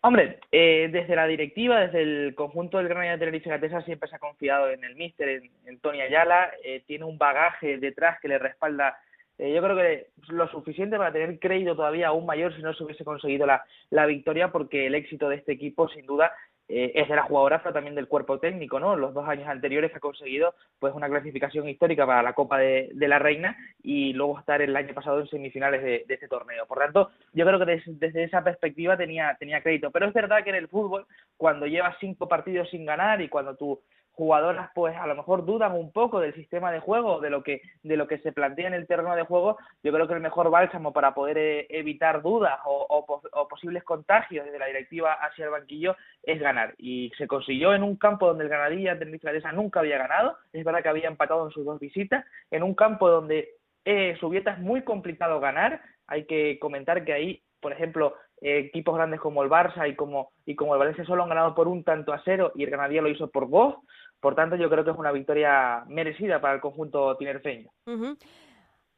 Hombre, 0.00 0.40
eh, 0.50 0.88
desde 0.90 1.14
la 1.14 1.26
directiva, 1.26 1.78
desde 1.78 2.02
el 2.02 2.34
conjunto 2.34 2.78
del 2.78 2.88
Granada 2.88 3.12
de 3.12 3.18
Tenerife 3.18 3.50
Gatesa 3.50 3.82
siempre 3.82 4.08
se 4.08 4.16
ha 4.16 4.18
confiado 4.18 4.68
en 4.70 4.82
el 4.82 4.96
míster, 4.96 5.28
en, 5.28 5.50
en 5.66 5.78
Tony 5.78 6.00
Ayala. 6.00 6.50
tiene 6.86 7.04
un 7.04 7.18
bagaje 7.18 7.78
detrás 7.78 8.18
que 8.20 8.28
le 8.28 8.38
respalda 8.38 8.98
eh, 9.40 9.54
yo 9.54 9.62
creo 9.62 9.74
que 9.74 10.08
lo 10.28 10.46
suficiente 10.48 10.98
para 10.98 11.12
tener 11.12 11.38
crédito 11.38 11.74
todavía 11.74 12.08
aún 12.08 12.26
mayor 12.26 12.54
si 12.54 12.60
no 12.60 12.74
se 12.74 12.84
hubiese 12.84 13.04
conseguido 13.04 13.46
la, 13.46 13.64
la 13.88 14.04
victoria, 14.04 14.52
porque 14.52 14.86
el 14.86 14.94
éxito 14.94 15.30
de 15.30 15.36
este 15.36 15.52
equipo, 15.52 15.88
sin 15.88 16.04
duda, 16.04 16.30
eh, 16.68 16.92
es 16.94 17.08
de 17.08 17.16
la 17.16 17.22
jugadora, 17.22 17.62
pero 17.62 17.72
también 17.72 17.94
del 17.94 18.06
cuerpo 18.06 18.38
técnico, 18.38 18.78
¿no? 18.78 18.94
Los 18.94 19.14
dos 19.14 19.26
años 19.26 19.48
anteriores 19.48 19.92
ha 19.96 19.98
conseguido 19.98 20.54
pues 20.78 20.94
una 20.94 21.08
clasificación 21.08 21.68
histórica 21.68 22.06
para 22.06 22.22
la 22.22 22.34
Copa 22.34 22.58
de, 22.58 22.92
la 22.94 23.18
Reina 23.18 23.56
y 23.82 24.12
luego 24.12 24.38
estar 24.38 24.60
el 24.60 24.76
año 24.76 24.94
pasado 24.94 25.20
en 25.20 25.28
semifinales 25.28 25.82
de, 25.82 26.04
este 26.06 26.28
torneo. 26.28 26.66
Por 26.66 26.78
tanto, 26.78 27.10
yo 27.32 27.44
creo 27.44 27.58
que 27.58 27.82
desde 27.86 28.22
esa 28.22 28.44
perspectiva 28.44 28.96
tenía, 28.96 29.36
tenía 29.40 29.62
crédito. 29.62 29.90
Pero 29.90 30.06
es 30.06 30.12
verdad 30.12 30.44
que 30.44 30.50
en 30.50 30.56
el 30.56 30.68
fútbol, 30.68 31.06
cuando 31.36 31.66
llevas 31.66 31.96
cinco 31.98 32.28
partidos 32.28 32.70
sin 32.70 32.84
ganar 32.84 33.20
y 33.20 33.28
cuando 33.28 33.56
tú 33.56 33.80
jugadoras 34.20 34.68
pues 34.74 34.94
a 34.98 35.06
lo 35.06 35.14
mejor 35.14 35.46
dudan 35.46 35.72
un 35.72 35.92
poco 35.92 36.20
del 36.20 36.34
sistema 36.34 36.70
de 36.70 36.80
juego, 36.80 37.20
de 37.20 37.30
lo 37.30 37.42
que 37.42 37.62
de 37.82 37.96
lo 37.96 38.06
que 38.06 38.18
se 38.18 38.32
plantea 38.32 38.66
en 38.66 38.74
el 38.74 38.86
terreno 38.86 39.16
de 39.16 39.22
juego, 39.22 39.56
yo 39.82 39.90
creo 39.94 40.06
que 40.06 40.12
el 40.12 40.20
mejor 40.20 40.50
bálsamo 40.50 40.92
para 40.92 41.14
poder 41.14 41.38
eh, 41.38 41.66
evitar 41.70 42.20
dudas 42.20 42.60
o, 42.66 43.48
posibles 43.48 43.82
contagios 43.82 44.44
desde 44.44 44.58
la 44.58 44.66
directiva 44.66 45.14
hacia 45.14 45.46
el 45.46 45.50
banquillo 45.50 45.96
es 46.22 46.38
ganar. 46.38 46.74
Y 46.76 47.10
se 47.16 47.26
consiguió 47.26 47.72
en 47.72 47.82
un 47.82 47.96
campo 47.96 48.26
donde 48.26 48.44
el 48.44 48.50
Granadilla 48.50 48.98
Tenerife 48.98 49.52
nunca 49.54 49.80
había 49.80 49.96
ganado, 49.96 50.36
es 50.52 50.66
verdad 50.66 50.82
que 50.82 50.90
había 50.90 51.08
empatado 51.08 51.46
en 51.46 51.52
sus 51.52 51.64
dos 51.64 51.80
visitas, 51.80 52.26
en 52.50 52.62
un 52.62 52.74
campo 52.74 53.08
donde 53.08 53.54
eh, 53.86 54.18
Subieta 54.20 54.52
es 54.52 54.58
muy 54.58 54.82
complicado 54.82 55.40
ganar, 55.40 55.80
hay 56.06 56.26
que 56.26 56.58
comentar 56.58 57.06
que 57.06 57.14
ahí, 57.14 57.42
por 57.58 57.72
ejemplo, 57.72 58.16
equipos 58.40 58.94
grandes 58.94 59.20
como 59.20 59.42
el 59.42 59.50
Barça 59.50 59.88
y 59.88 59.94
como, 59.94 60.32
y 60.46 60.54
como 60.54 60.74
el 60.74 60.78
Valencia 60.78 61.04
solo 61.04 61.22
han 61.22 61.28
ganado 61.28 61.54
por 61.54 61.68
un 61.68 61.84
tanto 61.84 62.12
a 62.12 62.22
cero 62.24 62.52
y 62.54 62.64
el 62.64 62.70
Granadilla 62.70 63.02
lo 63.02 63.08
hizo 63.08 63.30
por 63.30 63.48
dos. 63.48 63.76
Por 64.20 64.34
tanto, 64.34 64.56
yo 64.56 64.68
creo 64.68 64.84
que 64.84 64.90
es 64.90 64.98
una 64.98 65.12
victoria 65.12 65.84
merecida 65.88 66.40
para 66.40 66.54
el 66.54 66.60
conjunto 66.60 67.16
tinerfeño. 67.16 67.70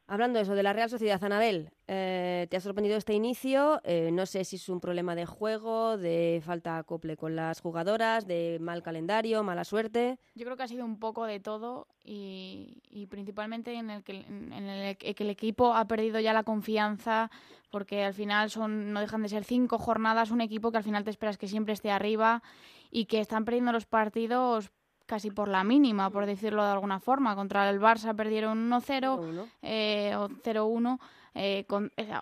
Hablando 0.05 0.37
de 0.37 0.43
eso, 0.43 0.53
de 0.53 0.63
la 0.63 0.73
Real 0.73 0.89
Sociedad, 0.89 1.23
Anabel, 1.23 1.69
eh, 1.87 2.45
¿te 2.49 2.57
ha 2.57 2.59
sorprendido 2.59 2.97
este 2.97 3.13
inicio? 3.13 3.79
Eh, 3.85 4.11
no 4.11 4.25
sé 4.25 4.43
si 4.43 4.57
es 4.57 4.67
un 4.67 4.81
problema 4.81 5.15
de 5.15 5.25
juego, 5.25 5.97
de 5.97 6.41
falta 6.45 6.73
de 6.73 6.79
acople 6.79 7.15
con 7.15 7.37
las 7.37 7.61
jugadoras, 7.61 8.27
de 8.27 8.57
mal 8.59 8.83
calendario, 8.83 9.43
mala 9.43 9.63
suerte. 9.63 10.19
Yo 10.35 10.43
creo 10.43 10.57
que 10.57 10.63
ha 10.63 10.67
sido 10.67 10.83
un 10.83 10.99
poco 10.99 11.25
de 11.25 11.39
todo 11.39 11.87
y, 12.03 13.07
principalmente 13.09 13.73
en 13.75 13.89
el, 13.89 14.03
que, 14.03 14.25
en 14.27 14.51
el 14.53 14.97
que 14.97 15.15
el 15.17 15.29
equipo 15.29 15.73
ha 15.73 15.87
perdido 15.87 16.19
ya 16.19 16.33
la 16.33 16.43
confianza 16.43 17.31
porque 17.71 18.03
al 18.03 18.13
final 18.13 18.49
son 18.49 18.91
no 18.91 18.99
dejan 18.99 19.23
de 19.23 19.29
ser 19.29 19.45
cinco 19.45 19.77
jornadas, 19.79 20.31
un 20.31 20.41
equipo 20.41 20.69
que 20.71 20.77
al 20.77 20.83
final 20.83 21.05
te 21.05 21.11
esperas 21.11 21.37
que 21.37 21.47
siempre 21.47 21.73
esté 21.73 21.91
arriba 21.91 22.43
y 22.91 23.05
que 23.05 23.19
están 23.19 23.45
perdiendo 23.45 23.71
los 23.71 23.85
partidos 23.85 24.69
casi 25.05 25.31
por 25.31 25.47
la 25.47 25.63
mínima, 25.63 26.09
por 26.09 26.25
decirlo 26.25 26.63
de 26.63 26.71
alguna 26.71 26.99
forma. 26.99 27.35
Contra 27.35 27.69
el 27.69 27.79
Barça 27.79 28.15
perdieron 28.15 28.69
1-0 28.69 29.47
eh, 29.61 30.15
o 30.15 30.29
0-1. 30.29 30.99
Eh, 31.35 31.65
con, 31.67 31.91
eh, 31.97 32.13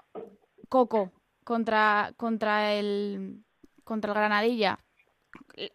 Coco 0.69 1.11
contra, 1.43 2.13
contra, 2.15 2.73
el, 2.73 3.43
contra 3.83 4.11
el 4.11 4.17
Granadilla, 4.17 4.79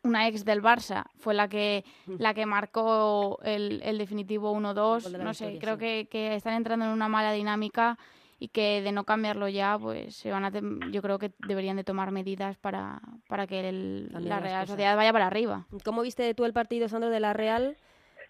una 0.02 0.26
ex 0.26 0.44
del 0.44 0.62
Barça, 0.62 1.04
fue 1.18 1.34
la 1.34 1.48
que, 1.48 1.84
la 2.06 2.32
que 2.32 2.46
marcó 2.46 3.38
el, 3.42 3.82
el 3.84 3.98
definitivo 3.98 4.54
1-2. 4.54 5.18
No 5.18 5.34
sé, 5.34 5.58
creo 5.60 5.76
que, 5.76 6.08
que 6.10 6.34
están 6.34 6.54
entrando 6.54 6.86
en 6.86 6.92
una 6.92 7.08
mala 7.08 7.32
dinámica 7.32 7.98
y 8.38 8.48
que 8.48 8.82
de 8.82 8.92
no 8.92 9.04
cambiarlo 9.04 9.48
ya, 9.48 9.78
pues 9.78 10.16
se 10.16 10.30
van 10.30 10.44
a 10.44 10.50
yo 10.90 11.02
creo 11.02 11.18
que 11.18 11.32
deberían 11.46 11.76
de 11.76 11.84
tomar 11.84 12.10
medidas 12.10 12.56
para, 12.58 13.00
para 13.28 13.46
que 13.46 13.72
la 13.72 14.40
Real 14.40 14.66
Sociedad 14.66 14.96
vaya 14.96 15.12
para 15.12 15.26
arriba. 15.26 15.66
¿Cómo 15.84 16.02
viste 16.02 16.34
tú 16.34 16.44
el 16.44 16.52
partido, 16.52 16.88
Sandro, 16.88 17.10
de 17.10 17.20
la 17.20 17.32
Real? 17.32 17.76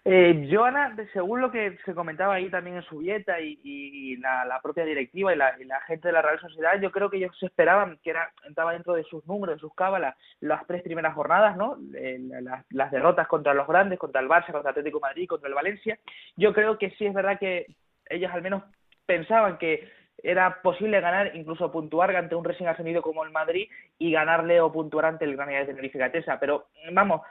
Eh, 0.09 0.47
Joana, 0.49 0.95
según 1.11 1.41
lo 1.41 1.51
que 1.51 1.77
se 1.83 1.93
comentaba 1.93 2.35
ahí 2.35 2.49
también 2.49 2.77
en 2.77 2.83
su 2.83 3.01
dieta 3.01 3.41
y, 3.41 4.15
la, 4.17 4.57
propia 4.63 4.85
directiva 4.85 5.33
y 5.33 5.37
la, 5.37 5.81
gente 5.85 6.07
de 6.07 6.13
la 6.13 6.21
Real 6.21 6.39
Sociedad, 6.39 6.79
yo 6.79 6.91
creo 6.91 7.09
que 7.09 7.17
ellos 7.17 7.35
esperaban 7.43 7.99
que 8.01 8.11
era, 8.11 8.31
estaba 8.47 8.71
dentro 8.71 8.93
de 8.93 9.03
sus 9.03 9.25
números, 9.27 9.55
de 9.55 9.59
sus 9.59 9.75
cábalas, 9.75 10.15
las 10.39 10.65
tres 10.65 10.81
primeras 10.81 11.13
jornadas, 11.13 11.57
¿no? 11.57 11.77
Eh, 11.93 12.19
las, 12.41 12.65
las, 12.69 12.89
derrotas 12.89 13.27
contra 13.27 13.53
los 13.53 13.67
grandes, 13.67 13.99
contra 13.99 14.21
el 14.21 14.29
Barça, 14.29 14.53
contra 14.53 14.71
el 14.71 14.77
Atlético 14.77 15.01
Madrid, 15.01 15.27
contra 15.27 15.49
el 15.49 15.55
Valencia. 15.55 15.99
Yo 16.37 16.53
creo 16.53 16.77
que 16.77 16.91
sí 16.91 17.05
es 17.05 17.13
verdad 17.13 17.37
que 17.37 17.65
ellos 18.09 18.31
al 18.33 18.41
menos 18.41 18.63
pensaban 19.07 19.57
que 19.57 19.89
era 20.21 20.61
posible 20.61 20.99
ganar, 20.99 21.35
incluso 21.35 21.71
puntuar 21.71 22.15
ante 22.15 22.35
un 22.35 22.43
Racing 22.43 22.65
Ascendido 22.65 23.01
como 23.01 23.23
el 23.23 23.31
Madrid 23.31 23.69
y 23.97 24.11
ganarle 24.11 24.61
o 24.61 24.71
puntuar 24.71 25.05
ante 25.05 25.25
el 25.25 25.35
Granada 25.35 25.59
de 25.59 25.65
Tenerife 25.65 25.97
Gatesa. 25.97 26.39
Pero 26.39 26.67
vamos, 26.91 27.21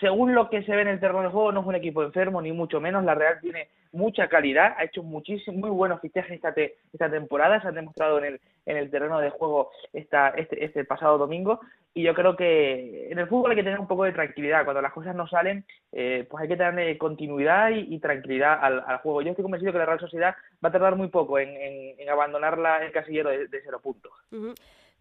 según 0.00 0.34
lo 0.34 0.50
que 0.50 0.62
se 0.64 0.74
ve 0.74 0.82
en 0.82 0.88
el 0.88 1.00
terreno 1.00 1.22
de 1.22 1.28
juego, 1.28 1.52
no 1.52 1.60
es 1.60 1.66
un 1.66 1.74
equipo 1.74 2.02
enfermo, 2.02 2.42
ni 2.42 2.52
mucho 2.52 2.80
menos. 2.80 3.04
La 3.04 3.14
Real 3.14 3.38
tiene 3.40 3.68
mucha 3.92 4.28
calidad, 4.28 4.74
ha 4.76 4.84
hecho 4.84 5.02
muchísimo, 5.02 5.58
muy 5.58 5.70
buenos 5.70 6.00
fichajes 6.00 6.32
esta, 6.32 6.54
esta 6.92 7.10
temporada, 7.10 7.60
se 7.60 7.68
han 7.68 7.74
demostrado 7.74 8.18
en 8.18 8.24
el, 8.24 8.40
en 8.66 8.76
el 8.76 8.90
terreno 8.90 9.20
de 9.20 9.30
juego 9.30 9.70
esta, 9.92 10.30
este, 10.30 10.64
este 10.64 10.84
pasado 10.84 11.16
domingo. 11.16 11.60
Y 11.94 12.02
yo 12.02 12.14
creo 12.14 12.36
que 12.36 13.08
en 13.10 13.18
el 13.18 13.26
fútbol 13.28 13.52
hay 13.52 13.56
que 13.56 13.62
tener 13.62 13.80
un 13.80 13.88
poco 13.88 14.04
de 14.04 14.12
tranquilidad. 14.12 14.64
Cuando 14.64 14.82
las 14.82 14.92
cosas 14.92 15.16
no 15.16 15.26
salen, 15.26 15.64
eh, 15.92 16.26
pues 16.28 16.42
hay 16.42 16.48
que 16.48 16.56
tener 16.56 16.98
continuidad 16.98 17.70
y, 17.70 17.98
tranquilidad 17.98 18.58
al, 18.62 18.98
juego. 18.98 19.22
Yo 19.22 19.30
estoy 19.30 19.42
convencido 19.42 19.72
que 19.72 19.78
la 19.78 19.86
Real 19.86 20.00
Sociedad 20.00 20.36
va 20.64 20.68
a 20.68 20.72
tardar 20.72 20.96
muy 20.96 21.08
poco 21.08 21.38
en, 21.38 21.48
en, 21.56 22.08
abandonar 22.08 22.82
el 22.82 22.92
casillero 22.92 23.30
de, 23.30 23.48
cero 23.64 23.80
puntos. 23.82 24.12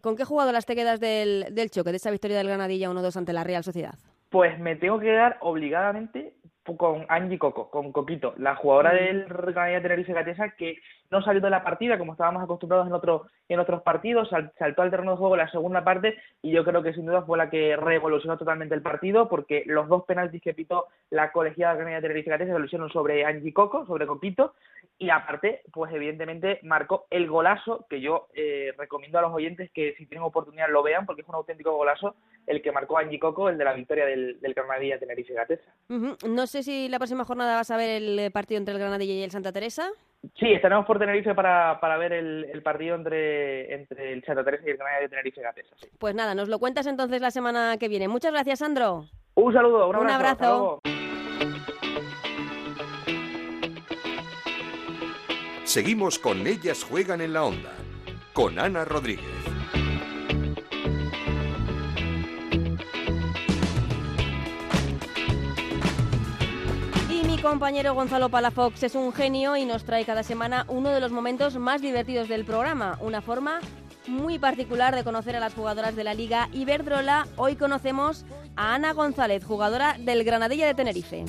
¿Con 0.01 0.15
qué 0.15 0.23
jugadoras 0.23 0.65
te 0.65 0.75
quedas 0.75 0.99
del, 0.99 1.47
del 1.51 1.69
choque, 1.69 1.91
de 1.91 1.97
esa 1.97 2.11
victoria 2.11 2.37
del 2.37 2.47
Granadilla 2.47 2.89
1-2 2.89 3.15
ante 3.17 3.33
la 3.33 3.43
Real 3.43 3.63
Sociedad? 3.63 3.95
Pues 4.29 4.59
me 4.59 4.75
tengo 4.75 4.99
que 4.99 5.05
quedar 5.05 5.37
obligadamente 5.41 6.33
con 6.75 7.05
Angie 7.07 7.39
Coco, 7.39 7.69
con 7.69 7.93
Coquito, 7.93 8.33
la 8.37 8.55
jugadora 8.55 8.93
del 8.93 9.25
Granadilla 9.25 9.81
Tenerife 9.81 10.11
Gatesa 10.13 10.49
que 10.57 10.79
no 11.09 11.21
salió 11.21 11.41
de 11.41 11.49
la 11.49 11.63
partida 11.63 11.97
como 11.97 12.13
estábamos 12.13 12.43
acostumbrados 12.43 12.87
en 12.87 12.93
otros 12.93 13.23
en 13.49 13.59
otros 13.59 13.81
partidos, 13.81 14.29
saltó 14.29 14.81
al 14.81 14.91
terreno 14.91 15.11
de 15.11 15.17
juego 15.17 15.37
la 15.37 15.49
segunda 15.49 15.83
parte 15.83 16.17
y 16.41 16.51
yo 16.51 16.65
creo 16.65 16.83
que 16.83 16.93
sin 16.93 17.05
duda 17.05 17.21
fue 17.21 17.37
la 17.37 17.49
que 17.49 17.77
revolucionó 17.77 18.37
totalmente 18.37 18.75
el 18.75 18.81
partido 18.81 19.29
porque 19.29 19.63
los 19.67 19.87
dos 19.87 20.03
penaltis 20.03 20.41
que 20.41 20.53
pitó 20.53 20.87
la 21.09 21.31
colegiada 21.31 21.75
Granadilla 21.75 22.01
Tenerife 22.01 22.37
se 22.37 22.59
lo 22.59 22.65
hicieron 22.65 22.89
sobre 22.89 23.23
Angie 23.23 23.53
Coco, 23.53 23.85
sobre 23.85 24.05
Coquito 24.05 24.53
y 24.99 25.11
aparte, 25.11 25.61
pues 25.71 25.93
evidentemente 25.93 26.59
marcó 26.63 27.05
el 27.11 27.29
golazo 27.29 27.85
que 27.87 28.01
yo 28.01 28.27
eh, 28.33 28.73
recomiendo 28.77 29.19
a 29.19 29.21
los 29.21 29.33
oyentes 29.33 29.69
que 29.71 29.93
si 29.95 30.07
tienen 30.07 30.23
oportunidad 30.23 30.69
lo 30.69 30.81
vean 30.81 31.05
porque 31.05 31.21
es 31.21 31.27
un 31.27 31.35
auténtico 31.35 31.71
golazo 31.71 32.15
el 32.47 32.61
que 32.61 32.71
marcó 32.71 32.97
Angie 32.97 33.19
Coco, 33.19 33.47
el 33.47 33.57
de 33.57 33.63
la 33.63 33.73
victoria 33.73 34.05
del, 34.05 34.41
del 34.41 34.53
Granadilla 34.53 34.97
Tenerife 34.99 35.33
Gatesa. 35.33 35.71
No 35.87 36.47
sé 36.47 36.63
si 36.63 36.89
la 36.89 36.97
próxima 36.97 37.25
jornada 37.25 37.55
vas 37.55 37.69
a 37.69 37.77
ver 37.77 37.89
el 38.01 38.19
eh, 38.19 38.31
partido 38.31 38.57
entre 38.57 38.73
el 38.73 38.79
Granadilla 38.79 39.13
y 39.13 39.23
el 39.23 39.31
Santa 39.31 39.51
Teresa. 39.51 39.91
Sí, 40.39 40.51
estaremos 40.51 40.85
por 40.85 40.99
Tenerife 40.99 41.33
para, 41.33 41.79
para 41.79 41.97
ver 41.97 42.13
el, 42.13 42.61
partido 42.63 42.95
entre, 42.95 43.73
entre 43.73 44.13
el 44.13 44.23
Santa 44.23 44.43
Teresa 44.43 44.63
y 44.65 44.71
el 44.71 44.77
Granadilla 44.77 45.01
de 45.01 45.09
Tenerife 45.09 45.41
Gatesa. 45.41 45.75
Pues 45.99 46.15
nada, 46.15 46.35
nos 46.35 46.49
lo 46.49 46.59
cuentas 46.59 46.85
entonces 46.87 47.21
la 47.21 47.31
semana 47.31 47.77
que 47.79 47.87
viene. 47.87 48.07
Muchas 48.07 48.31
gracias, 48.31 48.59
Sandro. 48.59 49.05
Un 49.35 49.53
saludo, 49.53 49.89
un 49.89 50.09
abrazo. 50.09 50.81
Seguimos 55.63 56.17
con 56.17 56.47
Ellas 56.47 56.83
Juegan 56.83 57.21
en 57.21 57.33
la 57.33 57.43
Onda, 57.43 57.73
con 58.33 58.57
Ana 58.57 58.85
Rodríguez. 58.85 59.56
Mi 67.37 67.43
compañero 67.43 67.93
Gonzalo 67.93 68.29
Palafox 68.29 68.81
es 68.81 68.95
un 68.95 69.13
genio 69.13 69.55
y 69.55 69.65
nos 69.65 69.83
trae 69.83 70.05
cada 70.05 70.23
semana 70.23 70.65
uno 70.69 70.89
de 70.89 70.99
los 70.99 71.11
momentos 71.11 71.55
más 71.59 71.83
divertidos 71.83 72.27
del 72.27 72.45
programa, 72.45 72.97
una 72.99 73.21
forma 73.21 73.59
muy 74.07 74.39
particular 74.39 74.95
de 74.95 75.03
conocer 75.03 75.35
a 75.35 75.39
las 75.39 75.53
jugadoras 75.53 75.95
de 75.95 76.03
la 76.03 76.15
Liga 76.15 76.49
Iberdrola. 76.51 77.27
Hoy 77.35 77.55
conocemos 77.55 78.25
a 78.55 78.73
Ana 78.73 78.93
González, 78.93 79.43
jugadora 79.43 79.97
del 79.99 80.23
Granadilla 80.23 80.65
de 80.65 80.73
Tenerife. 80.73 81.25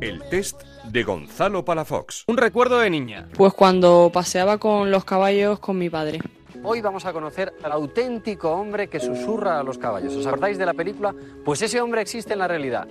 El 0.00 0.22
test 0.30 0.62
de 0.84 1.02
Gonzalo 1.02 1.62
Palafox. 1.62 2.24
Un 2.26 2.38
recuerdo 2.38 2.78
de 2.78 2.88
niña. 2.88 3.28
Pues 3.36 3.52
cuando 3.52 4.10
paseaba 4.14 4.56
con 4.56 4.90
los 4.90 5.04
caballos 5.04 5.58
con 5.58 5.76
mi 5.76 5.90
padre. 5.90 6.20
Hoy 6.62 6.80
vamos 6.80 7.04
a 7.04 7.12
conocer 7.12 7.52
al 7.62 7.72
auténtico 7.72 8.50
hombre 8.50 8.88
que 8.88 8.98
susurra 8.98 9.60
a 9.60 9.62
los 9.62 9.76
caballos. 9.76 10.14
¿Os 10.14 10.26
acordáis 10.26 10.56
de 10.56 10.64
la 10.64 10.72
película? 10.72 11.14
Pues 11.44 11.60
ese 11.60 11.82
hombre 11.82 12.00
existe 12.00 12.32
en 12.32 12.38
la 12.38 12.48
realidad. 12.48 12.88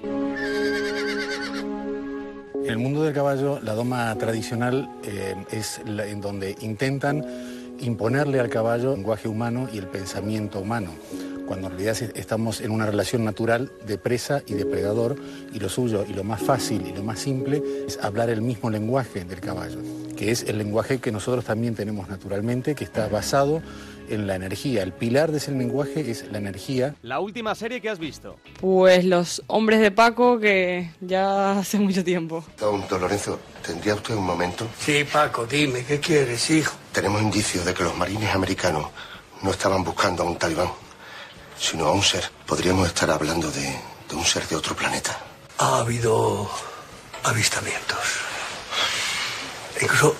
En 2.63 2.69
el 2.69 2.78
mundo 2.78 3.04
del 3.04 3.13
caballo, 3.13 3.60
la 3.62 3.73
doma 3.73 4.15
tradicional 4.17 4.89
eh, 5.04 5.36
es 5.52 5.82
en 5.86 6.21
donde 6.21 6.56
intentan 6.62 7.26
imponerle 7.80 8.39
al 8.39 8.49
caballo 8.49 8.91
el 8.91 8.99
lenguaje 8.99 9.28
humano 9.28 9.67
y 9.73 9.80
el 9.80 9.88
pensamiento 9.88 10.60
humano 10.60 10.91
cuando 11.45 11.67
en 11.67 11.73
realidad 11.73 11.97
estamos 12.15 12.62
en 12.62 12.71
una 12.71 12.86
relación 12.86 13.26
natural 13.26 13.71
de 13.86 13.97
presa 13.97 14.41
y 14.45 14.54
depredador 14.54 15.17
y 15.54 15.60
lo 15.60 15.69
suyo 15.69 16.06
y 16.08 16.13
lo 16.13 16.23
más 16.23 16.41
fácil 16.41 16.88
y 16.88 16.93
lo 16.93 17.04
más 17.04 17.19
simple 17.19 17.62
es 17.86 17.99
hablar 18.02 18.30
el 18.30 18.41
mismo 18.41 18.69
lenguaje 18.69 19.26
del 19.26 19.39
caballo, 19.41 19.80
que 20.15 20.32
es 20.32 20.43
el 20.43 20.58
lenguaje 20.58 20.99
que 20.99 21.12
nosotros 21.12 21.45
también 21.45 21.76
tenemos 21.76 22.08
naturalmente, 22.08 22.76
que 22.76 22.84
está 22.84 23.08
basado 23.08 23.62
en 24.13 24.28
la 24.28 24.36
energía. 24.36 24.84
El 24.84 24.93
pilar 24.93 25.32
de 25.32 25.38
ese 25.38 25.52
lenguaje 25.52 26.10
es 26.10 26.32
la 26.32 26.38
energía. 26.38 26.95
La 27.02 27.19
última 27.19 27.56
serie 27.56 27.82
que 27.82 27.89
has 27.89 27.99
visto. 27.99 28.38
Pues 28.60 29.06
Los 29.06 29.43
Hombres 29.47 29.80
de 29.80 29.91
Paco, 29.91 30.39
que 30.39 30.91
ya 31.02 31.60
hace 31.60 31.80
mucho 31.80 32.04
tiempo. 32.04 32.43
Don, 32.60 32.88
don 32.88 33.02
Lorenzo, 33.02 33.39
¿tendría 33.65 33.95
usted 33.95 34.15
un 34.15 34.26
momento? 34.26 34.67
Sí, 34.80 35.04
Paco, 35.04 35.45
dime, 35.45 35.84
¿qué 35.86 35.99
quieres, 35.99 36.49
hijo? 36.49 36.76
Tenemos 36.91 37.21
indicios 37.21 37.65
de 37.65 37.73
que 37.73 37.84
los 37.84 37.95
marines 37.97 38.34
americanos 38.34 38.88
no 39.41 39.52
estaban 39.52 39.84
buscando 39.84 40.23
a 40.23 40.26
un 40.26 40.38
talibán 40.38 40.69
sino 41.63 41.88
a 41.88 41.91
un 41.91 42.04
ser. 42.04 42.30
Podríamos 42.45 42.88
estar 42.88 43.10
hablando 43.10 43.49
de, 43.52 43.80
un 44.12 44.26
ser 44.26 44.47
de 44.47 44.56
otro 44.56 44.76
planeta. 44.76 45.17
Ha 45.58 45.80
habido 45.80 46.49
avistamientos. 47.23 47.97
Incluso 49.82 50.15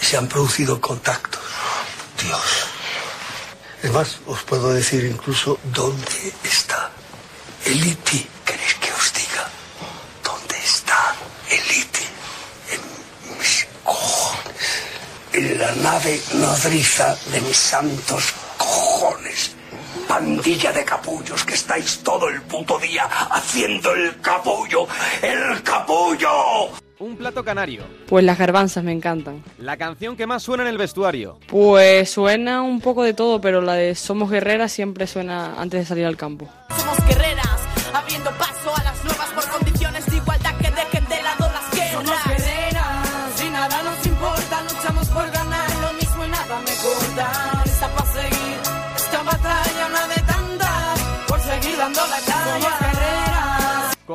se, 0.00 0.16
han 0.16 0.28
producido 0.28 0.80
contactos. 0.80 1.42
Dios. 2.22 2.73
Es 3.84 3.92
más, 3.92 4.18
os 4.26 4.42
puedo 4.44 4.72
decir 4.72 5.04
incluso 5.04 5.58
dónde 5.64 6.32
está 6.42 6.90
Eliti. 7.66 8.26
¿Queréis 8.42 8.74
que 8.76 8.90
os 8.90 9.12
diga 9.12 9.46
dónde 10.24 10.56
está 10.56 11.14
Eliti? 11.50 12.06
En 12.72 13.38
mis 13.38 13.66
cojones. 13.84 14.68
En 15.34 15.58
la 15.58 15.70
nave 15.72 16.18
nodriza 16.32 17.14
de 17.30 17.42
mis 17.42 17.58
santos 17.58 18.32
cojones 18.56 19.54
pandilla 20.08 20.72
de 20.72 20.84
capullos 20.84 21.44
que 21.44 21.52
estáis 21.52 21.98
todo 22.02 22.30
el 22.30 22.40
puto 22.42 22.78
día 22.78 23.04
haciendo 23.04 23.92
el 23.92 24.18
capullo, 24.22 24.88
el 25.20 25.62
capullo. 25.62 26.83
Un 26.98 27.16
plato 27.16 27.44
canario. 27.44 27.82
Pues 28.08 28.24
las 28.24 28.38
garbanzas 28.38 28.84
me 28.84 28.92
encantan. 28.92 29.42
La 29.58 29.76
canción 29.76 30.16
que 30.16 30.26
más 30.26 30.42
suena 30.42 30.62
en 30.62 30.68
el 30.68 30.78
vestuario. 30.78 31.38
Pues 31.48 32.10
suena 32.10 32.62
un 32.62 32.80
poco 32.80 33.02
de 33.02 33.14
todo, 33.14 33.40
pero 33.40 33.60
la 33.60 33.74
de 33.74 33.94
Somos 33.94 34.30
Guerreras 34.30 34.70
siempre 34.72 35.06
suena 35.06 35.60
antes 35.60 35.80
de 35.80 35.86
salir 35.86 36.06
al 36.06 36.16
campo. 36.16 36.48
Somos 36.76 36.98
guerreras, 37.06 37.23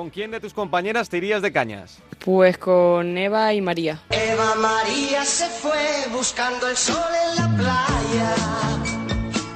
¿Con 0.09 0.15
quién 0.15 0.31
de 0.31 0.39
tus 0.39 0.55
compañeras 0.55 1.07
te 1.07 1.17
irías 1.17 1.43
de 1.43 1.51
cañas? 1.51 2.01
Pues 2.25 2.57
con 2.57 3.15
Eva 3.15 3.53
y 3.53 3.61
María. 3.61 4.01
Eva 4.09 4.55
María 4.55 5.23
se 5.23 5.45
fue 5.45 6.07
buscando 6.11 6.67
el 6.67 6.75
sol 6.75 6.95
en 7.29 7.35
la 7.35 7.55
playa. 7.55 8.35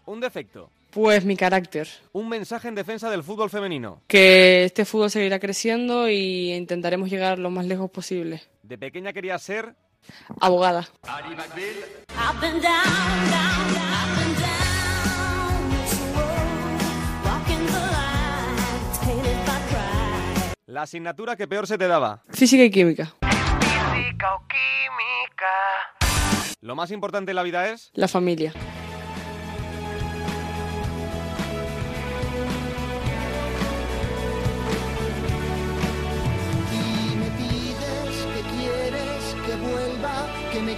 Un 0.06 0.20
defecto. 0.20 0.70
Pues 0.92 1.26
mi 1.26 1.36
carácter. 1.36 1.88
Un 2.12 2.30
mensaje 2.30 2.68
en 2.68 2.76
defensa 2.76 3.10
del 3.10 3.24
fútbol 3.24 3.50
femenino. 3.50 4.04
Que 4.06 4.66
este 4.66 4.86
fútbol 4.86 5.10
seguirá 5.10 5.39
creciendo 5.39 6.08
y 6.08 6.54
intentaremos 6.54 7.10
llegar 7.10 7.39
lo 7.39 7.50
más 7.50 7.66
lejos 7.66 7.89
posible. 7.89 8.44
De 8.62 8.78
pequeña 8.78 9.12
querías 9.12 9.42
ser 9.42 9.74
Abogada. 10.39 10.88
Up 11.02 12.44
la 20.73 20.81
asignatura 20.81 21.36
que 21.36 21.47
peor 21.47 21.67
se 21.67 21.77
te 21.77 21.88
daba. 21.88 22.23
Física 22.29 22.63
y 22.63 22.71
química. 22.71 23.13
Física 23.21 24.36
o 24.36 24.41
química. 24.47 25.53
Lo 26.62 26.75
más 26.75 26.89
importante 26.89 27.31
en 27.31 27.36
la 27.36 27.43
vida 27.43 27.69
es 27.69 27.91
La 27.93 28.07
familia. 28.07 28.53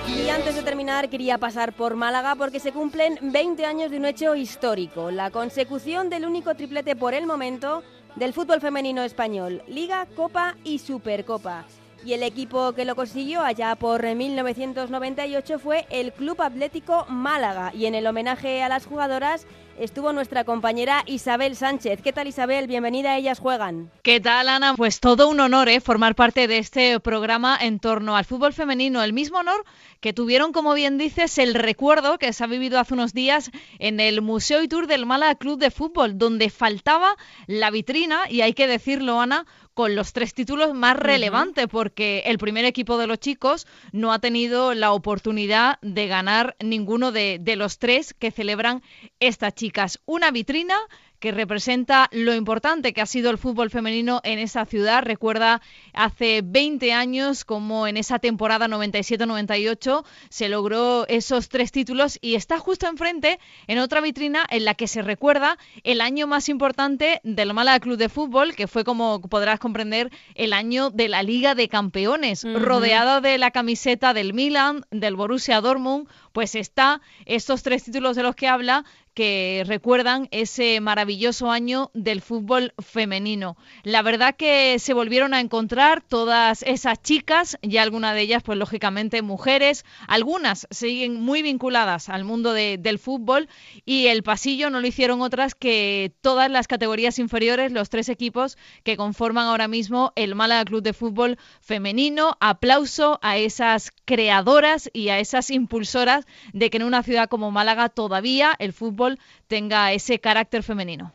Y 0.08 0.30
antes 0.30 0.56
de 0.56 0.64
terminar, 0.64 1.10
quería 1.10 1.38
pasar 1.38 1.74
por 1.74 1.96
Málaga 1.96 2.36
porque 2.36 2.60
se 2.60 2.72
cumplen 2.72 3.18
20 3.22 3.66
años 3.66 3.92
de 3.92 3.98
un 3.98 4.06
hecho 4.06 4.36
histórico, 4.36 5.12
la 5.12 5.32
consecución 5.32 6.10
del 6.10 6.26
único 6.26 6.56
triplete 6.56 6.96
por 6.96 7.14
el 7.14 7.26
momento 7.26 7.84
del 8.16 8.34
fútbol 8.34 8.62
femenino 8.62 9.04
español, 9.04 9.62
Liga, 9.68 10.08
Copa 10.16 10.56
y 10.64 10.80
Supercopa. 10.80 11.66
Y 12.06 12.14
el 12.14 12.24
equipo 12.24 12.74
que 12.74 12.86
lo 12.86 12.96
consiguió 12.96 13.42
allá 13.42 13.76
por 13.76 14.06
1998 14.06 15.60
fue 15.60 15.88
el 15.90 16.14
Club 16.14 16.42
Atlético 16.42 17.06
Málaga. 17.10 17.72
Y 17.74 17.88
en 17.88 17.96
el 17.96 18.06
homenaje 18.06 18.62
a 18.62 18.70
las 18.70 18.86
jugadoras 18.86 19.48
estuvo 19.80 20.14
nuestra 20.14 20.44
compañera 20.44 21.04
Isabel 21.06 21.56
Sánchez. 21.56 22.02
¿Qué 22.02 22.14
tal 22.14 22.28
Isabel? 22.28 22.68
Bienvenida 22.68 23.12
a 23.12 23.18
Ellas 23.18 23.40
Juegan. 23.40 23.92
¿Qué 24.04 24.20
tal, 24.20 24.50
Ana? 24.50 24.76
Pues 24.76 25.00
todo 25.00 25.28
un 25.28 25.40
honor 25.40 25.70
¿eh? 25.70 25.80
formar 25.80 26.16
parte 26.16 26.48
de 26.48 26.58
este 26.58 27.00
programa 27.00 27.58
en 27.60 27.80
torno 27.80 28.16
al 28.16 28.26
fútbol 28.26 28.54
femenino. 28.54 29.04
El 29.04 29.14
mismo 29.14 29.40
honor 29.40 29.64
que 30.00 30.14
tuvieron, 30.14 30.52
como 30.52 30.74
bien 30.74 30.98
dices, 30.98 31.38
el 31.38 31.54
recuerdo 31.54 32.18
que 32.18 32.32
se 32.32 32.44
ha 32.44 32.48
vivido 32.48 32.80
hace 32.80 32.94
unos 32.94 33.14
días 33.14 33.52
en 33.80 34.00
el 34.00 34.22
Museo 34.22 34.62
y 34.62 34.68
Tour 34.68 34.88
del 34.88 35.06
Málaga 35.06 35.36
Club 35.36 35.60
de 35.60 35.72
Fútbol, 35.72 36.18
donde 36.18 36.50
faltaba 36.50 37.16
la 37.48 37.72
vitrina, 37.72 38.30
y 38.30 38.42
hay 38.42 38.54
que 38.54 38.68
decirlo, 38.68 39.20
Ana, 39.20 39.46
con 39.74 39.96
los 39.96 40.14
tres 40.14 40.34
títulos 40.34 40.74
más 40.74 40.96
relevantes, 40.96 41.68
porque 41.68 42.24
el 42.28 42.38
primer 42.38 42.66
equipo 42.66 42.98
de 42.98 43.08
los 43.08 43.20
chicos 43.20 43.68
no 43.92 44.14
ha 44.14 44.20
tenido 44.20 44.74
la 44.74 44.94
oportunidad 44.94 45.80
de 45.82 46.08
ganar 46.08 46.56
ninguno 46.64 47.12
de, 47.12 47.40
de 47.42 47.56
los 47.56 47.78
tres 47.78 48.14
que 48.14 48.32
celebran 48.32 48.84
estas 49.20 49.54
chicas. 49.66 50.00
Una 50.06 50.30
vitrina 50.30 50.76
que 51.18 51.32
representa 51.32 52.08
lo 52.12 52.36
importante 52.36 52.94
que 52.94 53.02
ha 53.02 53.06
sido 53.08 53.32
el 53.32 53.40
fútbol 53.40 53.72
femenino 53.72 54.20
en 54.24 54.38
esa 54.38 54.66
ciudad. 54.66 55.02
Recuerda 55.02 55.60
hace 55.94 56.42
20 56.44 56.94
años 56.94 57.46
como 57.46 57.88
en 57.88 57.98
esa 57.98 58.20
temporada 58.20 58.68
97-98 58.68 60.04
se 60.30 60.50
logró 60.50 61.08
esos 61.08 61.50
tres 61.50 61.72
títulos 61.72 62.20
y 62.22 62.36
está 62.36 62.60
justo 62.60 62.86
enfrente 62.88 63.40
en 63.66 63.80
otra 63.80 64.02
vitrina 64.02 64.46
en 64.52 64.66
la 64.66 64.76
que 64.76 64.88
se 64.88 65.02
recuerda 65.02 65.58
el 65.84 66.02
año 66.02 66.28
más 66.28 66.48
importante 66.50 67.22
del 67.24 67.54
Málaga 67.56 67.80
Club 67.80 67.98
de 67.98 68.10
Fútbol, 68.10 68.54
que 68.54 68.68
fue 68.68 68.84
como 68.84 69.20
podrás 69.22 69.60
comprender 69.60 70.12
el 70.36 70.54
año 70.54 70.92
de 70.92 71.08
la 71.08 71.24
Liga 71.24 71.56
de 71.56 71.70
Campeones, 71.70 72.44
Ujú. 72.44 72.60
rodeado 72.60 73.22
de 73.22 73.40
la 73.40 73.50
camiseta 73.50 74.14
del 74.14 74.34
Milan, 74.34 74.86
del 74.92 75.16
Borussia 75.16 75.60
Dortmund, 75.62 76.08
pues 76.34 76.54
está 76.54 77.02
estos 77.26 77.64
tres 77.64 77.84
títulos 77.86 78.16
de 78.18 78.24
los 78.24 78.36
que 78.36 78.48
habla 78.50 78.84
que 79.16 79.64
recuerdan 79.66 80.28
ese 80.30 80.80
maravilloso 80.82 81.50
año 81.50 81.90
del 81.94 82.22
fútbol 82.22 82.74
femenino. 82.78 83.58
La 83.84 84.02
verdad 84.02 84.36
que 84.36 84.78
se 84.78 84.94
volvieron 84.94 85.34
a 85.34 85.40
encontrar 85.40 86.04
todas 86.04 86.62
esas 86.64 87.02
chicas, 87.02 87.58
ya 87.64 87.82
algunas 87.82 88.14
de 88.14 88.22
ellas, 88.22 88.44
pues 88.44 88.60
lógicamente 88.60 89.22
mujeres, 89.22 89.86
algunas 90.08 90.68
siguen 90.70 91.22
muy 91.22 91.42
vinculadas 91.42 92.10
al 92.10 92.26
mundo 92.26 92.52
de- 92.54 92.78
del 92.78 93.00
fútbol 93.00 93.48
y 93.86 94.08
el 94.08 94.22
pasillo 94.22 94.70
no 94.70 94.82
lo 94.82 94.88
hicieron 94.88 95.22
otras 95.22 95.56
que 95.56 96.12
todas 96.22 96.52
las 96.52 96.68
categorías 96.68 97.18
inferiores, 97.18 97.72
los 97.72 97.90
tres 97.90 98.10
equipos 98.10 98.58
que 98.84 98.98
conforman 98.98 99.48
ahora 99.48 99.70
mismo 99.70 100.12
el 100.18 100.36
Málaga 100.36 100.66
Club 100.66 100.84
de 100.84 100.92
Fútbol 100.92 101.38
femenino. 101.62 102.36
Aplauso 102.42 103.18
a 103.22 103.38
esas 103.38 103.92
creadoras 104.04 104.90
y 104.92 105.08
a 105.08 105.20
esas 105.20 105.50
impulsoras 105.52 106.26
de 106.52 106.70
que 106.70 106.78
en 106.78 106.84
una 106.84 107.02
ciudad 107.02 107.30
como 107.30 107.50
Málaga 107.50 107.88
todavía 107.88 108.54
el 108.60 108.74
fútbol 108.74 109.05
tenga 109.48 109.92
ese 109.94 110.20
carácter 110.20 110.64
femenino. 110.64 111.14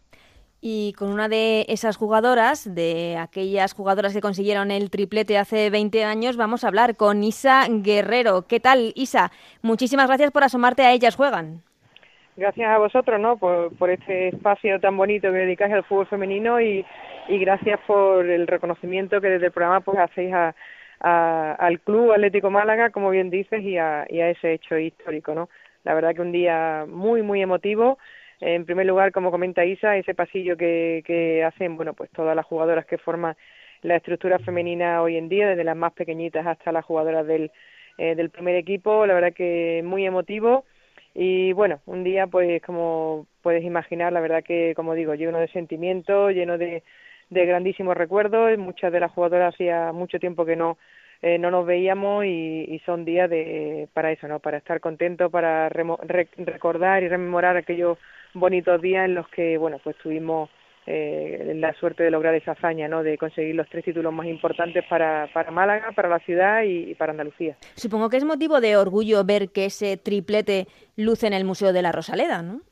Y 0.62 0.92
con 0.98 1.10
una 1.10 1.28
de 1.28 1.64
esas 1.68 1.96
jugadoras, 1.96 2.74
de 2.74 3.16
aquellas 3.18 3.72
jugadoras 3.72 4.12
que 4.12 4.20
consiguieron 4.20 4.70
el 4.70 4.90
triplete 4.90 5.38
hace 5.38 5.70
20 5.70 6.04
años, 6.04 6.36
vamos 6.36 6.64
a 6.64 6.68
hablar 6.68 6.96
con 6.96 7.24
Isa 7.24 7.66
Guerrero. 7.70 8.42
¿Qué 8.46 8.60
tal, 8.60 8.92
Isa? 8.94 9.32
Muchísimas 9.62 10.06
gracias 10.08 10.30
por 10.32 10.44
asomarte 10.44 10.82
a 10.82 10.92
Ellas 10.92 11.16
Juegan. 11.16 11.62
Gracias 12.36 12.68
a 12.70 12.78
vosotros, 12.78 13.18
¿no? 13.20 13.36
Por, 13.38 13.74
por 13.76 13.90
este 13.90 14.28
espacio 14.28 14.78
tan 14.80 14.96
bonito 14.96 15.28
que 15.32 15.38
dedicáis 15.38 15.72
al 15.74 15.84
fútbol 15.84 16.06
femenino 16.06 16.60
y, 16.60 16.84
y 17.28 17.38
gracias 17.38 17.80
por 17.86 18.26
el 18.26 18.46
reconocimiento 18.46 19.20
que 19.20 19.28
desde 19.28 19.46
el 19.46 19.52
programa 19.52 19.80
pues 19.80 19.98
hacéis 19.98 20.32
a, 20.32 20.54
a- 21.00 21.54
al 21.58 21.80
Club 21.80 22.12
Atlético 22.12 22.50
Málaga, 22.50 22.90
como 22.90 23.10
bien 23.10 23.30
dices, 23.30 23.62
y 23.62 23.78
a, 23.78 24.06
y 24.10 24.20
a 24.20 24.30
ese 24.30 24.52
hecho 24.54 24.78
histórico, 24.78 25.34
¿no? 25.34 25.48
La 25.84 25.94
verdad 25.94 26.14
que 26.14 26.22
un 26.22 26.32
día 26.32 26.86
muy, 26.88 27.22
muy 27.22 27.42
emotivo. 27.42 27.98
En 28.40 28.64
primer 28.64 28.86
lugar, 28.86 29.12
como 29.12 29.30
comenta 29.30 29.64
Isa, 29.64 29.96
ese 29.96 30.14
pasillo 30.14 30.56
que, 30.56 31.02
que 31.06 31.44
hacen, 31.44 31.76
bueno, 31.76 31.94
pues 31.94 32.10
todas 32.10 32.34
las 32.34 32.46
jugadoras 32.46 32.86
que 32.86 32.98
forman 32.98 33.36
la 33.82 33.96
estructura 33.96 34.38
femenina 34.38 35.02
hoy 35.02 35.16
en 35.16 35.28
día, 35.28 35.48
desde 35.48 35.64
las 35.64 35.76
más 35.76 35.92
pequeñitas 35.92 36.46
hasta 36.46 36.72
las 36.72 36.84
jugadoras 36.84 37.26
del, 37.26 37.50
eh, 37.98 38.14
del 38.14 38.30
primer 38.30 38.56
equipo, 38.56 39.06
la 39.06 39.14
verdad 39.14 39.32
que 39.34 39.82
muy 39.84 40.06
emotivo 40.06 40.64
y 41.14 41.52
bueno, 41.52 41.80
un 41.86 42.04
día 42.04 42.26
pues 42.26 42.62
como 42.62 43.26
puedes 43.42 43.64
imaginar, 43.64 44.12
la 44.12 44.20
verdad 44.20 44.42
que 44.44 44.74
como 44.76 44.94
digo, 44.94 45.14
lleno 45.14 45.38
de 45.38 45.48
sentimientos, 45.48 46.32
lleno 46.32 46.56
de, 46.56 46.82
de 47.30 47.46
grandísimos 47.46 47.96
recuerdos, 47.96 48.56
muchas 48.58 48.92
de 48.92 49.00
las 49.00 49.12
jugadoras 49.12 49.54
hacía 49.54 49.92
mucho 49.92 50.18
tiempo 50.18 50.44
que 50.44 50.56
no 50.56 50.78
eh, 51.22 51.38
no 51.38 51.50
nos 51.50 51.66
veíamos 51.66 52.24
y, 52.24 52.64
y 52.68 52.78
son 52.86 53.04
días 53.04 53.28
de 53.28 53.88
para 53.92 54.10
eso, 54.12 54.26
¿no? 54.28 54.38
Para 54.40 54.58
estar 54.58 54.80
contentos, 54.80 55.30
para 55.30 55.68
remo- 55.68 55.98
re- 56.02 56.28
recordar 56.38 57.02
y 57.02 57.08
rememorar 57.08 57.56
aquellos 57.56 57.98
bonitos 58.34 58.80
días 58.80 59.04
en 59.04 59.14
los 59.14 59.28
que, 59.28 59.58
bueno, 59.58 59.78
pues 59.82 59.96
tuvimos 59.96 60.48
eh, 60.86 61.52
la 61.56 61.74
suerte 61.74 62.02
de 62.02 62.10
lograr 62.10 62.34
esa 62.34 62.52
hazaña, 62.52 62.88
¿no? 62.88 63.02
De 63.02 63.18
conseguir 63.18 63.54
los 63.54 63.68
tres 63.68 63.84
títulos 63.84 64.12
más 64.12 64.26
importantes 64.26 64.82
para, 64.88 65.28
para 65.34 65.50
Málaga, 65.50 65.92
para 65.94 66.08
la 66.08 66.18
ciudad 66.20 66.62
y, 66.62 66.90
y 66.90 66.94
para 66.94 67.12
Andalucía. 67.12 67.56
Supongo 67.74 68.08
que 68.08 68.16
es 68.16 68.24
motivo 68.24 68.60
de 68.60 68.76
orgullo 68.76 69.22
ver 69.24 69.50
que 69.50 69.66
ese 69.66 69.96
triplete 69.98 70.66
luce 70.96 71.26
en 71.26 71.34
el 71.34 71.44
Museo 71.44 71.72
de 71.72 71.82
la 71.82 71.92
Rosaleda, 71.92 72.42
¿no? 72.42 72.62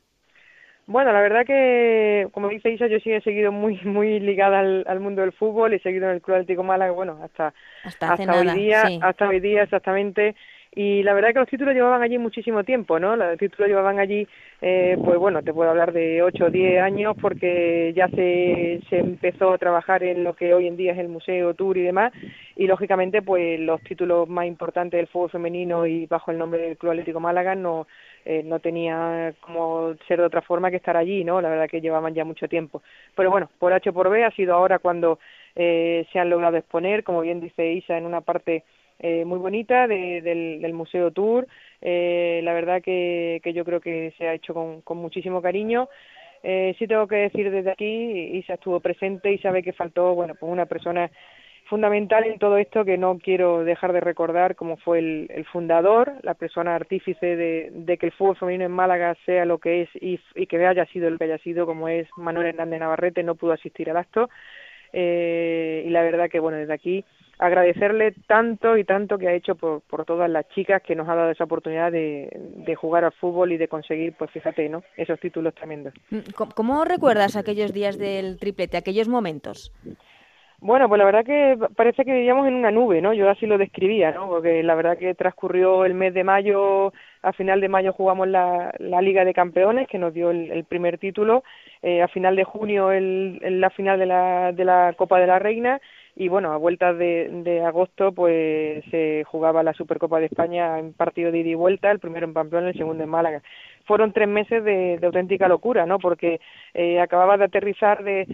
Bueno, 0.89 1.13
la 1.13 1.21
verdad 1.21 1.45
que, 1.45 2.29
como 2.33 2.49
dice 2.49 2.71
Isa, 2.71 2.87
yo 2.87 2.99
sí 3.01 3.13
he 3.13 3.21
seguido 3.21 3.53
muy 3.53 3.79
muy 3.85 4.21
ligada 4.21 4.61
al, 4.61 4.85
al 4.89 5.01
mundo 5.01 5.21
del 5.21 5.33
fútbol, 5.33 5.75
he 5.75 5.81
seguido 5.81 6.07
en 6.07 6.15
el 6.15 6.23
Club 6.23 6.37
Atlético 6.37 6.65
Málaga, 6.65 6.93
bueno, 6.93 7.21
hasta 7.23 7.53
Hasta 7.83 8.13
hace 8.15 8.27
hoy 8.27 8.27
nada, 8.27 8.55
día, 8.55 8.85
sí. 8.87 8.99
hasta 9.03 9.29
hoy 9.29 9.41
día 9.41 9.65
exactamente. 9.65 10.35
Y 10.75 11.03
la 11.03 11.13
verdad 11.15 11.33
que 11.33 11.41
los 11.41 11.49
títulos 11.49 11.75
llevaban 11.75 12.03
allí 12.03 12.19
muchísimo 12.19 12.65
tiempo, 12.65 12.99
¿no? 13.01 13.17
Los 13.17 13.37
títulos 13.39 13.69
llevaban 13.69 13.99
allí, 13.99 14.27
eh, 14.63 14.97
pues 15.05 15.19
bueno, 15.19 15.43
te 15.43 15.53
puedo 15.53 15.71
hablar 15.71 15.93
de 15.93 16.23
8 16.23 16.47
o 16.47 16.51
10 16.51 16.81
años 16.83 17.17
porque 17.21 17.93
ya 17.97 18.09
se, 18.09 18.81
se 18.89 18.99
empezó 18.99 19.53
a 19.53 19.59
trabajar 19.59 20.03
en 20.05 20.25
lo 20.25 20.35
que 20.35 20.55
hoy 20.55 20.67
en 20.69 20.77
día 20.77 20.93
es 20.93 20.99
el 20.99 21.09
Museo 21.09 21.55
Tour 21.55 21.77
y 21.79 21.83
demás. 21.83 22.13
Y 22.57 22.67
lógicamente, 22.67 23.23
pues 23.23 23.59
los 23.61 23.83
títulos 23.83 24.29
más 24.29 24.47
importantes 24.47 24.99
del 24.99 25.09
fútbol 25.09 25.31
femenino 25.31 25.87
y 25.87 26.07
bajo 26.07 26.31
el 26.31 26.39
nombre 26.39 26.61
del 26.63 26.77
Club 26.79 26.93
Atlético 26.93 27.21
Málaga 27.21 27.55
no, 27.55 27.87
eh, 28.25 28.43
no 28.45 28.61
tenía 28.61 29.35
como 29.41 29.95
ser 30.07 30.19
de 30.21 30.27
otra 30.27 30.43
forma 30.43 30.71
que 30.71 30.77
estar 30.77 30.97
allí, 30.97 31.25
¿no? 31.25 31.41
La 31.41 31.49
verdad 31.49 31.69
que 31.69 31.81
llevaban 31.81 32.15
ya 32.15 32.25
mucho 32.25 32.49
tiempo. 32.49 32.83
Pero 33.15 33.31
bueno, 33.31 33.49
por 33.59 33.73
H 33.73 33.93
por 33.93 34.09
B 34.11 34.25
ha 34.25 34.31
sido 34.33 34.55
ahora 34.55 34.79
cuando 34.79 35.19
eh, 35.55 36.07
se 36.13 36.19
han 36.19 36.31
logrado 36.31 36.57
exponer, 36.57 37.05
como 37.05 37.21
bien 37.23 37.41
dice 37.41 37.73
Isa, 37.73 37.97
en 37.99 38.07
una 38.07 38.21
parte 38.21 38.65
eh, 39.01 39.25
muy 39.25 39.39
bonita 39.39 39.87
de- 39.87 40.21
del, 40.23 40.61
del 40.61 40.73
Museo 40.75 41.11
Tour. 41.13 41.47
Eh, 41.81 42.41
la 42.45 42.53
verdad 42.53 42.83
que, 42.83 43.41
que 43.43 43.53
yo 43.53 43.65
creo 43.65 43.81
que 43.81 44.13
se 44.19 44.29
ha 44.29 44.35
hecho 44.35 44.55
con, 44.55 44.81
con 44.83 44.99
muchísimo 44.99 45.41
cariño. 45.43 45.89
Eh, 46.43 46.75
sí 46.79 46.87
tengo 46.87 47.07
que 47.09 47.17
decir 47.17 47.51
desde 47.51 47.71
aquí, 47.73 47.85
Isa 48.39 48.55
estuvo 48.55 48.79
presente 48.81 49.33
y 49.33 49.39
sabe 49.39 49.63
que 49.63 49.73
faltó, 49.73 50.15
bueno, 50.15 50.35
pues 50.37 50.51
una 50.53 50.67
persona 50.67 51.11
fundamental 51.69 52.25
en 52.25 52.39
todo 52.39 52.57
esto 52.57 52.85
que 52.85 52.99
no 52.99 53.19
quiero 53.19 53.65
dejar 53.65 53.93
de 53.93 54.01
recordar 54.01 54.57
como 54.57 54.77
fue 54.79 54.99
el, 54.99 55.27
el 55.31 55.45
fundador, 55.45 56.15
la 56.23 56.35
persona 56.35 56.75
artífice 56.75 57.37
de, 57.37 57.97
que 57.99 58.07
el 58.07 58.13
fútbol 58.13 58.37
femenino 58.37 58.65
en 58.65 58.73
Málaga 58.73 59.17
sea 59.27 59.45
lo 59.45 59.59
que 59.59 59.83
es 59.83 59.89
y, 59.95 60.19
que 60.47 60.67
haya 60.67 60.87
sido 60.87 61.11
lo 61.11 61.19
que 61.19 61.25
haya 61.25 61.39
sido, 61.39 61.67
como 61.67 61.89
es 61.89 62.09
Manuel 62.17 62.49
Hernández 62.49 62.81
Navarrete, 62.81 63.23
no 63.23 63.35
pudo 63.35 63.53
asistir 63.53 63.91
al 63.91 63.99
acto. 63.99 64.29
eh, 64.93 65.85
y 65.87 65.91
la 65.91 66.03
verdad 66.03 66.31
que, 66.31 66.41
bueno, 66.41 66.59
desde 66.59 66.73
aquí 66.73 67.05
agradecerle 67.39 68.15
tanto 68.27 68.77
y 68.77 68.85
tanto 68.85 69.17
que 69.17 69.29
ha 69.29 69.33
hecho 69.33 69.55
por, 69.55 70.05
todas 70.05 70.29
las 70.29 70.49
chicas 70.49 70.83
que 70.83 70.97
nos 70.97 71.09
ha 71.09 71.15
dado 71.15 71.31
esa 71.31 71.45
oportunidad 71.45 71.93
de, 71.93 72.77
jugar 72.77 73.05
al 73.05 73.13
fútbol 73.13 73.53
y 73.53 73.57
de 73.57 73.69
conseguir, 73.69 74.15
pues 74.15 74.31
fíjate, 74.31 74.69
¿no? 74.69 74.83
Esos 74.97 75.21
títulos 75.21 75.55
tremendos. 75.55 75.95
Mm, 76.11 76.19
¿Cómo, 76.35 76.53
cómo 76.55 76.85
recuerdas 76.85 77.37
aquellos 77.37 77.73
días 77.73 77.99
del 77.99 78.39
triplete, 78.39 78.77
aquellos 78.77 79.09
momentos? 79.09 79.73
Bueno, 80.61 80.89
pues 80.89 80.99
la 80.99 81.05
verdad 81.05 81.25
que 81.25 81.57
parece 81.77 82.05
que 82.05 82.13
vivíamos 82.13 82.49
en 82.49 82.55
una 82.55 82.73
nube, 82.73 83.01
¿no? 83.01 83.13
Yo 83.15 83.31
así 83.31 83.47
lo 83.47 83.59
describía, 83.59 84.11
¿no? 84.11 84.27
Porque 84.27 84.61
la 84.65 84.75
verdad 84.75 84.99
que 84.99 85.15
transcurrió 85.15 85.85
el 85.85 85.95
mes 85.95 86.13
de 86.15 86.25
mayo, 86.25 86.93
a 87.23 87.33
final 87.33 87.61
de 87.61 87.69
mayo 87.69 87.93
jugamos 87.93 88.27
la, 88.27 88.75
la 88.81 89.01
Liga 89.01 89.25
de 89.25 89.35
Campeones, 89.35 89.87
que 89.87 89.99
nos 89.99 90.13
dio 90.13 90.31
el, 90.33 90.65
primer 90.65 90.99
título, 90.99 91.45
eh, 91.81 92.03
a 92.03 92.09
final 92.09 92.35
de 92.35 92.43
junio 92.43 92.91
el, 92.91 93.39
la 93.61 93.71
final 93.71 94.01
de 94.01 94.07
la, 94.07 94.51
de 94.53 94.65
la 94.65 94.95
Copa 94.99 95.21
de 95.21 95.29
la 95.29 95.39
Reina, 95.39 95.81
y 96.17 96.27
bueno, 96.27 96.53
a 96.53 96.57
vueltas 96.57 96.99
de, 96.99 97.29
de 97.45 97.65
agosto 97.65 98.11
pues 98.13 98.85
se 98.91 99.23
jugaba 99.25 99.63
la 99.63 99.73
Supercopa 99.75 100.19
de 100.19 100.27
España 100.27 100.81
en 100.81 100.93
partido 100.93 101.31
de 101.31 101.39
ida 101.39 101.51
y 101.51 101.55
vuelta, 101.55 101.93
el 101.93 102.01
primero 102.01 102.27
en 102.27 102.35
Pamplona, 102.35 102.71
el 102.71 102.77
segundo 102.77 103.05
en 103.05 103.11
Málaga. 103.11 103.43
Fueron 103.89 104.13
tres 104.13 104.29
meses 104.29 104.63
de, 104.65 104.99
de 105.01 105.07
auténtica 105.07 105.49
locura, 105.49 105.87
¿no? 105.87 105.99
Porque 105.99 106.41
eh, 106.75 107.01
acababas 107.01 107.41
de 107.41 107.47
aterrizar 107.47 108.05
de, 108.05 108.29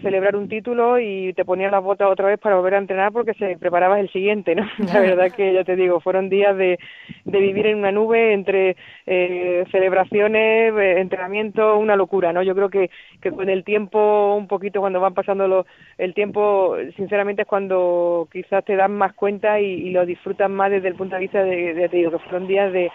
celebrar 0.00 0.36
un 0.36 0.48
título 0.48 1.00
y 1.00 1.32
te 1.34 1.44
ponías 1.44 1.72
las 1.72 1.82
botas 1.82 2.08
otra 2.10 2.28
vez 2.28 2.38
para 2.38 2.56
volver 2.56 2.74
a 2.74 2.78
entrenar 2.78 3.12
porque 3.12 3.34
se 3.34 3.58
preparabas 3.58 4.00
el 4.00 4.10
siguiente, 4.10 4.54
¿no? 4.54 4.64
La 4.78 5.00
verdad 5.00 5.32
que 5.32 5.52
ya 5.54 5.64
te 5.64 5.76
digo, 5.76 6.00
fueron 6.00 6.28
días 6.28 6.56
de, 6.56 6.78
de 7.24 7.40
vivir 7.40 7.66
en 7.66 7.78
una 7.78 7.92
nube 7.92 8.32
entre 8.34 8.76
eh, 9.06 9.64
celebraciones, 9.70 10.74
eh, 10.76 11.00
entrenamiento, 11.00 11.78
una 11.78 11.96
locura, 11.96 12.32
¿no? 12.32 12.42
Yo 12.42 12.54
creo 12.54 12.70
que, 12.70 12.90
que 13.20 13.32
con 13.32 13.48
el 13.48 13.64
tiempo, 13.64 14.34
un 14.36 14.46
poquito 14.48 14.80
cuando 14.80 15.00
van 15.00 15.14
pasando 15.14 15.66
el 15.98 16.14
tiempo, 16.14 16.76
sinceramente 16.96 17.42
es 17.42 17.48
cuando 17.48 18.28
quizás 18.32 18.64
te 18.64 18.76
das 18.76 18.90
más 18.90 19.14
cuenta 19.14 19.60
y, 19.60 19.66
y 19.66 19.90
lo 19.90 20.06
disfrutas 20.06 20.50
más 20.50 20.70
desde 20.70 20.88
el 20.88 20.94
punto 20.96 21.16
de 21.16 21.20
vista 21.22 21.42
de, 21.42 21.74
de- 21.74 21.88
te 21.88 21.96
digo, 21.96 22.10
que 22.12 22.18
fueron 22.20 22.46
días 22.46 22.72
de, 22.72 22.90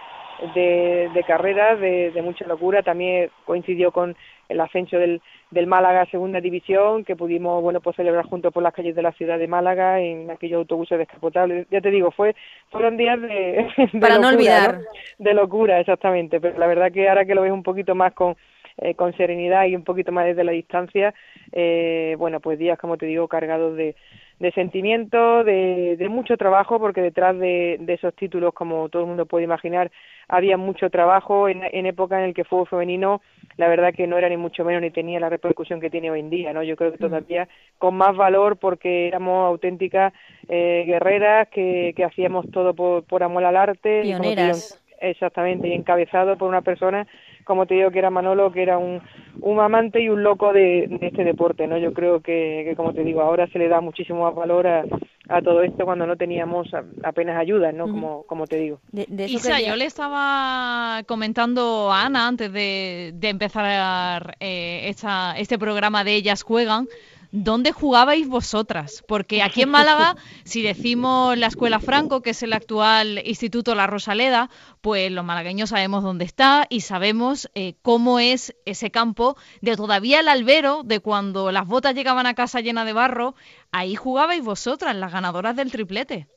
de, 0.54 1.10
de 1.14 1.24
carrera, 1.24 1.76
de, 1.76 2.12
de 2.12 2.22
mucha 2.22 2.46
locura. 2.46 2.84
También 2.84 3.30
coincidió 3.46 3.92
con 3.92 4.16
el 4.50 4.60
ascenso 4.60 4.98
del, 4.98 5.22
del 5.52 5.68
Málaga 5.68 6.02
a 6.02 6.12
Segunda 6.12 6.42
División, 6.42 7.04
que 7.04 7.16
pudimos, 7.16 7.62
bueno, 7.62 7.82
pues 7.82 7.96
celebrar 7.96 8.26
juntos 8.26 8.54
por 8.54 8.64
las 8.64 8.74
calles 8.74 8.96
de 8.96 9.02
la 9.02 9.14
ciudad 9.14 9.40
de 9.40 9.48
Málaga 9.48 10.00
en 10.00 10.30
aquellos 10.30 10.58
autobuses 10.60 10.98
descapotables. 10.98 11.68
Ya 11.72 11.82
te 11.82 11.92
digo, 11.92 12.12
fue 12.12 12.36
fueron 12.70 12.98
días 12.98 13.20
de, 13.22 13.68
de 13.94 14.00
Para 14.00 14.16
no 14.16 14.32
locura, 14.32 14.36
olvidar. 14.36 14.80
De 15.18 15.34
locura, 15.34 15.80
exactamente. 15.80 16.40
Pero 16.40 16.58
la 16.58 16.68
verdad 16.68 16.92
que 16.92 17.08
ahora 17.08 17.26
que 17.26 17.36
lo 17.36 17.42
ves 17.42 17.52
un 17.52 17.64
poquito 17.64 17.96
más 17.96 18.14
con 18.14 18.36
eh, 18.78 18.96
con 18.96 19.16
serenidad 19.16 19.66
y 19.66 19.76
un 19.76 19.84
poquito 19.84 20.12
más 20.12 20.26
desde 20.26 20.44
la 20.44 20.52
distancia, 20.52 21.14
eh, 21.52 22.16
bueno, 22.18 22.40
pues 22.40 22.58
días, 22.58 22.80
como 22.80 22.98
te 22.98 23.06
digo, 23.06 23.28
cargados 23.28 23.78
de, 23.78 23.96
de 24.40 24.52
sentimiento, 24.54 25.44
de, 25.44 25.96
de 25.96 26.10
mucho 26.10 26.38
trabajo, 26.38 26.80
porque 26.80 27.02
detrás 27.02 27.38
de, 27.38 27.78
de 27.80 27.94
esos 27.94 28.16
títulos, 28.16 28.52
como 28.56 28.90
todo 28.90 29.04
el 29.04 29.10
mundo 29.10 29.28
puede 29.28 29.44
imaginar, 29.44 29.92
había 30.28 30.58
mucho 30.58 30.90
trabajo 30.90 31.50
en, 31.50 31.62
en 31.64 31.86
época 31.86 32.20
en 32.20 32.26
el 32.26 32.34
que 32.34 32.42
el 32.42 32.48
fútbol 32.48 32.68
femenino, 32.68 33.22
la 33.58 33.68
verdad 33.68 33.94
que 33.94 34.08
no 34.08 34.18
era 34.18 34.30
ni 34.30 34.38
mucho 34.38 34.64
menos 34.66 34.82
ni 34.82 34.92
tenía 34.92 35.20
la 35.20 35.30
repercusión 35.30 35.80
que 35.80 35.90
tiene 35.90 36.12
hoy 36.12 36.20
en 36.22 36.30
día, 36.30 36.54
¿no? 36.54 36.64
Yo 36.64 36.76
creo 36.76 36.92
que 36.92 36.98
todavía 36.98 37.48
con 37.78 37.96
más 37.96 38.16
valor 38.16 38.58
porque 38.58 39.08
éramos 39.08 39.48
auténticas 39.48 40.14
eh, 40.50 40.84
guerreras 40.86 41.48
que, 41.50 41.94
que 41.96 42.04
hacíamos 42.04 42.50
todo 42.52 42.74
por, 42.74 43.04
por 43.04 43.24
amor 43.24 43.44
al 43.46 43.58
arte. 43.58 44.02
y 44.04 44.14
Pioneras. 44.14 44.80
Exactamente, 45.00 45.68
y 45.68 45.74
encabezado 45.74 46.38
por 46.38 46.48
una 46.48 46.62
persona, 46.62 47.06
como 47.44 47.66
te 47.66 47.74
digo, 47.74 47.92
que 47.92 48.00
era 48.00 48.10
Manolo, 48.10 48.54
que 48.54 48.64
era 48.64 48.78
un, 48.78 49.02
un 49.42 49.60
amante 49.60 50.00
y 50.00 50.08
un 50.08 50.24
loco 50.24 50.54
de, 50.54 50.88
de 50.88 51.08
este 51.08 51.26
deporte, 51.26 51.68
¿no? 51.68 51.78
Yo 51.78 51.92
creo 51.92 52.22
que, 52.22 52.64
que, 52.66 52.76
como 52.78 52.94
te 52.94 53.04
digo, 53.04 53.22
ahora 53.22 53.48
se 53.48 53.60
le 53.60 53.68
da 53.68 53.82
muchísimo 53.82 54.24
más 54.24 54.34
valor 54.34 54.66
a, 54.66 54.86
a 55.30 55.42
todo 55.42 55.64
esto 55.64 55.86
cuando 55.86 56.06
no 56.06 56.16
teníamos 56.18 56.68
apenas 57.04 57.38
ayuda, 57.38 57.72
¿no? 57.72 57.86
Como, 57.86 58.24
como 58.24 58.46
te 58.46 58.58
digo. 58.58 58.80
Isa, 59.28 59.60
yo 59.70 59.76
le 59.76 59.86
estaba 59.86 61.02
comentando 61.08 61.92
a 61.92 62.06
Ana 62.06 62.28
antes 62.28 62.52
de, 62.52 63.12
de 63.16 63.30
empezar 63.30 64.36
eh, 64.40 64.90
esta- 64.90 65.34
este 65.38 65.58
programa 65.58 66.04
de 66.04 66.16
Ellas 66.16 66.44
Juegan. 66.44 66.88
¿Dónde 67.36 67.72
jugabais 67.72 68.30
vosotras? 68.30 69.04
Porque 69.08 69.42
aquí 69.42 69.64
en 69.64 69.70
Málaga, 69.72 70.14
si 70.44 70.62
decimos 70.62 71.36
la 71.36 71.48
Escuela 71.48 71.80
Franco, 71.80 72.22
que 72.22 72.30
es 72.30 72.44
el 72.44 72.54
actual 72.54 73.20
Instituto 73.26 73.74
La 73.74 73.88
Rosaleda, 73.88 74.52
pues 74.82 75.12
los 75.12 75.26
malagueños 75.26 75.70
sabemos 75.70 76.04
dónde 76.04 76.26
está 76.26 76.68
y 76.70 76.82
sabemos 76.82 77.50
eh, 77.56 77.74
cómo 77.82 78.20
es 78.20 78.56
ese 78.66 78.92
campo 78.92 79.36
de 79.62 79.76
todavía 79.76 80.20
el 80.20 80.28
albero, 80.28 80.84
de 80.84 81.00
cuando 81.00 81.52
las 81.52 81.66
botas 81.66 81.96
llegaban 81.96 82.28
a 82.28 82.36
casa 82.36 82.62
llena 82.62 82.86
de 82.86 82.94
barro. 82.94 83.34
Ahí 83.72 83.96
jugabais 83.96 84.44
vosotras, 84.46 84.96
las 84.96 85.12
ganadoras 85.12 85.56
del 85.56 85.72
triplete. 85.72 86.28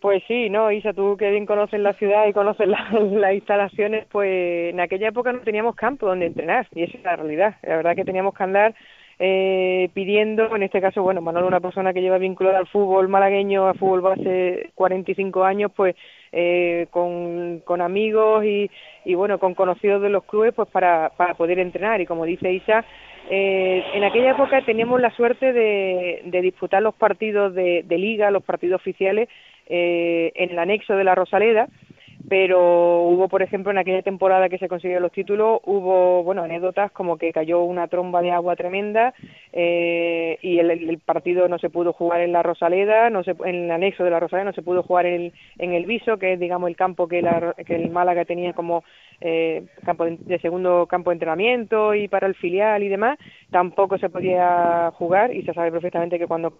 Pues 0.00 0.24
sí, 0.26 0.50
no, 0.50 0.72
Isa, 0.72 0.92
tú 0.92 1.16
que 1.16 1.30
bien 1.30 1.46
conoces 1.46 1.78
la 1.78 1.92
ciudad 1.92 2.26
y 2.26 2.32
conoces 2.32 2.66
la- 2.66 2.90
las 3.12 3.34
instalaciones, 3.34 4.06
pues 4.10 4.72
en 4.72 4.80
aquella 4.80 5.10
época 5.10 5.32
no 5.32 5.42
teníamos 5.42 5.76
campo 5.76 6.06
donde 6.06 6.26
entrenar, 6.26 6.66
y 6.74 6.82
esa 6.82 6.98
es 6.98 7.04
la 7.04 7.14
realidad. 7.14 7.56
La 7.62 7.76
verdad 7.76 7.94
que 7.94 8.04
teníamos 8.04 8.34
que 8.34 8.42
andar 8.42 8.74
eh, 9.18 9.90
pidiendo, 9.94 10.54
en 10.54 10.62
este 10.62 10.80
caso, 10.80 11.02
bueno, 11.02 11.20
Manolo, 11.20 11.48
una 11.48 11.60
persona 11.60 11.92
que 11.92 12.00
lleva 12.00 12.18
vinculada 12.18 12.58
al 12.58 12.68
fútbol 12.68 13.08
malagueño, 13.08 13.66
al 13.66 13.78
fútbol 13.78 14.00
base 14.00 14.70
45 14.74 15.44
años, 15.44 15.72
pues 15.74 15.96
eh, 16.32 16.86
con, 16.90 17.60
con 17.64 17.80
amigos 17.80 18.44
y, 18.44 18.70
y, 19.04 19.14
bueno, 19.14 19.38
con 19.38 19.54
conocidos 19.54 20.02
de 20.02 20.10
los 20.10 20.24
clubes, 20.24 20.54
pues 20.54 20.68
para, 20.68 21.10
para 21.16 21.34
poder 21.34 21.58
entrenar. 21.58 22.00
Y 22.00 22.06
como 22.06 22.24
dice 22.24 22.52
Isa, 22.52 22.84
eh, 23.30 23.84
en 23.92 24.04
aquella 24.04 24.30
época 24.30 24.64
teníamos 24.64 25.00
la 25.00 25.10
suerte 25.10 25.52
de, 25.52 26.22
de 26.24 26.40
disputar 26.40 26.82
los 26.82 26.94
partidos 26.94 27.54
de, 27.54 27.82
de 27.84 27.98
liga, 27.98 28.30
los 28.30 28.44
partidos 28.44 28.80
oficiales, 28.80 29.28
eh, 29.66 30.32
en 30.34 30.50
el 30.50 30.58
anexo 30.58 30.94
de 30.94 31.04
la 31.04 31.14
Rosaleda, 31.14 31.68
pero 32.26 33.02
hubo, 33.02 33.28
por 33.28 33.42
ejemplo, 33.42 33.70
en 33.70 33.78
aquella 33.78 34.02
temporada 34.02 34.48
que 34.48 34.58
se 34.58 34.68
consiguieron 34.68 35.02
los 35.02 35.12
títulos, 35.12 35.60
hubo, 35.64 36.22
bueno, 36.24 36.42
anécdotas 36.42 36.90
como 36.92 37.16
que 37.16 37.32
cayó 37.32 37.62
una 37.62 37.88
tromba 37.88 38.22
de 38.22 38.32
agua 38.32 38.56
tremenda 38.56 39.14
eh, 39.52 40.38
y 40.42 40.58
el, 40.58 40.70
el 40.70 40.98
partido 40.98 41.48
no 41.48 41.58
se 41.58 41.70
pudo 41.70 41.92
jugar 41.92 42.20
en 42.20 42.32
la 42.32 42.42
Rosaleda, 42.42 43.10
no 43.10 43.22
se, 43.22 43.36
en 43.44 43.64
el 43.64 43.70
anexo 43.70 44.04
de 44.04 44.10
la 44.10 44.20
Rosaleda 44.20 44.46
no 44.46 44.52
se 44.52 44.62
pudo 44.62 44.82
jugar 44.82 45.06
en 45.06 45.14
el, 45.14 45.32
en 45.58 45.72
el 45.72 45.86
Viso, 45.86 46.18
que 46.18 46.34
es, 46.34 46.40
digamos, 46.40 46.68
el 46.68 46.76
campo 46.76 47.08
que, 47.08 47.22
la, 47.22 47.54
que 47.66 47.76
el 47.76 47.90
Málaga 47.90 48.24
tenía 48.24 48.52
como 48.52 48.84
eh, 49.20 49.64
campo 49.84 50.04
de, 50.04 50.16
de 50.18 50.38
segundo 50.40 50.86
campo 50.86 51.10
de 51.10 51.14
entrenamiento 51.14 51.94
y 51.94 52.08
para 52.08 52.26
el 52.26 52.34
filial 52.34 52.82
y 52.82 52.88
demás, 52.88 53.18
tampoco 53.50 53.98
se 53.98 54.10
podía 54.10 54.90
jugar 54.94 55.34
y 55.34 55.42
se 55.42 55.54
sabe 55.54 55.72
perfectamente 55.72 56.18
que 56.18 56.26
cuando 56.26 56.52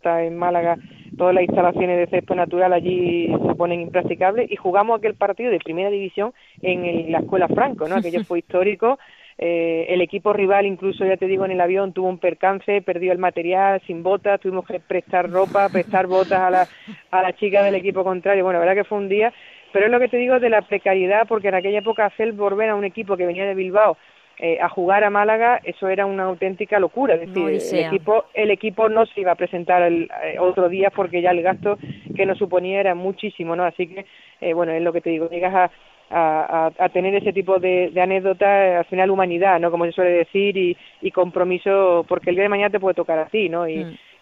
está 0.00 0.24
en 0.24 0.36
Málaga, 0.38 0.78
todas 1.16 1.34
las 1.34 1.44
instalaciones 1.44 1.98
de 1.98 2.06
césped 2.06 2.34
natural 2.34 2.72
allí 2.72 3.28
se 3.46 3.54
ponen 3.54 3.80
impracticables 3.82 4.50
y 4.50 4.56
jugamos 4.56 4.98
aquel 4.98 5.14
partido 5.14 5.50
de 5.50 5.58
primera 5.60 5.90
división 5.90 6.32
en 6.62 6.84
el- 6.86 7.12
la 7.12 7.18
Escuela 7.18 7.48
Franco, 7.48 7.86
¿no? 7.88 7.96
Aquello 7.96 8.20
fue 8.26 8.38
histórico. 8.38 8.98
Eh, 9.36 9.86
el 9.90 10.00
equipo 10.02 10.32
rival, 10.32 10.66
incluso 10.66 11.04
ya 11.04 11.16
te 11.16 11.26
digo, 11.26 11.44
en 11.44 11.50
el 11.52 11.60
avión 11.60 11.92
tuvo 11.92 12.08
un 12.08 12.18
percance, 12.18 12.82
perdió 12.82 13.12
el 13.12 13.18
material 13.18 13.80
sin 13.86 14.02
botas, 14.02 14.40
tuvimos 14.40 14.66
que 14.66 14.80
prestar 14.80 15.30
ropa, 15.30 15.68
prestar 15.70 16.06
botas 16.06 16.40
a 16.40 16.50
la, 16.50 16.68
a 17.10 17.22
la 17.22 17.32
chica 17.34 17.62
del 17.62 17.74
equipo 17.74 18.04
contrario. 18.04 18.44
Bueno, 18.44 18.58
la 18.58 18.66
verdad 18.66 18.82
que 18.82 18.88
fue 18.88 18.98
un 18.98 19.08
día, 19.08 19.32
pero 19.72 19.86
es 19.86 19.92
lo 19.92 19.98
que 20.00 20.08
te 20.08 20.16
digo 20.18 20.40
de 20.40 20.50
la 20.50 20.62
precariedad, 20.62 21.26
porque 21.28 21.48
en 21.48 21.54
aquella 21.54 21.78
época 21.78 22.06
hacer 22.06 22.32
volver 22.32 22.70
a 22.70 22.74
un 22.76 22.84
equipo 22.84 23.16
que 23.16 23.26
venía 23.26 23.46
de 23.46 23.54
Bilbao 23.54 23.96
eh, 24.42 24.58
a 24.60 24.68
jugar 24.70 25.04
a 25.04 25.10
Málaga, 25.10 25.60
eso 25.64 25.86
era 25.88 26.06
una 26.06 26.24
auténtica 26.24 26.78
locura. 26.80 27.14
Es 27.14 27.20
decir, 27.20 27.42
el 27.74 27.80
equipo, 27.86 28.24
el 28.34 28.50
equipo 28.50 28.88
no 28.88 29.04
se 29.06 29.20
iba 29.20 29.32
a 29.32 29.34
presentar 29.36 29.82
el, 29.82 30.10
eh, 30.24 30.38
otro 30.38 30.68
día 30.70 30.90
porque 30.90 31.20
ya 31.20 31.30
el 31.32 31.42
gasto 31.42 31.78
que 32.16 32.24
nos 32.26 32.38
suponía 32.38 32.80
era 32.80 32.94
muchísimo, 32.94 33.54
¿no? 33.54 33.64
Así 33.64 33.86
que, 33.86 34.06
eh, 34.40 34.54
bueno, 34.54 34.72
es 34.72 34.82
lo 34.82 34.92
que 34.92 35.02
te 35.02 35.10
digo, 35.10 35.28
llegas 35.28 35.54
a, 35.54 35.70
a, 36.10 36.70
a- 36.78 36.88
tener 36.88 37.14
ese 37.14 37.32
tipo 37.32 37.58
de, 37.58 37.90
de 37.92 38.00
anécdotas, 38.00 38.48
eh, 38.48 38.76
al 38.76 38.84
final 38.86 39.10
humanidad, 39.10 39.60
¿no? 39.60 39.70
Como 39.70 39.84
se 39.84 39.92
suele 39.92 40.10
decir, 40.12 40.56
y, 40.56 40.76
y 41.02 41.10
compromiso, 41.10 42.04
porque 42.08 42.30
el 42.30 42.36
día 42.36 42.44
de 42.44 42.48
mañana 42.48 42.70
te 42.70 42.80
puede 42.80 42.94
tocar 42.94 43.18
a 43.18 43.26
ti, 43.26 43.48
¿no? 43.48 43.68
Y, 43.68 43.74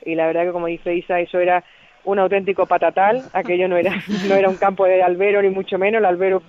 y 0.04 0.14
la 0.14 0.26
verdad 0.26 0.44
que, 0.44 0.52
como 0.52 0.66
dice 0.66 0.94
Isa, 0.94 1.18
eso 1.20 1.38
era 1.40 1.62
un 2.08 2.18
auténtico 2.18 2.64
patatal, 2.66 3.22
aquello 3.34 3.68
no 3.68 3.76
era 3.76 3.92
no 4.28 4.34
era 4.34 4.48
un 4.48 4.56
campo 4.56 4.86
de 4.86 5.02
albero 5.02 5.42
ni 5.42 5.50
mucho 5.50 5.78
menos, 5.78 5.98
el 5.98 6.06
albero, 6.06 6.42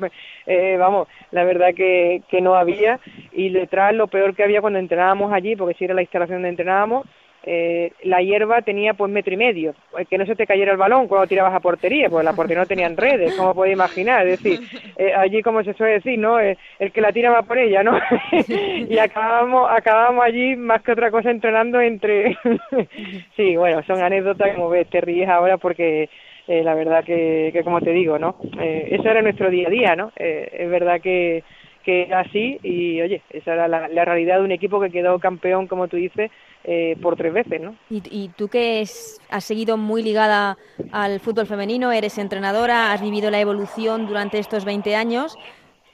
eh, 0.45 0.77
vamos, 0.77 1.07
la 1.31 1.43
verdad 1.43 1.73
que, 1.75 2.21
que 2.29 2.41
no 2.41 2.55
había. 2.55 2.99
Y 3.33 3.49
detrás 3.49 3.93
lo 3.93 4.07
peor 4.07 4.35
que 4.35 4.43
había 4.43 4.61
cuando 4.61 4.79
entrenábamos 4.79 5.33
allí, 5.33 5.55
porque 5.55 5.75
si 5.77 5.85
era 5.85 5.93
la 5.93 6.01
instalación 6.01 6.37
donde 6.37 6.49
entrenábamos, 6.49 7.05
eh, 7.43 7.91
la 8.03 8.21
hierba 8.21 8.61
tenía 8.61 8.93
pues 8.93 9.11
metro 9.11 9.33
y 9.33 9.37
medio, 9.37 9.73
eh, 9.97 10.05
que 10.05 10.17
no 10.17 10.25
se 10.25 10.35
te 10.35 10.45
cayera 10.45 10.71
el 10.71 10.77
balón 10.77 11.07
cuando 11.07 11.27
tirabas 11.27 11.53
a 11.53 11.59
portería, 11.59 12.09
pues 12.09 12.25
la 12.25 12.33
portería 12.33 12.61
no 12.61 12.67
tenían 12.67 12.97
redes, 12.97 13.35
como 13.35 13.55
podéis 13.55 13.75
imaginar, 13.75 14.27
es 14.27 14.41
decir, 14.41 14.59
eh, 14.97 15.13
allí 15.13 15.41
como 15.41 15.63
se 15.63 15.73
suele 15.73 15.93
decir, 15.93 16.19
¿no? 16.19 16.39
Eh, 16.39 16.57
el 16.79 16.91
que 16.91 17.01
la 17.01 17.11
tira 17.11 17.31
va 17.31 17.43
por 17.43 17.57
ella, 17.57 17.83
¿no? 17.83 17.97
y 18.89 18.97
acabamos, 18.97 19.69
acabamos 19.71 20.23
allí 20.23 20.55
más 20.55 20.81
que 20.81 20.91
otra 20.91 21.11
cosa 21.11 21.31
entrenando 21.31 21.79
entre, 21.79 22.37
sí, 23.35 23.55
bueno, 23.55 23.81
son 23.83 24.01
anécdotas, 24.01 24.55
como 24.55 24.69
ves, 24.69 24.89
te 24.89 25.01
ríes 25.01 25.29
ahora 25.29 25.57
porque 25.57 26.09
eh, 26.49 26.63
la 26.63 26.73
verdad 26.73 27.03
que, 27.03 27.51
que 27.53 27.63
como 27.63 27.79
te 27.79 27.91
digo, 27.91 28.17
¿no? 28.17 28.35
Eh, 28.59 28.87
eso 28.89 29.07
era 29.07 29.21
nuestro 29.21 29.51
día 29.51 29.67
a 29.67 29.69
día, 29.69 29.95
¿no? 29.95 30.11
Eh, 30.15 30.49
es 30.51 30.67
verdad 30.67 30.99
que, 30.99 31.43
que 31.89 32.03
era 32.03 32.19
así 32.21 32.59
y 32.63 33.01
oye, 33.01 33.21
esa 33.29 33.53
era 33.53 33.67
la, 33.67 33.87
la 33.87 34.05
realidad 34.05 34.37
de 34.39 34.43
un 34.45 34.51
equipo 34.51 34.79
que 34.79 34.91
quedó 34.91 35.19
campeón, 35.19 35.67
como 35.67 35.87
tú 35.87 35.97
dices, 35.97 36.31
eh, 36.63 36.97
por 37.01 37.15
tres 37.15 37.33
veces, 37.33 37.61
¿no? 37.61 37.75
Y, 37.89 38.03
y 38.09 38.29
tú 38.29 38.49
que 38.49 38.81
es- 38.81 39.21
has 39.29 39.45
seguido 39.45 39.77
muy 39.77 40.03
ligada 40.03 40.57
al 40.91 41.19
fútbol 41.19 41.47
femenino, 41.47 41.91
eres 41.91 42.17
entrenadora, 42.17 42.91
has 42.93 43.01
vivido 43.01 43.31
la 43.31 43.39
evolución 43.39 44.05
durante 44.05 44.39
estos 44.39 44.65
20 44.65 44.95
años, 44.95 45.39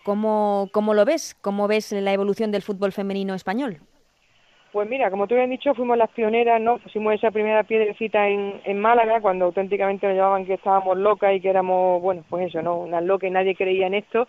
¿cómo, 0.03 0.69
cómo 0.73 0.93
lo 0.93 1.05
ves? 1.05 1.35
¿Cómo 1.41 1.67
ves 1.67 1.91
la 1.93 2.13
evolución 2.13 2.51
del 2.51 2.63
fútbol 2.63 2.93
femenino 2.93 3.35
español? 3.35 3.81
Pues 4.71 4.89
mira, 4.89 5.09
como 5.09 5.25
tú 5.25 5.35
habías 5.35 5.49
dicho, 5.49 5.73
fuimos 5.73 5.97
las 5.97 6.09
pioneras, 6.11 6.59
¿no? 6.59 6.79
Pusimos 6.79 7.13
esa 7.13 7.31
primera 7.31 7.63
piedrecita 7.63 8.27
en, 8.27 8.59
en 8.65 8.79
Málaga, 8.81 9.21
cuando 9.21 9.45
auténticamente 9.45 10.05
nos 10.05 10.17
llamaban 10.17 10.45
que 10.45 10.55
estábamos 10.55 10.97
locas 10.97 11.33
y 11.33 11.39
que 11.39 11.49
éramos, 11.49 12.01
bueno, 12.01 12.25
pues 12.29 12.47
eso, 12.47 12.61
¿no? 12.61 12.79
Unas 12.79 13.01
locas 13.03 13.29
y 13.29 13.31
nadie 13.31 13.55
creía 13.55 13.87
en 13.87 13.93
esto. 13.93 14.27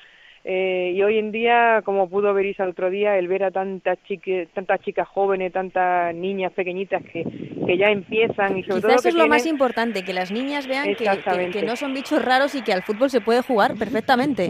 Eh, 0.48 0.92
y 0.94 1.02
hoy 1.02 1.18
en 1.18 1.32
día, 1.32 1.82
como 1.84 2.08
pudo 2.08 2.32
ver 2.32 2.46
Isa 2.46 2.62
el 2.62 2.70
otro 2.70 2.88
día, 2.88 3.18
el 3.18 3.26
ver 3.26 3.42
a 3.42 3.50
tantas 3.50 3.98
chique- 4.04 4.46
tantas 4.54 4.80
chicas 4.82 5.08
jóvenes, 5.08 5.52
tantas 5.52 6.14
niñas 6.14 6.52
pequeñitas 6.52 7.02
que, 7.02 7.24
que 7.66 7.76
ya 7.76 7.90
empiezan 7.90 8.56
y 8.56 8.62
sobre 8.62 8.80
todo 8.80 8.90
Quizás 8.92 9.02
que 9.02 9.08
eso 9.08 9.18
es 9.18 9.24
lo 9.24 9.26
más 9.26 9.44
importante, 9.44 10.04
que 10.04 10.12
las 10.12 10.30
niñas 10.30 10.68
vean 10.68 10.94
que, 10.94 11.04
que- 11.50 11.62
no 11.66 11.74
son 11.74 11.94
bichos 11.94 12.24
raros 12.24 12.54
y 12.54 12.62
que 12.62 12.72
al 12.72 12.82
fútbol 12.82 13.10
se 13.10 13.20
puede 13.20 13.42
jugar 13.42 13.74
perfectamente. 13.76 14.48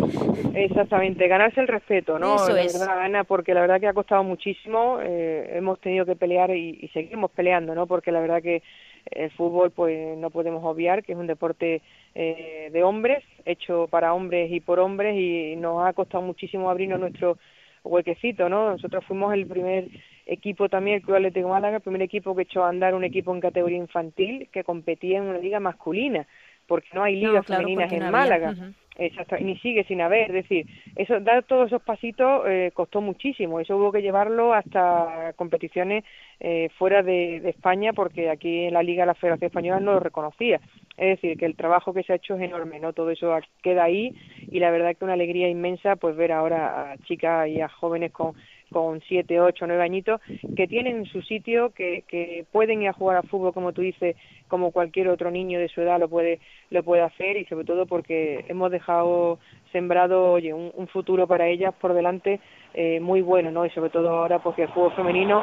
Exactamente, 0.54 1.28
ganarse 1.28 1.62
el 1.62 1.68
respeto, 1.68 2.18
¿no? 2.18 2.36
Eso 2.36 2.54
la 2.54 2.62
es. 2.62 2.78
verdad, 2.78 3.00
Ana, 3.00 3.24
porque 3.24 3.54
la 3.54 3.62
verdad 3.62 3.80
que 3.80 3.86
ha 3.88 3.94
costado 3.94 4.22
muchísimo, 4.22 4.98
eh, 5.02 5.52
hemos 5.54 5.80
tenido 5.80 6.04
que 6.04 6.14
pelear 6.14 6.50
y, 6.54 6.78
y 6.80 6.88
seguimos 6.88 7.30
peleando, 7.30 7.74
¿no? 7.74 7.86
Porque 7.86 8.12
la 8.12 8.20
verdad 8.20 8.42
que 8.42 8.62
el 9.10 9.30
fútbol, 9.30 9.70
pues 9.70 10.16
no 10.18 10.30
podemos 10.30 10.64
obviar 10.64 11.02
que 11.02 11.12
es 11.12 11.18
un 11.18 11.26
deporte 11.26 11.82
eh, 12.14 12.70
de 12.72 12.82
hombres, 12.82 13.22
hecho 13.44 13.86
para 13.88 14.12
hombres 14.14 14.50
y 14.52 14.60
por 14.60 14.78
hombres, 14.78 15.14
y 15.16 15.56
nos 15.56 15.86
ha 15.86 15.92
costado 15.92 16.22
muchísimo 16.22 16.70
abrirnos 16.70 17.00
nuestro 17.00 17.38
huequecito, 17.84 18.48
¿no? 18.48 18.70
Nosotros 18.70 19.04
fuimos 19.04 19.32
el 19.32 19.46
primer 19.46 19.88
equipo 20.26 20.68
también, 20.68 20.96
el 20.96 21.02
Club 21.02 21.16
Atlético 21.16 21.48
Málaga, 21.48 21.76
el 21.76 21.82
primer 21.82 22.02
equipo 22.02 22.34
que 22.34 22.42
echó 22.42 22.64
a 22.64 22.68
andar 22.68 22.94
un 22.94 23.04
equipo 23.04 23.32
en 23.32 23.40
categoría 23.40 23.78
infantil 23.78 24.48
que 24.52 24.64
competía 24.64 25.18
en 25.18 25.24
una 25.24 25.38
liga 25.38 25.60
masculina, 25.60 26.26
porque 26.66 26.88
no 26.94 27.04
hay 27.04 27.20
No, 27.22 27.28
ligas 27.28 27.46
claro, 27.46 27.62
femeninas 27.62 27.92
en 27.92 27.98
no. 28.00 28.10
Málaga. 28.10 28.54
Exacto, 28.98 29.36
ni 29.38 29.58
sigue 29.58 29.84
sin 29.84 30.00
haber, 30.00 30.34
es 30.34 30.48
decir, 30.48 30.66
eso 30.96 31.20
dar 31.20 31.42
todos 31.42 31.66
esos 31.66 31.82
pasitos 31.82 32.44
eh, 32.46 32.70
costó 32.72 33.02
muchísimo, 33.02 33.60
eso 33.60 33.76
hubo 33.76 33.92
que 33.92 34.00
llevarlo 34.00 34.54
hasta 34.54 35.34
competiciones 35.36 36.02
eh, 36.40 36.70
fuera 36.78 37.02
de, 37.02 37.40
de 37.40 37.50
España 37.50 37.92
porque 37.92 38.30
aquí 38.30 38.64
en 38.64 38.72
la 38.72 38.82
Liga 38.82 39.04
la 39.04 39.14
Federación 39.14 39.48
Española 39.48 39.80
no 39.80 39.92
lo 39.92 40.00
reconocía, 40.00 40.60
es 40.96 41.20
decir, 41.20 41.36
que 41.36 41.44
el 41.44 41.56
trabajo 41.56 41.92
que 41.92 42.04
se 42.04 42.14
ha 42.14 42.16
hecho 42.16 42.36
es 42.36 42.42
enorme, 42.42 42.80
no 42.80 42.94
todo 42.94 43.10
eso 43.10 43.36
queda 43.62 43.84
ahí 43.84 44.14
y 44.50 44.60
la 44.60 44.70
verdad 44.70 44.96
que 44.96 45.04
una 45.04 45.12
alegría 45.12 45.48
inmensa 45.48 45.96
pues 45.96 46.16
ver 46.16 46.32
ahora 46.32 46.92
a 46.92 46.96
chicas 47.04 47.48
y 47.48 47.60
a 47.60 47.68
jóvenes 47.68 48.12
con 48.12 48.32
con 48.70 49.00
siete, 49.02 49.40
ocho, 49.40 49.66
nueve 49.66 49.82
añitos, 49.82 50.20
que 50.56 50.66
tienen 50.66 51.04
su 51.06 51.22
sitio, 51.22 51.70
que, 51.70 52.02
que 52.08 52.44
pueden 52.50 52.82
ir 52.82 52.88
a 52.88 52.92
jugar 52.92 53.18
a 53.18 53.22
fútbol, 53.22 53.52
como 53.52 53.72
tú 53.72 53.80
dices, 53.82 54.16
como 54.48 54.70
cualquier 54.70 55.08
otro 55.08 55.30
niño 55.30 55.58
de 55.58 55.68
su 55.68 55.80
edad 55.80 55.98
lo 55.98 56.08
puede, 56.08 56.40
lo 56.70 56.82
puede 56.82 57.02
hacer, 57.02 57.36
y 57.36 57.44
sobre 57.46 57.64
todo 57.64 57.86
porque 57.86 58.44
hemos 58.48 58.70
dejado 58.70 59.38
sembrado, 59.72 60.32
oye, 60.32 60.54
un, 60.54 60.88
futuro 60.88 61.26
para 61.26 61.48
ellas 61.48 61.74
por 61.78 61.92
delante 61.92 62.40
eh, 62.72 63.00
muy 63.00 63.20
bueno, 63.20 63.50
¿no? 63.50 63.66
Y 63.66 63.70
sobre 63.70 63.90
todo 63.90 64.08
ahora 64.08 64.38
porque 64.38 64.62
el 64.62 64.68
fútbol 64.68 64.94
femenino 64.94 65.42